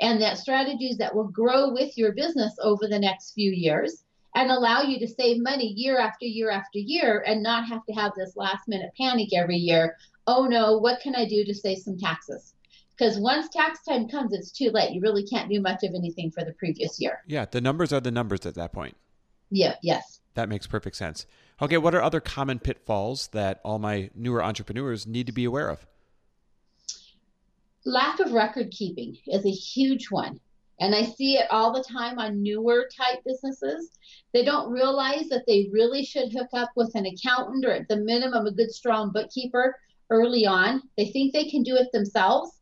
and 0.00 0.22
that 0.22 0.38
strategies 0.38 0.96
that 0.96 1.14
will 1.14 1.28
grow 1.28 1.72
with 1.72 1.96
your 1.98 2.12
business 2.12 2.54
over 2.62 2.86
the 2.86 2.98
next 2.98 3.32
few 3.32 3.50
years 3.50 4.04
and 4.36 4.52
allow 4.52 4.82
you 4.82 5.00
to 5.00 5.08
save 5.08 5.42
money 5.42 5.72
year 5.76 5.98
after 5.98 6.26
year 6.26 6.50
after 6.50 6.78
year 6.78 7.24
and 7.26 7.42
not 7.42 7.66
have 7.66 7.84
to 7.86 7.92
have 7.92 8.12
this 8.16 8.36
last 8.36 8.68
minute 8.68 8.92
panic 8.96 9.30
every 9.34 9.56
year. 9.56 9.96
Oh 10.28 10.44
no 10.44 10.78
what 10.78 11.00
can 11.00 11.16
i 11.16 11.26
do 11.26 11.44
to 11.44 11.54
save 11.54 11.78
some 11.78 11.98
taxes 11.98 12.54
because 13.00 13.18
once 13.18 13.48
tax 13.48 13.82
time 13.88 14.06
comes, 14.08 14.34
it's 14.34 14.52
too 14.52 14.70
late. 14.70 14.92
You 14.92 15.00
really 15.00 15.24
can't 15.26 15.48
do 15.48 15.60
much 15.60 15.82
of 15.84 15.94
anything 15.94 16.30
for 16.30 16.44
the 16.44 16.52
previous 16.52 17.00
year. 17.00 17.22
Yeah, 17.26 17.46
the 17.50 17.60
numbers 17.60 17.94
are 17.94 18.00
the 18.00 18.10
numbers 18.10 18.44
at 18.44 18.54
that 18.56 18.72
point. 18.72 18.94
Yeah, 19.50 19.76
yes. 19.82 20.20
That 20.34 20.50
makes 20.50 20.66
perfect 20.66 20.96
sense. 20.96 21.26
Okay, 21.62 21.78
what 21.78 21.94
are 21.94 22.02
other 22.02 22.20
common 22.20 22.58
pitfalls 22.58 23.28
that 23.28 23.60
all 23.64 23.78
my 23.78 24.10
newer 24.14 24.44
entrepreneurs 24.44 25.06
need 25.06 25.26
to 25.26 25.32
be 25.32 25.44
aware 25.44 25.70
of? 25.70 25.86
Lack 27.86 28.20
of 28.20 28.32
record 28.32 28.70
keeping 28.70 29.16
is 29.26 29.46
a 29.46 29.50
huge 29.50 30.10
one. 30.10 30.38
And 30.78 30.94
I 30.94 31.04
see 31.04 31.36
it 31.36 31.50
all 31.50 31.72
the 31.72 31.82
time 31.82 32.18
on 32.18 32.42
newer 32.42 32.86
type 32.94 33.20
businesses. 33.24 33.98
They 34.34 34.44
don't 34.44 34.70
realize 34.70 35.28
that 35.30 35.44
they 35.46 35.70
really 35.72 36.04
should 36.04 36.32
hook 36.32 36.48
up 36.52 36.70
with 36.76 36.94
an 36.94 37.06
accountant 37.06 37.64
or 37.64 37.72
at 37.72 37.88
the 37.88 37.96
minimum 37.96 38.46
a 38.46 38.52
good 38.52 38.70
strong 38.70 39.10
bookkeeper 39.10 39.74
early 40.10 40.46
on. 40.46 40.82
They 40.98 41.06
think 41.06 41.32
they 41.32 41.48
can 41.48 41.62
do 41.62 41.76
it 41.76 41.88
themselves 41.92 42.59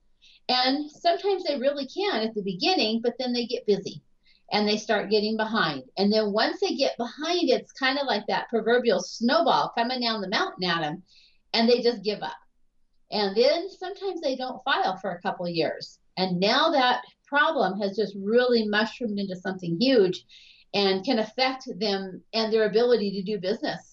and 0.49 0.91
sometimes 0.91 1.45
they 1.45 1.59
really 1.59 1.87
can 1.87 2.27
at 2.27 2.35
the 2.35 2.43
beginning, 2.43 3.01
but 3.03 3.15
then 3.19 3.33
they 3.33 3.47
get 3.47 3.67
busy 3.67 4.03
and 4.51 4.67
they 4.67 4.79
start 4.79 5.11
getting 5.11 5.37
behind. 5.37 5.83
And 5.99 6.13
then 6.13 6.33
once 6.33 6.61
they 6.61 6.75
get 6.75 6.97
behind, 6.97 7.51
it's 7.51 7.73
kind 7.73 7.99
of 7.99 8.07
like 8.07 8.27
that 8.29 8.49
proverbial 8.49 9.01
snowball 9.01 9.73
coming 9.77 10.01
down 10.01 10.23
the 10.23 10.29
mountain 10.29 10.69
at 10.69 10.81
them, 10.81 11.03
and 11.53 11.69
they 11.69 11.83
just 11.83 12.03
give 12.03 12.23
up. 12.23 12.37
And 13.11 13.37
then 13.37 13.69
sometimes 13.71 14.21
they 14.21 14.37
don't 14.37 14.63
file 14.65 14.97
for 14.97 15.13
a 15.13 15.21
couple 15.21 15.49
years. 15.49 15.99
And 16.17 16.41
now 16.41 16.71
that 16.71 17.03
problem 17.27 17.81
has 17.81 17.97
just 17.97 18.17
really 18.19 18.67
mushroomed 18.67 19.19
into 19.19 19.37
something 19.37 19.79
huge 19.81 20.25
and 20.75 21.05
can 21.05 21.19
affect 21.19 21.69
them 21.79 22.23
and 22.33 22.53
their 22.53 22.67
ability 22.67 23.11
to 23.13 23.23
do 23.23 23.39
business 23.39 23.88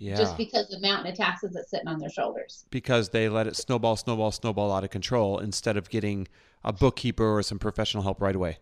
yeah. 0.00 0.16
Just 0.16 0.38
because 0.38 0.68
the 0.68 0.80
mountain 0.80 1.12
of 1.12 1.14
taxes 1.14 1.52
that's 1.52 1.68
sitting 1.70 1.86
on 1.86 1.98
their 1.98 2.08
shoulders. 2.08 2.64
Because 2.70 3.10
they 3.10 3.28
let 3.28 3.46
it 3.46 3.54
snowball, 3.54 3.96
snowball, 3.96 4.32
snowball 4.32 4.72
out 4.72 4.82
of 4.82 4.88
control 4.88 5.38
instead 5.38 5.76
of 5.76 5.90
getting 5.90 6.26
a 6.64 6.72
bookkeeper 6.72 7.36
or 7.36 7.42
some 7.42 7.58
professional 7.58 8.02
help 8.02 8.22
right 8.22 8.34
away. 8.34 8.58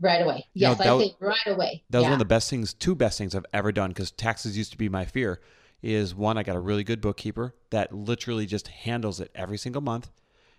Right 0.00 0.20
away. 0.20 0.44
Yes, 0.54 0.80
you 0.80 0.84
know, 0.84 0.96
I 0.96 0.98
think 0.98 1.16
right 1.20 1.46
away. 1.46 1.84
That 1.90 1.98
was 1.98 2.02
yeah. 2.02 2.08
one 2.08 2.12
of 2.14 2.18
the 2.18 2.24
best 2.24 2.50
things, 2.50 2.74
two 2.74 2.96
best 2.96 3.16
things 3.16 3.36
I've 3.36 3.46
ever 3.52 3.70
done 3.70 3.90
because 3.90 4.10
taxes 4.10 4.58
used 4.58 4.72
to 4.72 4.76
be 4.76 4.88
my 4.88 5.04
fear. 5.04 5.40
Is 5.84 6.16
one, 6.16 6.36
I 6.36 6.42
got 6.42 6.56
a 6.56 6.60
really 6.60 6.84
good 6.84 7.00
bookkeeper 7.00 7.54
that 7.70 7.92
literally 7.92 8.46
just 8.46 8.66
handles 8.68 9.20
it 9.20 9.30
every 9.36 9.58
single 9.58 9.82
month. 9.82 10.10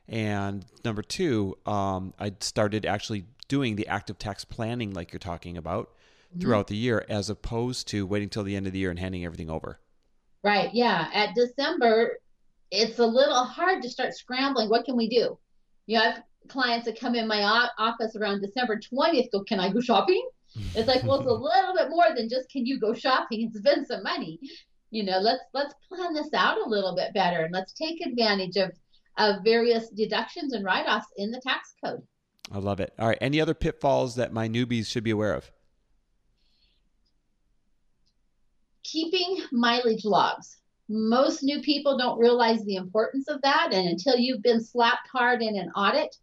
And 0.08 0.66
number 0.86 1.02
two, 1.02 1.58
um, 1.66 2.14
I 2.18 2.32
started 2.40 2.86
actually 2.86 3.26
doing 3.50 3.76
the 3.76 3.88
active 3.88 4.18
tax 4.18 4.46
planning 4.46 4.94
like 4.94 5.12
you're 5.12 5.20
talking 5.20 5.58
about 5.58 5.90
mm-hmm. 5.90 6.42
throughout 6.42 6.68
the 6.68 6.76
year 6.78 7.06
as 7.10 7.30
opposed 7.30 7.90
to 7.90 8.06
waiting 8.06 8.30
till 8.30 8.44
the 8.44 8.56
end 8.56 8.68
of 8.68 8.74
the 8.74 8.80
year 8.80 8.90
and 8.90 9.00
handing 9.00 9.26
everything 9.26 9.50
over. 9.50 9.80
Right. 10.44 10.70
Yeah. 10.74 11.10
At 11.14 11.36
December, 11.36 12.18
it's 12.72 13.00
a 13.00 13.06
little 13.06 13.44
hard 13.44 13.82
to 13.84 13.90
start 13.90 14.14
scrambling. 14.14 14.70
What 14.70 14.86
can 14.86 14.98
we 14.98 15.08
do? 15.08 15.38
You 15.86 16.00
have 16.00 16.24
clients 16.48 16.86
that 16.86 17.00
come 17.00 17.16
in 17.16 17.28
my 17.28 17.44
office 17.78 18.16
around 18.16 18.42
December 18.42 18.80
20th 18.80 19.32
go, 19.32 19.44
Can 19.44 19.60
I 19.60 19.72
go 19.72 19.80
shopping? 19.80 20.28
It's 20.76 20.88
like, 20.88 21.04
well, 21.04 21.20
it's 21.20 21.28
a 21.28 21.34
little 21.34 21.74
bit 21.76 21.90
more 21.90 22.16
than 22.16 22.30
just 22.30 22.50
can 22.50 22.66
you 22.66 22.80
go 22.80 22.94
shopping 22.94 23.44
and 23.44 23.54
spend 23.54 23.88
some 23.88 24.04
money. 24.04 24.40
You 24.92 25.04
know, 25.04 25.18
let's 25.20 25.44
let's 25.54 25.74
plan 25.88 26.14
this 26.14 26.34
out 26.34 26.60
a 26.64 26.70
little 26.70 26.96
bit 26.96 27.14
better 27.14 27.44
and 27.44 27.54
let's 27.54 27.74
take 27.74 28.06
advantage 28.06 28.58
of 28.58 28.72
of 29.18 29.44
various 29.44 29.90
deductions 29.90 30.54
and 30.54 30.66
write-offs 30.66 31.08
in 31.18 31.32
the 31.32 31.42
tax 31.42 31.74
code. 31.84 32.02
I 32.52 32.58
love 32.58 32.80
it. 32.80 32.94
All 33.00 33.08
right. 33.08 33.18
Any 33.22 33.40
other 33.40 33.54
pitfalls 33.54 34.16
that 34.16 34.34
my 34.34 34.50
newbies 34.50 34.88
should 34.88 35.04
be 35.04 35.12
aware 35.12 35.34
of? 35.34 35.52
Keeping 38.84 39.42
mileage 39.52 40.06
logs. 40.06 40.58
Most 40.90 41.44
new 41.44 41.62
people 41.62 41.98
don't 41.98 42.20
realize 42.20 42.64
the 42.64 42.76
importance 42.76 43.28
of 43.28 43.42
that, 43.42 43.70
and 43.74 43.88
until 43.88 44.18
you've 44.18 44.44
been 44.44 44.64
slapped 44.64 45.08
hard 45.08 45.42
in 45.42 45.58
an 45.58 45.72
audit, 45.72 46.16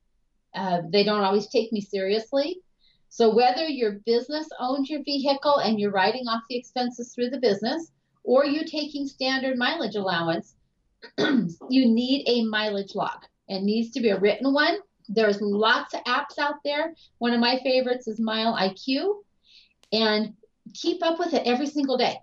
uh, 0.55 0.83
they 0.91 1.03
don't 1.03 1.25
always 1.25 1.49
take 1.49 1.73
me 1.73 1.81
seriously. 1.81 2.61
So, 3.09 3.35
whether 3.35 3.67
your 3.67 4.01
business 4.05 4.49
owns 4.61 4.89
your 4.91 5.03
vehicle 5.03 5.57
and 5.57 5.81
you're 5.81 5.91
writing 5.91 6.29
off 6.29 6.43
the 6.49 6.57
expenses 6.57 7.15
through 7.15 7.31
the 7.31 7.41
business, 7.41 7.91
or 8.23 8.45
you're 8.45 8.65
taking 8.65 9.07
standard 9.07 9.57
mileage 9.57 9.97
allowance, 9.97 10.55
you 11.19 11.89
need 11.89 12.25
a 12.29 12.45
mileage 12.45 12.95
log. 12.95 13.25
It 13.49 13.63
needs 13.63 13.91
to 13.93 14.01
be 14.01 14.11
a 14.11 14.21
written 14.21 14.53
one. 14.53 14.77
There's 15.09 15.41
lots 15.41 15.95
of 15.95 16.05
apps 16.05 16.39
out 16.39 16.57
there. 16.65 16.95
One 17.19 17.33
of 17.33 17.41
my 17.41 17.59
favorites 17.65 18.07
is 18.07 18.21
Mile 18.21 18.55
IQ, 18.55 19.23
and 19.93 20.35
keep 20.75 21.03
up 21.03 21.19
with 21.19 21.33
it 21.35 21.47
every 21.47 21.67
single 21.67 21.97
day 21.97 22.21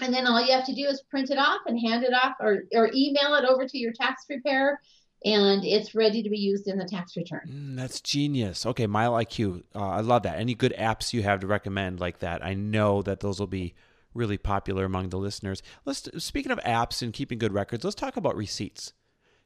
and 0.00 0.12
then 0.12 0.26
all 0.26 0.40
you 0.40 0.52
have 0.52 0.64
to 0.66 0.74
do 0.74 0.86
is 0.86 1.02
print 1.02 1.30
it 1.30 1.38
off 1.38 1.60
and 1.66 1.78
hand 1.78 2.04
it 2.04 2.14
off 2.14 2.34
or, 2.40 2.64
or 2.74 2.90
email 2.94 3.34
it 3.34 3.44
over 3.44 3.66
to 3.66 3.78
your 3.78 3.92
tax 3.92 4.24
preparer 4.24 4.78
and 5.24 5.64
it's 5.64 5.94
ready 5.94 6.22
to 6.22 6.30
be 6.30 6.38
used 6.38 6.66
in 6.66 6.78
the 6.78 6.84
tax 6.84 7.16
return. 7.16 7.48
Mm, 7.48 7.76
that's 7.76 8.00
genius. 8.00 8.66
Okay, 8.66 8.86
Mile 8.86 9.12
IQ. 9.12 9.62
Uh, 9.74 9.88
I 9.88 10.00
love 10.00 10.24
that. 10.24 10.38
Any 10.38 10.54
good 10.54 10.74
apps 10.78 11.12
you 11.12 11.22
have 11.22 11.40
to 11.40 11.46
recommend 11.46 12.00
like 12.00 12.18
that? 12.20 12.44
I 12.44 12.54
know 12.54 13.02
that 13.02 13.20
those 13.20 13.38
will 13.38 13.46
be 13.46 13.74
really 14.14 14.38
popular 14.38 14.84
among 14.84 15.08
the 15.08 15.18
listeners. 15.18 15.62
Let's 15.84 16.08
speaking 16.22 16.52
of 16.52 16.58
apps 16.60 17.02
and 17.02 17.12
keeping 17.12 17.38
good 17.38 17.52
records, 17.52 17.84
let's 17.84 17.94
talk 17.94 18.16
about 18.16 18.36
receipts. 18.36 18.92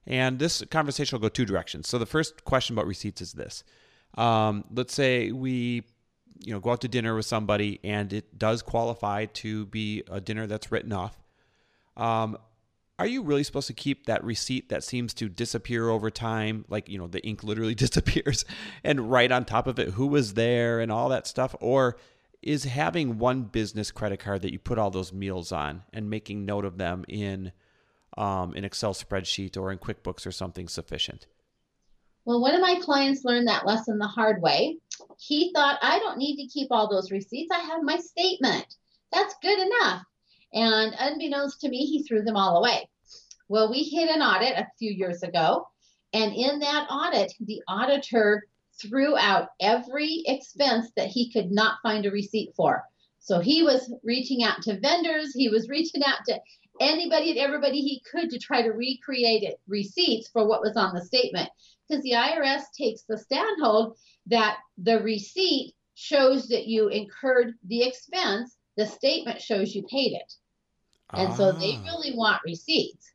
And 0.07 0.39
this 0.39 0.63
conversation 0.71 1.17
will 1.17 1.23
go 1.23 1.29
two 1.29 1.45
directions. 1.45 1.89
So 1.89 1.99
the 1.99 2.07
first 2.07 2.45
question 2.45 2.75
about 2.75 2.87
receipts 2.87 3.21
is 3.21 3.33
this: 3.33 3.65
um, 4.17 4.65
Let's 4.73 4.95
say 4.95 5.33
we 5.33 5.83
you 6.41 6.53
know 6.53 6.61
go 6.61 6.71
out 6.71 6.81
to 6.83 6.89
dinner 6.89 7.15
with 7.15 7.27
somebody 7.27 7.81
and 7.85 8.13
it 8.13 8.39
does 8.39 8.63
qualify 8.63 9.27
to 9.27 9.67
be 9.67 10.03
a 10.11 10.21
dinner 10.21 10.47
that's 10.47 10.71
written 10.71 10.93
off. 10.93 11.17
Um, 11.97 12.37
are 12.99 13.07
you 13.07 13.23
really 13.23 13.45
supposed 13.45 13.67
to 13.67 13.75
keep 13.75 14.07
that 14.07 14.25
receipt 14.25 14.71
that 14.71 14.83
seems 14.83 15.13
to 15.15 15.29
disappear 15.29 15.89
over 15.89 16.11
time? 16.11 16.65
Like 16.69 16.89
you 16.89 16.99
know 16.99 17.07
the 17.07 17.25
ink 17.27 17.45
literally 17.45 17.75
disappears 17.87 18.45
and 18.85 19.11
right 19.11 19.31
on 19.31 19.45
top 19.45 19.67
of 19.67 19.79
it 19.79 19.91
who 19.91 20.07
was 20.07 20.35
there 20.35 20.81
and 20.81 20.91
all 20.91 21.09
that 21.11 21.27
stuff? 21.27 21.55
Or 21.61 21.97
is 22.43 22.65
having 22.65 23.19
one 23.19 23.43
business 23.43 23.91
credit 23.91 24.21
card 24.21 24.43
that 24.43 24.53
you 24.53 24.59
put 24.59 24.79
all 24.79 24.91
those 24.91 25.13
meals 25.13 25.53
on 25.53 25.83
and 25.93 26.09
making 26.09 26.45
note 26.45 26.65
of 26.65 26.79
them 26.79 27.05
in 27.09 27.53
um, 28.17 28.55
an 28.55 28.65
excel 28.65 28.95
spreadsheet 28.95 29.57
or 29.57 29.73
in 29.73 29.79
quickbooks 29.79 30.27
or 30.27 30.33
something 30.33 30.69
sufficient? 30.69 31.27
Well, 32.25 32.41
one 32.41 32.55
of 32.55 32.61
my 32.61 32.81
clients 32.81 33.25
learned 33.25 33.47
that 33.47 33.67
lesson 33.67 33.99
the 33.99 34.07
hard 34.07 34.43
way. 34.43 34.79
He 35.19 35.53
thought, 35.53 35.79
I 35.83 35.99
don't 35.99 36.19
need 36.19 36.37
to 36.37 36.49
keep 36.49 36.69
all 36.71 36.89
those 36.89 37.11
receipts. 37.11 37.51
I 37.53 37.61
have 37.61 37.83
my 37.83 37.97
statement. 37.97 38.67
That's 39.13 39.35
good 39.43 39.59
enough. 39.59 40.03
And 40.53 40.95
unbeknownst 40.99 41.61
to 41.61 41.69
me, 41.69 41.87
he 41.87 42.03
threw 42.03 42.23
them 42.23 42.37
all 42.37 42.59
away. 42.59 42.89
Well, 43.49 43.71
we 43.71 43.83
hit 43.83 44.11
an 44.11 44.23
audit 44.23 44.57
a 44.57 44.69
few 44.79 44.93
years 44.93 45.23
ago. 45.23 45.69
And 46.13 46.33
in 46.35 46.61
that 46.61 46.87
audit, 46.91 47.33
the 47.41 47.63
auditor 47.69 48.45
threw 48.81 49.17
out 49.17 49.49
every 49.61 50.23
expense 50.27 50.91
that 50.97 51.09
he 51.09 51.33
could 51.33 51.51
not 51.51 51.79
find 51.83 52.07
a 52.07 52.11
receipt 52.11 52.53
for. 52.57 52.85
So 53.19 53.41
he 53.41 53.63
was 53.63 53.93
reaching 54.05 54.45
out 54.45 54.63
to 54.63 54.79
vendors, 54.79 55.35
he 55.35 55.49
was 55.49 55.69
reaching 55.69 56.03
out 56.05 56.19
to 56.29 56.39
anybody 56.81 57.31
and 57.31 57.39
everybody 57.39 57.81
he 57.81 58.03
could 58.11 58.31
to 58.31 58.39
try 58.39 58.63
to 58.63 58.71
recreate 58.71 59.43
it, 59.43 59.59
receipts 59.67 60.29
for 60.29 60.47
what 60.47 60.61
was 60.61 60.77
on 60.77 60.95
the 60.95 61.05
statement. 61.05 61.49
Because 61.89 62.03
the 62.03 62.13
IRS 62.13 62.63
takes 62.77 63.03
the 63.03 63.17
standhold 63.17 63.97
that 64.27 64.59
the 64.79 65.01
receipt 65.01 65.75
shows 65.95 66.49
that 66.49 66.67
you 66.67 66.89
incurred 66.89 67.55
the 67.67 67.83
expense, 67.83 68.57
the 68.77 68.87
statement 68.87 69.41
shows 69.41 69.75
you 69.75 69.83
paid 69.91 70.13
it. 70.13 70.33
And 71.13 71.29
ah. 71.29 71.35
so 71.35 71.53
they 71.53 71.77
ah. 71.77 71.85
really 71.85 72.17
want 72.17 72.43
receipts. 72.45 73.13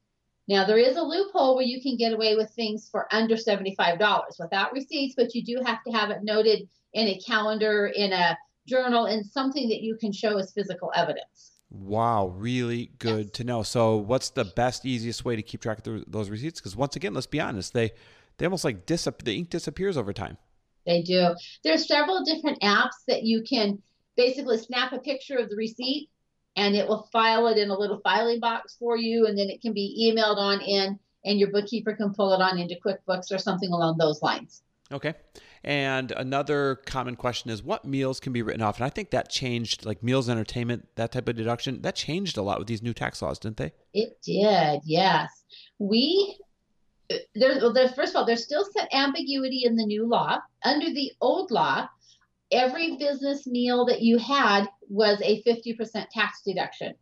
Now, 0.48 0.66
there 0.66 0.78
is 0.78 0.98
a 0.98 1.02
loophole 1.02 1.56
where 1.56 1.66
you 1.66 1.82
can 1.82 1.96
get 1.96 2.14
away 2.14 2.36
with 2.36 2.50
things 2.52 2.90
for 2.92 3.08
under 3.14 3.36
$75 3.36 4.24
without 4.40 4.74
receipts, 4.74 5.14
but 5.16 5.34
you 5.34 5.44
do 5.44 5.62
have 5.66 5.84
to 5.86 5.92
have 5.94 6.10
it 6.10 6.24
noted 6.24 6.68
in 6.94 7.08
a 7.08 7.20
calendar, 7.20 7.92
in 7.96 8.12
a 8.12 8.38
journal, 8.68 9.06
in 9.06 9.24
something 9.24 9.70
that 9.70 9.82
you 9.82 9.96
can 9.98 10.12
show 10.12 10.38
as 10.38 10.52
physical 10.52 10.92
evidence. 10.96 11.52
Wow, 11.70 12.34
really 12.36 12.92
good 13.00 13.28
yes. 13.28 13.32
to 13.36 13.44
know. 13.46 13.64
So, 13.64 13.96
what's 13.96 14.32
the 14.32 14.44
best, 14.44 14.86
easiest 14.86 15.24
way 15.24 15.38
to 15.38 15.42
keep 15.42 15.62
track 15.62 15.88
of 15.88 16.04
those 16.06 16.30
receipts? 16.30 16.60
Because 16.60 16.76
once 16.76 16.98
again, 16.98 17.14
let's 17.14 17.28
be 17.28 17.40
honest, 17.40 17.74
they 17.74 17.92
they 18.38 18.46
almost 18.46 18.64
like 18.64 18.86
dis- 18.86 19.08
the 19.24 19.36
ink 19.36 19.50
disappears 19.50 19.98
over 19.98 20.14
time. 20.14 20.38
They 20.86 21.02
do. 21.02 21.36
There's 21.64 21.88
several 21.88 22.24
different 22.24 22.60
apps 22.62 23.06
that 23.08 23.24
you 23.24 23.44
can 23.44 23.82
basically 24.16 24.58
snap 24.58 24.94
a 24.94 25.00
picture 25.00 25.38
of 25.38 25.50
the 25.50 25.56
receipt 25.56 26.10
and 26.56 26.76
it 26.76 26.88
will 26.88 27.08
file 27.12 27.48
it 27.48 27.58
in 27.58 27.70
a 27.70 27.78
little 27.78 28.02
filing 28.04 28.40
box 28.40 28.76
for 28.80 28.98
you 28.98 29.28
and 29.28 29.38
then 29.38 29.50
it 29.50 29.62
can 29.62 29.74
be 29.74 30.12
emailed 30.12 30.38
on 30.38 30.62
in 30.62 31.00
and 31.24 31.40
your 31.40 31.52
bookkeeper 31.52 31.94
can 31.94 32.14
pull 32.14 32.34
it 32.34 32.42
on 32.42 32.58
into 32.58 32.76
QuickBooks 32.84 33.32
or 33.32 33.38
something 33.38 33.72
along 33.72 33.98
those 33.98 34.22
lines. 34.22 34.64
Okay. 34.92 35.14
And 35.64 36.12
another 36.12 36.82
common 36.86 37.16
question 37.16 37.52
is 37.52 37.62
what 37.64 37.86
meals 37.86 38.20
can 38.20 38.34
be 38.34 38.42
written 38.42 38.62
off? 38.62 38.78
And 38.78 38.86
I 38.86 38.90
think 38.90 39.12
that 39.12 39.30
changed, 39.30 39.86
like 39.86 40.02
meals, 40.02 40.28
entertainment, 40.28 40.88
that 40.96 41.12
type 41.12 41.30
of 41.30 41.36
deduction, 41.36 41.82
that 41.84 41.96
changed 41.96 42.38
a 42.38 42.42
lot 42.42 42.58
with 42.58 42.68
these 42.68 42.82
new 42.82 42.94
tax 42.94 43.22
laws, 43.22 43.38
didn't 43.40 43.58
they? 43.58 43.72
It 43.94 44.18
did, 44.24 44.82
yes. 44.84 45.30
We 45.78 46.38
there's, 47.36 47.62
well, 47.62 47.74
there's 47.74 47.94
first 47.94 48.12
of 48.12 48.18
all, 48.18 48.26
there's 48.26 48.44
still 48.44 48.66
some 48.66 48.88
ambiguity 48.92 49.64
in 49.66 49.76
the 49.76 49.86
new 49.86 50.08
law. 50.08 50.40
Under 50.64 50.88
the 50.88 51.12
old 51.22 51.52
law, 51.52 51.88
every 52.52 52.98
business 52.98 53.48
meal 53.48 53.86
that 53.86 54.02
you 54.02 54.18
had 54.18 54.68
was 54.90 55.22
a 55.22 55.42
50% 55.44 56.08
tax 56.12 56.42
deduction. 56.46 56.94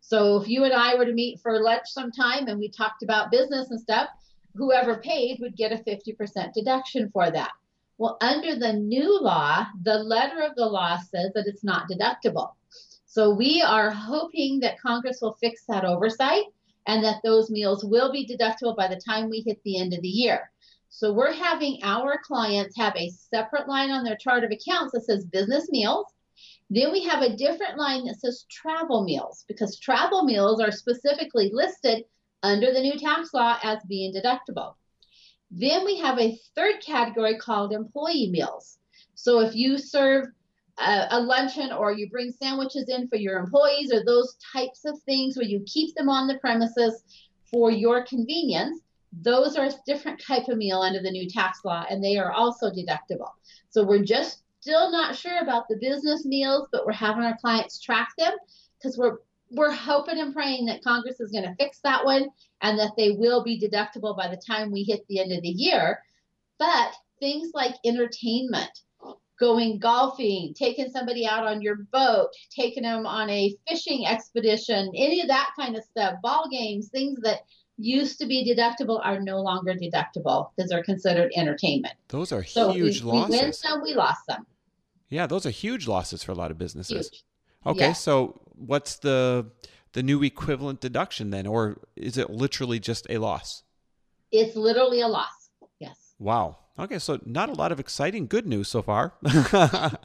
So 0.00 0.40
if 0.40 0.48
you 0.48 0.64
and 0.64 0.72
I 0.72 0.96
were 0.96 1.06
to 1.06 1.12
meet 1.12 1.40
for 1.40 1.62
lunch 1.62 1.86
sometime 1.86 2.48
and 2.48 2.58
we 2.58 2.68
talked 2.68 3.02
about 3.02 3.30
business 3.30 3.70
and 3.70 3.80
stuff, 3.80 4.08
whoever 4.54 4.98
paid 4.98 5.38
would 5.40 5.56
get 5.56 5.72
a 5.72 5.76
50% 5.76 6.52
deduction 6.52 7.10
for 7.10 7.30
that. 7.30 7.52
Well, 7.96 8.16
under 8.20 8.56
the 8.56 8.72
new 8.72 9.20
law, 9.20 9.66
the 9.82 9.98
letter 9.98 10.42
of 10.42 10.56
the 10.56 10.66
law 10.66 10.98
says 10.98 11.32
that 11.34 11.46
it's 11.46 11.64
not 11.64 11.88
deductible. 11.88 12.52
So 13.06 13.30
we 13.30 13.62
are 13.62 13.90
hoping 13.90 14.60
that 14.60 14.80
Congress 14.80 15.20
will 15.22 15.36
fix 15.40 15.64
that 15.68 15.84
oversight 15.84 16.44
and 16.86 17.02
that 17.04 17.20
those 17.24 17.50
meals 17.50 17.84
will 17.84 18.12
be 18.12 18.26
deductible 18.26 18.76
by 18.76 18.88
the 18.88 19.00
time 19.00 19.30
we 19.30 19.40
hit 19.40 19.60
the 19.64 19.78
end 19.78 19.94
of 19.94 20.02
the 20.02 20.08
year. 20.08 20.50
So 20.90 21.12
we're 21.12 21.32
having 21.32 21.80
our 21.82 22.18
clients 22.22 22.76
have 22.76 22.94
a 22.96 23.10
separate 23.10 23.68
line 23.68 23.90
on 23.90 24.04
their 24.04 24.16
chart 24.16 24.44
of 24.44 24.52
accounts 24.52 24.92
that 24.92 25.04
says 25.04 25.24
business 25.24 25.68
meals. 25.70 26.06
Then 26.70 26.92
we 26.92 27.02
have 27.04 27.22
a 27.22 27.36
different 27.36 27.78
line 27.78 28.04
that 28.06 28.20
says 28.20 28.46
travel 28.50 29.04
meals 29.04 29.44
because 29.48 29.78
travel 29.78 30.24
meals 30.24 30.60
are 30.60 30.70
specifically 30.70 31.50
listed 31.52 32.04
under 32.42 32.72
the 32.72 32.80
new 32.80 32.98
tax 32.98 33.34
law 33.34 33.58
as 33.62 33.78
being 33.88 34.14
deductible. 34.14 34.74
Then 35.50 35.84
we 35.84 35.98
have 35.98 36.18
a 36.18 36.38
third 36.54 36.80
category 36.80 37.38
called 37.38 37.72
employee 37.72 38.30
meals. 38.30 38.78
So 39.14 39.40
if 39.40 39.54
you 39.54 39.78
serve 39.78 40.26
a, 40.78 41.06
a, 41.10 41.20
luncheon 41.20 41.72
or 41.72 41.92
you 41.92 42.08
bring 42.10 42.32
sandwiches 42.32 42.88
in 42.88 43.08
for 43.08 43.16
your 43.16 43.38
employees 43.38 43.92
or 43.92 44.04
those 44.04 44.36
types 44.52 44.84
of 44.84 45.00
things 45.02 45.36
where 45.36 45.46
you 45.46 45.62
keep 45.66 45.94
them 45.94 46.08
on 46.08 46.26
the 46.26 46.38
premises 46.38 47.04
for 47.50 47.70
your 47.70 48.04
convenience 48.04 48.80
those 49.22 49.56
are 49.56 49.66
a 49.66 49.72
different 49.86 50.20
type 50.20 50.48
of 50.48 50.56
meal 50.56 50.80
under 50.80 51.00
the 51.00 51.10
new 51.10 51.28
tax 51.28 51.64
law 51.64 51.84
and 51.88 52.02
they 52.02 52.16
are 52.16 52.32
also 52.32 52.70
deductible. 52.70 53.30
So 53.70 53.84
we're 53.84 54.02
just 54.02 54.42
still 54.60 54.90
not 54.90 55.14
sure 55.14 55.40
about 55.40 55.68
the 55.68 55.76
business 55.76 56.24
meals 56.24 56.68
but 56.72 56.86
we're 56.86 56.92
having 56.92 57.22
our 57.22 57.36
clients 57.36 57.80
track 57.80 58.08
them 58.16 58.32
because 58.78 58.96
we're 58.96 59.18
we're 59.50 59.70
hoping 59.70 60.18
and 60.18 60.32
praying 60.32 60.66
that 60.66 60.82
congress 60.82 61.20
is 61.20 61.30
going 61.30 61.44
to 61.44 61.54
fix 61.56 61.80
that 61.84 62.04
one 62.04 62.28
and 62.62 62.78
that 62.78 62.92
they 62.96 63.10
will 63.10 63.44
be 63.44 63.60
deductible 63.60 64.16
by 64.16 64.26
the 64.26 64.40
time 64.44 64.72
we 64.72 64.82
hit 64.82 65.06
the 65.06 65.20
end 65.20 65.32
of 65.32 65.42
the 65.42 65.48
year. 65.48 66.00
But 66.58 66.94
things 67.20 67.50
like 67.52 67.74
entertainment 67.84 68.70
going 69.38 69.78
golfing, 69.78 70.54
taking 70.54 70.90
somebody 70.90 71.26
out 71.26 71.46
on 71.46 71.60
your 71.60 71.76
boat, 71.92 72.28
taking 72.50 72.84
them 72.84 73.06
on 73.06 73.28
a 73.30 73.54
fishing 73.68 74.06
expedition, 74.06 74.92
any 74.94 75.20
of 75.20 75.28
that 75.28 75.50
kind 75.58 75.76
of 75.76 75.84
stuff, 75.84 76.14
ball 76.22 76.48
games, 76.50 76.88
things 76.88 77.18
that 77.22 77.40
used 77.76 78.18
to 78.20 78.26
be 78.26 78.44
deductible 78.44 79.00
are 79.04 79.20
no 79.20 79.40
longer 79.40 79.74
deductible 79.74 80.50
because 80.56 80.70
they're 80.70 80.84
considered 80.84 81.32
entertainment. 81.36 81.94
Those 82.08 82.30
are 82.32 82.44
so 82.44 82.72
huge 82.72 83.02
we, 83.02 83.10
losses. 83.10 83.34
We 83.34 83.42
win 83.42 83.52
some, 83.52 83.82
we 83.82 83.94
lost 83.94 84.20
some. 84.28 84.46
Yeah, 85.08 85.26
those 85.26 85.46
are 85.46 85.50
huge 85.50 85.86
losses 85.88 86.22
for 86.22 86.32
a 86.32 86.34
lot 86.34 86.50
of 86.50 86.58
businesses. 86.58 87.10
Huge. 87.10 87.24
Okay, 87.66 87.86
yeah. 87.88 87.92
so 87.92 88.40
what's 88.54 88.96
the 88.96 89.50
the 89.92 90.02
new 90.02 90.22
equivalent 90.22 90.80
deduction 90.80 91.30
then, 91.30 91.46
or 91.46 91.78
is 91.96 92.18
it 92.18 92.30
literally 92.30 92.80
just 92.80 93.06
a 93.08 93.18
loss? 93.18 93.62
It's 94.32 94.56
literally 94.56 95.00
a 95.00 95.08
loss. 95.08 95.50
Yes. 95.78 96.14
Wow. 96.18 96.58
Okay, 96.78 96.98
so 96.98 97.20
not 97.24 97.48
a 97.48 97.52
lot 97.52 97.70
of 97.70 97.78
exciting 97.78 98.26
good 98.26 98.46
news 98.46 98.68
so 98.68 98.82
far. 98.82 99.14
I'm 99.24 99.96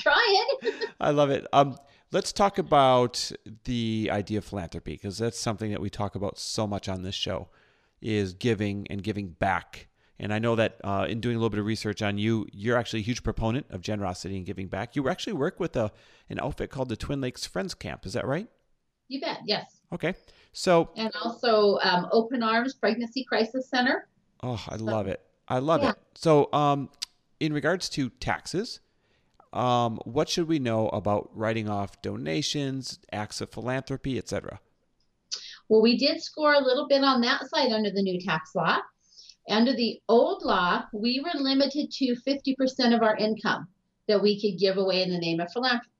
trying. 0.00 0.46
I 1.00 1.10
love 1.10 1.30
it. 1.30 1.46
Um, 1.52 1.78
let's 2.10 2.32
talk 2.32 2.58
about 2.58 3.30
the 3.64 4.08
idea 4.12 4.38
of 4.38 4.44
philanthropy 4.44 4.94
because 4.94 5.18
that's 5.18 5.38
something 5.38 5.70
that 5.70 5.80
we 5.80 5.88
talk 5.88 6.16
about 6.16 6.38
so 6.38 6.66
much 6.66 6.88
on 6.88 7.02
this 7.02 7.14
show 7.14 7.48
is 8.00 8.34
giving 8.34 8.86
and 8.90 9.02
giving 9.02 9.28
back. 9.28 9.88
And 10.18 10.32
I 10.32 10.38
know 10.38 10.56
that 10.56 10.80
uh, 10.82 11.06
in 11.08 11.20
doing 11.20 11.36
a 11.36 11.38
little 11.38 11.50
bit 11.50 11.60
of 11.60 11.66
research 11.66 12.02
on 12.02 12.18
you, 12.18 12.46
you're 12.52 12.76
actually 12.76 13.00
a 13.00 13.04
huge 13.04 13.22
proponent 13.22 13.66
of 13.70 13.82
generosity 13.82 14.36
and 14.36 14.46
giving 14.46 14.66
back. 14.66 14.96
You 14.96 15.08
actually 15.08 15.34
work 15.34 15.60
with 15.60 15.76
a 15.76 15.92
an 16.28 16.40
outfit 16.40 16.70
called 16.70 16.88
the 16.88 16.96
Twin 16.96 17.20
Lakes 17.20 17.46
Friends 17.46 17.74
Camp. 17.74 18.06
Is 18.06 18.14
that 18.14 18.26
right? 18.26 18.48
You 19.08 19.20
bet. 19.20 19.40
Yes. 19.44 19.76
Okay. 19.92 20.14
So. 20.52 20.90
And 20.96 21.12
also 21.22 21.78
um, 21.82 22.08
Open 22.10 22.42
Arms 22.42 22.74
Pregnancy 22.74 23.24
Crisis 23.24 23.68
Center. 23.68 24.08
Oh, 24.42 24.62
I 24.68 24.76
love 24.76 25.06
it. 25.06 25.25
I 25.48 25.58
love 25.58 25.82
yeah. 25.82 25.90
it. 25.90 25.96
So, 26.14 26.52
um, 26.52 26.90
in 27.38 27.52
regards 27.52 27.88
to 27.90 28.08
taxes, 28.08 28.80
um, 29.52 29.98
what 30.04 30.28
should 30.28 30.48
we 30.48 30.58
know 30.58 30.88
about 30.88 31.30
writing 31.34 31.68
off 31.68 32.00
donations, 32.02 32.98
acts 33.12 33.40
of 33.40 33.50
philanthropy, 33.50 34.18
etc.? 34.18 34.60
Well, 35.68 35.82
we 35.82 35.96
did 35.96 36.22
score 36.22 36.54
a 36.54 36.60
little 36.60 36.86
bit 36.88 37.02
on 37.02 37.20
that 37.22 37.48
side 37.48 37.72
under 37.72 37.90
the 37.90 38.02
new 38.02 38.20
tax 38.20 38.54
law. 38.54 38.78
Under 39.48 39.72
the 39.72 40.00
old 40.08 40.42
law, 40.44 40.84
we 40.92 41.20
were 41.24 41.38
limited 41.38 41.90
to 41.92 42.16
50% 42.26 42.94
of 42.94 43.02
our 43.02 43.16
income 43.16 43.68
that 44.08 44.22
we 44.22 44.40
could 44.40 44.58
give 44.58 44.76
away 44.76 45.02
in 45.02 45.10
the 45.10 45.18
name 45.18 45.40
of 45.40 45.52
philanthropy. 45.52 45.90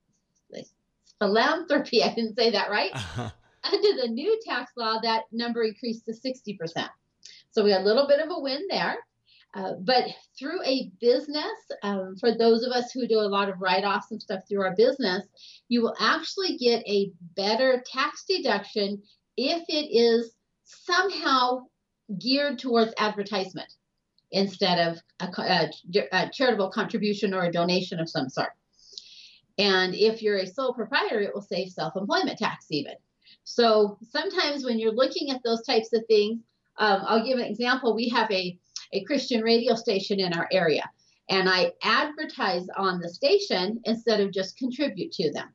Philanthropy, 1.19 2.03
I 2.03 2.15
didn't 2.15 2.37
say 2.37 2.51
that 2.51 2.71
right. 2.71 2.91
Uh-huh. 2.95 3.31
Under 3.65 4.03
the 4.03 4.09
new 4.09 4.39
tax 4.47 4.71
law, 4.77 5.01
that 5.03 5.25
number 5.33 5.65
increased 5.65 6.05
to 6.05 6.13
60%. 6.13 6.89
So 7.51 7.65
we 7.65 7.73
had 7.73 7.81
a 7.81 7.85
little 7.85 8.07
bit 8.07 8.21
of 8.21 8.29
a 8.31 8.39
win 8.39 8.65
there. 8.71 8.97
Uh, 9.57 9.73
but 9.81 10.05
through 10.39 10.63
a 10.65 10.91
business, 11.01 11.57
um, 11.83 12.15
for 12.21 12.37
those 12.37 12.63
of 12.63 12.73
us 12.73 12.93
who 12.93 13.09
do 13.09 13.21
a 13.21 13.23
lot 13.23 13.49
of 13.49 13.59
write 13.59 13.85
offs 13.85 14.11
and 14.11 14.21
stuff 14.21 14.43
through 14.47 14.63
our 14.63 14.75
business, 14.77 15.25
you 15.69 15.81
will 15.81 15.95
actually 15.99 16.59
get 16.59 16.87
a 16.87 17.11
better 17.37 17.83
tax 17.91 18.25
deduction 18.29 19.03
if 19.39 19.65
it 19.69 19.89
is 19.91 20.35
somehow 20.65 21.63
geared 22.21 22.59
towards 22.59 22.93
advertisement 22.99 23.73
instead 24.31 24.89
of 24.89 24.99
a, 25.21 25.41
a, 25.41 25.71
a 26.13 26.31
charitable 26.31 26.71
contribution 26.71 27.33
or 27.33 27.45
a 27.45 27.53
donation 27.53 27.99
of 27.99 28.11
some 28.11 28.29
sort. 28.29 28.51
And 29.57 29.95
if 29.95 30.21
you're 30.21 30.37
a 30.37 30.47
sole 30.47 30.75
proprietor, 30.75 31.21
it 31.21 31.35
will 31.35 31.41
save 31.41 31.71
self 31.71 31.97
employment 31.97 32.39
tax 32.39 32.67
even. 32.71 32.95
So 33.45 33.97
sometimes 34.11 34.67
when 34.67 34.79
you're 34.79 34.93
looking 34.93 35.31
at 35.31 35.43
those 35.43 35.63
types 35.63 35.95
of 35.95 36.05
things, 36.09 36.43
um, 36.79 37.03
I'll 37.07 37.25
give 37.25 37.39
an 37.39 37.47
example. 37.47 37.95
We 37.95 38.11
have 38.11 38.31
a 38.31 38.59
a 38.93 39.05
Christian 39.05 39.43
radio 39.43 39.75
station 39.75 40.21
in 40.21 40.33
our 40.33 40.49
area. 40.53 40.89
And 41.29 41.49
I 41.49 41.73
advertise 41.83 42.67
on 42.77 43.01
the 43.01 43.09
station 43.09 43.81
instead 43.85 44.21
of 44.21 44.33
just 44.33 44.57
contribute 44.57 45.13
to 45.13 45.33
them 45.33 45.49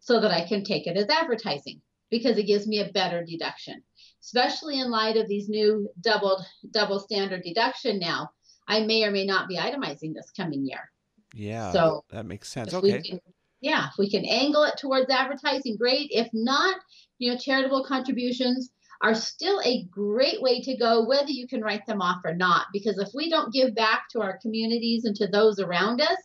so 0.00 0.20
that 0.20 0.30
I 0.30 0.46
can 0.46 0.64
take 0.64 0.86
it 0.86 0.96
as 0.96 1.08
advertising 1.08 1.80
because 2.10 2.38
it 2.38 2.44
gives 2.44 2.66
me 2.66 2.80
a 2.80 2.92
better 2.92 3.24
deduction. 3.24 3.82
Especially 4.22 4.80
in 4.80 4.90
light 4.90 5.16
of 5.16 5.28
these 5.28 5.48
new 5.48 5.88
double 6.02 6.44
double 6.72 7.00
standard 7.00 7.42
deduction 7.42 7.98
now, 7.98 8.30
I 8.68 8.80
may 8.80 9.04
or 9.04 9.10
may 9.10 9.24
not 9.24 9.48
be 9.48 9.56
itemizing 9.56 10.14
this 10.14 10.30
coming 10.36 10.66
year. 10.66 10.90
Yeah. 11.34 11.72
So 11.72 12.04
that 12.10 12.26
makes 12.26 12.48
sense. 12.48 12.74
Okay. 12.74 13.00
Can, 13.00 13.20
yeah, 13.60 13.88
if 13.88 13.94
we 13.98 14.10
can 14.10 14.24
angle 14.24 14.64
it 14.64 14.76
towards 14.78 15.10
advertising, 15.10 15.76
great. 15.76 16.10
If 16.12 16.28
not, 16.32 16.76
you 17.18 17.30
know, 17.30 17.38
charitable 17.38 17.84
contributions, 17.84 18.70
are 19.02 19.14
still 19.14 19.60
a 19.64 19.84
great 19.84 20.42
way 20.42 20.60
to 20.60 20.76
go, 20.76 21.06
whether 21.06 21.30
you 21.30 21.48
can 21.48 21.62
write 21.62 21.86
them 21.86 22.02
off 22.02 22.20
or 22.24 22.34
not. 22.34 22.66
Because 22.72 22.98
if 22.98 23.08
we 23.14 23.30
don't 23.30 23.52
give 23.52 23.74
back 23.74 24.08
to 24.10 24.20
our 24.20 24.38
communities 24.38 25.04
and 25.04 25.16
to 25.16 25.26
those 25.26 25.58
around 25.58 26.00
us, 26.00 26.18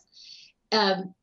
um, 0.72 1.14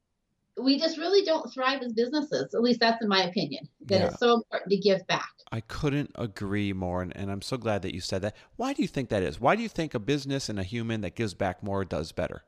we 0.62 0.80
just 0.80 0.98
really 0.98 1.24
don't 1.24 1.52
thrive 1.52 1.82
as 1.82 1.94
businesses. 1.94 2.54
At 2.54 2.62
least 2.62 2.80
that's 2.80 3.02
in 3.02 3.08
my 3.08 3.24
opinion. 3.24 3.68
That 3.86 4.02
Yeah. 4.02 4.08
it's 4.08 4.20
so 4.20 4.36
important 4.36 4.72
to 4.72 4.78
give 4.78 5.06
back. 5.08 5.30
I 5.52 5.62
couldn't 5.62 6.12
agree 6.16 6.74
more, 6.74 7.02
and, 7.04 7.16
and 7.16 7.32
I'm 7.32 7.42
so 7.42 7.58
glad 7.58 7.84
that 7.84 7.94
you 7.94 8.02
said 8.02 8.24
that. 8.24 8.36
Why 8.56 8.74
do 8.74 8.82
you 8.82 8.88
think 8.88 9.10
that 9.10 9.22
is? 9.24 9.40
Why 9.40 9.56
do 9.56 9.62
you 9.62 9.70
think 9.70 9.94
a 9.94 10.00
business 10.00 10.50
and 10.50 10.60
a 10.60 10.64
human 10.64 11.02
that 11.02 11.16
gives 11.16 11.34
back 11.36 11.62
more 11.64 11.86
does 11.86 12.12
better? 12.12 12.44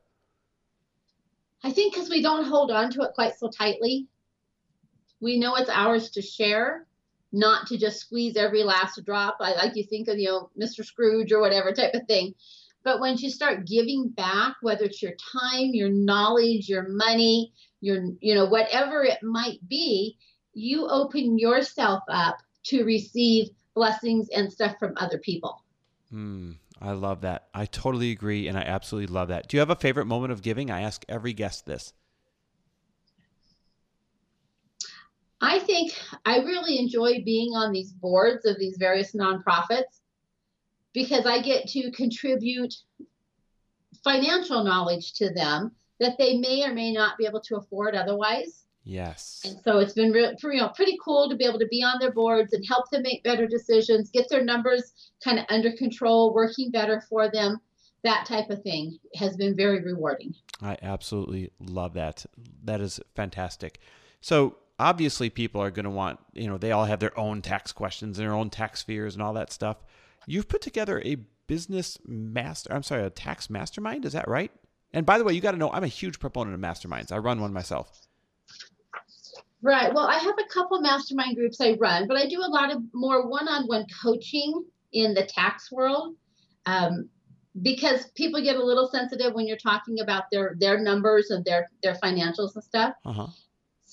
I 1.64 1.72
think 1.72 1.94
because 1.94 2.10
we 2.10 2.22
don't 2.22 2.46
hold 2.46 2.72
on 2.72 2.92
to 2.92 3.02
it 3.02 3.14
quite 3.14 3.38
so 3.38 3.50
tightly. 3.50 4.08
We 5.20 5.40
know 5.40 5.56
it's 5.56 5.70
ours 5.70 6.10
to 6.12 6.22
share, 6.22 6.88
not 7.36 7.68
to 7.68 7.78
just 7.78 8.00
squeeze 8.00 8.38
every 8.38 8.64
last 8.64 9.04
drop. 9.06 9.38
I 9.42 9.54
like 9.54 9.76
you 9.76 9.84
think 9.84 10.08
of, 10.08 10.18
you 10.18 10.30
know, 10.30 10.50
Mr. 10.60 10.86
Scrooge 10.86 11.34
or 11.34 11.42
whatever 11.42 11.74
type 11.74 11.94
of 11.94 12.08
thing. 12.08 12.34
But 12.84 13.02
once 13.02 13.22
you 13.22 13.30
start 13.30 13.68
giving 13.68 14.10
back, 14.10 14.56
whether 14.62 14.86
it's 14.86 15.02
your 15.02 15.16
time, 15.34 15.74
your 15.74 15.90
knowledge, 15.90 16.70
your 16.70 16.88
money, 16.88 17.52
your, 17.82 18.06
you 18.22 18.36
know, 18.36 18.46
whatever 18.46 19.04
it 19.04 19.22
might 19.22 19.60
be, 19.68 20.18
you 20.54 20.88
open 20.88 21.38
yourself 21.38 22.04
up 22.10 22.38
to 22.68 22.86
receive 22.86 23.50
blessings 23.74 24.30
and 24.30 24.52
stuff 24.52 24.76
from 24.80 24.94
other 24.96 25.18
people. 25.18 25.62
Hmm, 26.12 26.54
I 26.82 26.92
love 26.92 27.22
that. 27.22 27.48
I 27.54 27.66
totally 27.66 28.12
agree, 28.12 28.48
and 28.48 28.58
I 28.58 28.62
absolutely 28.62 29.14
love 29.14 29.28
that. 29.28 29.50
Do 29.50 29.58
you 29.58 29.60
have 29.60 29.70
a 29.70 29.76
favorite 29.76 30.06
moment 30.06 30.32
of 30.32 30.42
giving? 30.42 30.72
I 30.72 30.82
ask 30.82 31.04
every 31.10 31.34
guest 31.34 31.66
this. 31.66 31.92
I 35.46 35.60
think 35.60 35.94
I 36.26 36.40
really 36.40 36.80
enjoy 36.80 37.22
being 37.24 37.52
on 37.54 37.72
these 37.72 37.92
boards 37.92 38.46
of 38.46 38.58
these 38.58 38.78
various 38.80 39.14
nonprofits 39.14 40.02
because 40.92 41.28
I 41.28 41.40
get 41.42 41.68
to 41.70 41.92
contribute 41.92 42.74
financial 44.04 44.64
knowledge 44.64 45.14
to 45.14 45.32
them 45.32 45.72
that 46.00 46.18
they 46.18 46.38
may 46.38 46.64
or 46.66 46.74
may 46.74 46.92
not 46.92 47.18
be 47.20 47.28
able 47.28 47.42
to 47.42 47.58
afford 47.58 47.94
otherwise. 47.96 48.66
Yes. 48.84 49.44
And 49.46 49.60
so 49.64 49.78
it's 49.78 49.94
been 49.94 50.12
real, 50.12 50.34
you 50.44 50.62
know, 50.62 50.70
pretty 50.70 50.98
cool 51.04 51.30
to 51.30 51.36
be 51.36 51.46
able 51.46 51.60
to 51.60 51.68
be 51.68 51.84
on 51.84 52.00
their 52.00 52.12
boards 52.12 52.54
and 52.54 52.66
help 52.68 52.90
them 52.90 53.04
make 53.04 53.24
better 53.24 53.46
decisions, 53.46 54.10
get 54.10 54.28
their 54.30 54.44
numbers 54.44 55.12
kind 55.24 55.38
of 55.38 55.46
under 55.50 55.72
control, 55.74 56.34
working 56.34 56.72
better 56.72 57.04
for 57.08 57.30
them. 57.32 57.60
That 58.04 58.26
type 58.26 58.50
of 58.50 58.64
thing 58.64 58.98
has 59.16 59.38
been 59.38 59.56
very 59.56 59.84
rewarding. 59.84 60.34
I 60.62 60.78
absolutely 60.82 61.52
love 61.60 61.94
that. 61.94 62.26
That 62.64 62.82
is 62.82 63.00
fantastic. 63.16 63.80
So 64.22 64.58
obviously, 64.80 65.30
people 65.30 65.62
are 65.62 65.72
going 65.72 65.86
to 65.86 65.90
want, 65.90 66.20
you 66.34 66.48
know, 66.48 66.58
they 66.58 66.72
all 66.72 66.86
have 66.86 67.00
their 67.00 67.18
own 67.20 67.42
tax 67.42 67.72
questions, 67.72 68.18
and 68.18 68.28
their 68.28 68.36
own 68.36 68.50
tax 68.50 68.82
fears, 68.82 69.16
and 69.16 69.24
all 69.24 69.34
that 69.34 69.52
stuff. 69.52 69.78
You've 70.28 70.50
put 70.50 70.62
together 70.62 71.02
a 71.06 71.18
business 71.48 71.98
master, 72.06 72.74
I'm 72.74 72.84
sorry, 72.84 73.04
a 73.04 73.10
tax 73.10 73.50
mastermind. 73.50 74.06
Is 74.06 74.14
that 74.14 74.28
right? 74.28 74.52
And 74.94 75.06
by 75.06 75.18
the 75.18 75.24
way, 75.24 75.34
you 75.34 75.42
got 75.42 75.52
to 75.52 75.58
know, 75.58 75.72
I'm 75.72 75.84
a 75.84 75.88
huge 75.88 76.20
proponent 76.20 76.56
of 76.56 76.62
masterminds. 76.62 77.12
I 77.12 77.18
run 77.18 77.42
one 77.42 77.54
myself. 77.54 78.08
Right. 79.62 79.94
Well, 79.94 80.08
I 80.08 80.18
have 80.18 80.36
a 80.40 80.54
couple 80.54 80.80
mastermind 80.80 81.36
groups 81.36 81.60
I 81.60 81.74
run, 81.74 82.08
but 82.08 82.18
I 82.18 82.28
do 82.28 82.40
a 82.40 82.48
lot 82.48 82.72
of 82.72 82.82
more 82.94 83.28
one-on-one 83.28 83.88
coaching 84.02 84.64
in 84.94 85.14
the 85.14 85.26
tax 85.26 85.72
world 85.72 86.16
um, 86.66 87.10
because 87.62 88.08
people 88.16 88.42
get 88.42 88.56
a 88.56 88.64
little 88.64 88.88
sensitive 88.88 89.34
when 89.34 89.48
you're 89.48 89.58
talking 89.58 90.00
about 90.02 90.26
their 90.32 90.56
their 90.60 90.80
numbers 90.80 91.32
and 91.32 91.44
their 91.46 91.70
their 91.82 91.96
financials 91.96 92.54
and 92.56 92.64
stuff. 92.64 92.94
Uh 93.04 93.12
huh. 93.12 93.28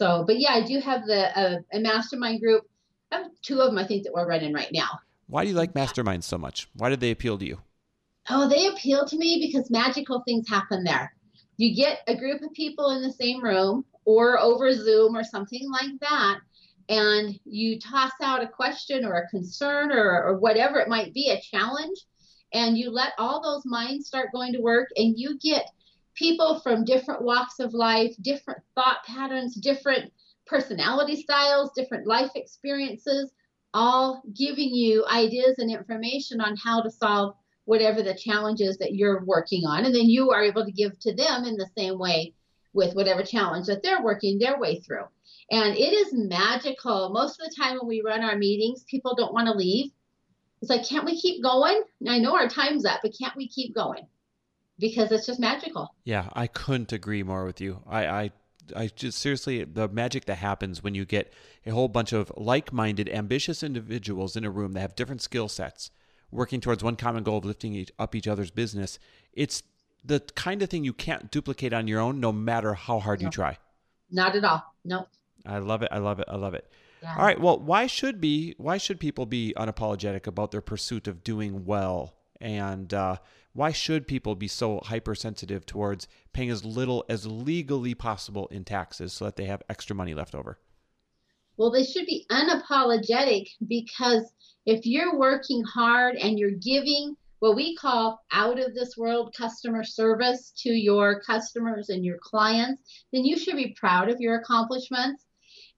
So, 0.03 0.25
but 0.27 0.41
yeah, 0.41 0.51
I 0.51 0.63
do 0.63 0.81
have 0.81 1.07
the 1.07 1.39
uh, 1.39 1.59
a 1.73 1.79
mastermind 1.79 2.41
group. 2.41 2.65
I 3.13 3.19
have 3.19 3.27
two 3.41 3.61
of 3.61 3.71
them, 3.71 3.79
I 3.79 3.87
think, 3.87 4.03
that 4.03 4.13
we're 4.13 4.27
running 4.27 4.53
right 4.53 4.71
now. 4.73 4.99
Why 5.29 5.45
do 5.45 5.51
you 5.51 5.55
like 5.55 5.75
masterminds 5.75 6.25
so 6.25 6.37
much? 6.37 6.69
Why 6.75 6.89
did 6.89 6.99
they 6.99 7.13
appeal 7.13 7.39
to 7.39 7.45
you? 7.45 7.61
Oh, 8.29 8.49
they 8.49 8.67
appeal 8.67 9.07
to 9.07 9.17
me 9.17 9.39
because 9.41 9.71
magical 9.71 10.25
things 10.27 10.49
happen 10.49 10.83
there. 10.83 11.15
You 11.57 11.77
get 11.77 12.01
a 12.09 12.17
group 12.17 12.43
of 12.43 12.53
people 12.53 12.91
in 12.91 13.03
the 13.03 13.13
same 13.13 13.45
room 13.45 13.85
or 14.05 14.41
over 14.41 14.75
Zoom 14.75 15.15
or 15.15 15.23
something 15.23 15.71
like 15.71 16.01
that, 16.01 16.41
and 16.89 17.39
you 17.45 17.79
toss 17.79 18.11
out 18.21 18.43
a 18.43 18.49
question 18.49 19.05
or 19.05 19.15
a 19.15 19.29
concern 19.29 19.93
or, 19.93 20.25
or 20.25 20.37
whatever 20.37 20.81
it 20.81 20.89
might 20.89 21.15
be, 21.15 21.31
a 21.31 21.41
challenge, 21.41 21.99
and 22.53 22.77
you 22.77 22.91
let 22.91 23.13
all 23.19 23.41
those 23.41 23.65
minds 23.65 24.09
start 24.09 24.33
going 24.33 24.53
to 24.55 24.61
work, 24.61 24.89
and 24.97 25.15
you 25.17 25.39
get 25.39 25.71
people 26.15 26.61
from 26.61 26.85
different 26.85 27.23
walks 27.23 27.59
of 27.59 27.75
life, 27.75 28.15
different 28.21 28.61
thought 28.75 29.05
patterns, 29.07 29.55
different 29.55 30.13
personality 30.47 31.23
styles, 31.23 31.71
different 31.77 32.07
life 32.07 32.31
experiences, 32.35 33.33
all 33.75 34.23
giving 34.35 34.75
you 34.75 35.05
ideas 35.07 35.59
and 35.59 35.71
information 35.71 36.41
on 36.41 36.57
how 36.57 36.83
to 36.83 36.91
solve 36.91 37.35
whatever 37.65 38.03
the 38.03 38.15
challenge 38.15 38.61
is 38.61 38.77
that 38.79 38.95
you're 38.95 39.25
working 39.25 39.65
on. 39.65 39.85
And 39.85 39.95
then 39.95 40.09
you 40.09 40.31
are 40.31 40.43
able 40.43 40.65
to 40.65 40.73
give 40.73 40.99
to 41.01 41.15
them 41.15 41.45
in 41.45 41.57
the 41.57 41.71
same 41.77 41.99
way 41.99 42.35
with 42.73 42.95
whatever 42.95 43.23
challenge 43.23 43.67
that 43.67 43.83
they're 43.83 44.03
working 44.03 44.39
their 44.39 44.59
way 44.59 44.81
through. 44.81 45.05
And 45.51 45.77
it 45.77 45.93
is 45.93 46.13
magical. 46.13 47.11
Most 47.11 47.41
of 47.41 47.49
the 47.49 47.55
time 47.55 47.77
when 47.79 47.87
we 47.87 48.03
run 48.03 48.23
our 48.23 48.37
meetings, 48.37 48.85
people 48.85 49.15
don't 49.15 49.35
want 49.35 49.47
to 49.47 49.55
leave. 49.55 49.91
It's 50.61 50.71
like, 50.71 50.87
can't 50.87 51.05
we 51.05 51.21
keep 51.21 51.43
going? 51.43 51.83
I 52.09 52.19
know 52.19 52.37
our 52.37 52.49
time's 52.49 52.85
up, 52.85 53.01
but 53.03 53.15
can't 53.19 53.37
we 53.37 53.49
keep 53.49 53.75
going? 53.75 54.07
Because 54.83 55.13
it's 55.13 55.27
just 55.27 55.39
magical. 55.39 55.95
Yeah, 56.03 56.29
I 56.33 56.49
couldn't 56.49 56.93
agree 56.93 57.23
more 57.23 57.45
with 57.45 57.61
you. 57.61 57.83
I, 57.87 58.07
I, 58.07 58.31
I 58.75 58.87
just 58.89 59.19
seriously, 59.19 59.63
the 59.63 59.87
magic 59.87 60.25
that 60.25 60.39
happens 60.39 60.83
when 60.83 60.97
you 60.97 61.05
get 61.05 61.33
a 61.65 61.71
whole 61.71 61.87
bunch 61.87 62.13
of 62.13 62.33
like 62.37 62.73
minded, 62.73 63.09
ambitious 63.09 63.63
individuals 63.63 64.35
in 64.35 64.45
a 64.45 64.51
room 64.51 64.73
that 64.73 64.81
have 64.81 64.97
different 64.97 65.23
skill 65.23 65.49
sets 65.49 65.93
working 66.33 66.61
towards 66.61 66.83
one 66.83 66.97
common 66.97 67.23
goal 67.23 67.39
of 67.39 67.45
lifting 67.45 67.75
each, 67.75 67.93
up 67.97 68.17
each 68.17 68.27
other's 68.27 68.51
business. 68.51 68.99
It's 69.33 69.63
the 70.05 70.19
kind 70.35 70.63
of 70.63 70.69
thing 70.69 70.83
you 70.83 70.93
can't 70.93 71.31
duplicate 71.31 71.73
on 71.73 71.87
your 71.87 72.01
own, 72.01 72.19
no 72.19 72.33
matter 72.33 72.75
how 72.75 72.99
hard 72.99 73.23
you 73.23 73.31
try. 73.31 73.59
Not 74.11 74.35
at 74.35 74.45
all. 74.45 74.65
Nope. 74.85 75.07
I 75.47 75.59
love 75.59 75.83
it. 75.83 75.91
I 75.93 75.99
love 75.99 76.19
it. 76.19 76.27
I 76.29 76.35
love 76.35 76.55
it. 76.55 76.69
Yeah. 77.03 77.15
All 77.17 77.25
right. 77.25 77.41
Well, 77.41 77.61
why 77.61 77.87
should 77.87 78.21
be 78.21 78.57
why 78.59 78.79
should 78.79 78.99
people 78.99 79.27
be 79.27 79.55
unapologetic 79.57 80.27
about 80.27 80.51
their 80.51 80.61
pursuit 80.61 81.07
of 81.07 81.23
doing 81.23 81.65
well, 81.65 82.15
and 82.43 82.93
uh, 82.93 83.17
why 83.55 83.71
should 83.71 84.07
people 84.07 84.35
be 84.35 84.49
so 84.49 84.81
hypersensitive 84.85 85.65
towards 85.65 86.09
paying 86.33 86.51
as 86.51 86.65
little 86.65 87.05
as 87.09 87.27
legally 87.27 87.95
possible 87.95 88.49
in 88.49 88.65
taxes 88.65 89.13
so 89.13 89.25
that 89.27 89.37
they 89.37 89.45
have 89.45 89.63
extra 89.69 89.95
money 89.95 90.13
left 90.13 90.35
over? 90.35 90.59
Well, 91.57 91.71
they 91.71 91.85
should 91.85 92.07
be 92.07 92.27
unapologetic 92.31 93.49
because 93.67 94.33
if 94.67 94.85
you're 94.85 95.19
working 95.19 95.63
hard 95.63 96.17
and 96.17 96.39
you're 96.39 96.51
giving 96.51 97.17
what 97.41 97.57
we 97.57 97.77
call 97.77 98.21
out 98.33 98.59
of 98.59 98.75
this 98.75 98.97
world 98.97 99.35
customer 99.37 99.85
service 99.85 100.53
to 100.59 100.71
your 100.71 101.21
customers 101.21 101.89
and 101.89 102.05
your 102.05 102.19
clients, 102.23 102.83
then 103.13 103.25
you 103.25 103.37
should 103.39 103.57
be 103.57 103.77
proud 103.79 104.09
of 104.09 104.21
your 104.21 104.37
accomplishments. 104.37 105.27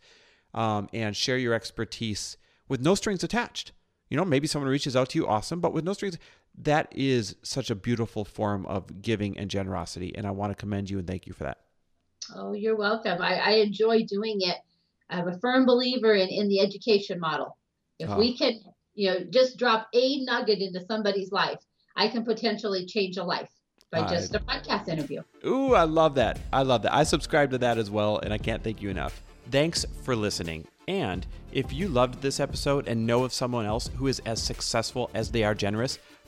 um, 0.55 0.89
and 0.93 1.17
share 1.17 1.39
your 1.39 1.55
expertise 1.55 2.37
with 2.69 2.81
no 2.81 2.95
strings 2.95 3.23
attached. 3.23 3.73
You 4.09 4.17
know, 4.17 4.25
maybe 4.25 4.49
someone 4.49 4.71
reaches 4.71 4.97
out 4.97 5.11
to 5.11 5.19
you, 5.19 5.27
awesome, 5.27 5.61
but 5.61 5.73
with 5.73 5.85
no 5.85 5.93
strings. 5.93 6.19
That 6.65 6.89
is 6.93 7.37
such 7.43 7.71
a 7.71 7.75
beautiful 7.75 8.25
form 8.25 8.67
of 8.67 9.03
giving 9.03 9.39
and 9.39 9.51
generosity, 9.51 10.15
and 10.15 10.27
I 10.27 10.31
want 10.31 10.51
to 10.51 10.55
commend 10.55 10.91
you 10.91 10.99
and 10.99 11.07
thank 11.07 11.27
you 11.27 11.33
for 11.33 11.45
that. 11.45 11.59
Oh, 12.35 12.53
you're 12.53 12.77
welcome. 12.77 13.23
I, 13.23 13.35
I 13.37 13.51
enjoy 13.53 14.05
doing 14.05 14.39
it. 14.41 14.57
I'm 15.09 15.27
a 15.27 15.39
firm 15.39 15.65
believer 15.67 16.15
in 16.15 16.29
in 16.29 16.49
the 16.49 16.61
education 16.61 17.19
model. 17.19 17.57
If 17.99 18.11
oh. 18.11 18.19
we 18.19 18.37
can, 18.37 18.61
you 18.95 19.11
know, 19.11 19.21
just 19.31 19.59
drop 19.59 19.89
a 19.95 20.25
nugget 20.25 20.61
into 20.61 20.85
somebody's 20.87 21.33
life, 21.33 21.59
I 21.97 22.09
can 22.09 22.25
potentially 22.25 22.87
change 22.87 23.17
a 23.17 23.25
life 23.25 23.51
by 23.91 24.07
just 24.07 24.35
a 24.35 24.39
podcast 24.39 24.89
interview. 24.89 25.23
Ooh, 25.45 25.75
I 25.75 25.83
love 25.85 26.15
that. 26.15 26.39
I 26.53 26.63
love 26.63 26.83
that. 26.83 26.95
I 26.95 27.03
subscribe 27.03 27.51
to 27.51 27.59
that 27.59 27.79
as 27.79 27.91
well, 27.91 28.19
and 28.19 28.33
I 28.33 28.39
can't 28.39 28.63
thank 28.63 28.81
you 28.81 28.89
enough. 28.89 29.23
Thanks 29.51 29.85
for 30.03 30.15
listening. 30.15 30.67
And 30.87 31.27
if 31.53 31.73
you 31.73 31.89
loved 31.89 32.23
this 32.23 32.39
episode 32.39 32.87
and 32.87 33.07
know 33.07 33.25
of 33.25 33.33
someone 33.33 33.67
else 33.67 33.91
who 33.97 34.07
is 34.07 34.21
as 34.21 34.43
successful 34.43 35.11
as 35.15 35.31
they 35.31 35.43
are 35.43 35.55
generous, 35.55 35.99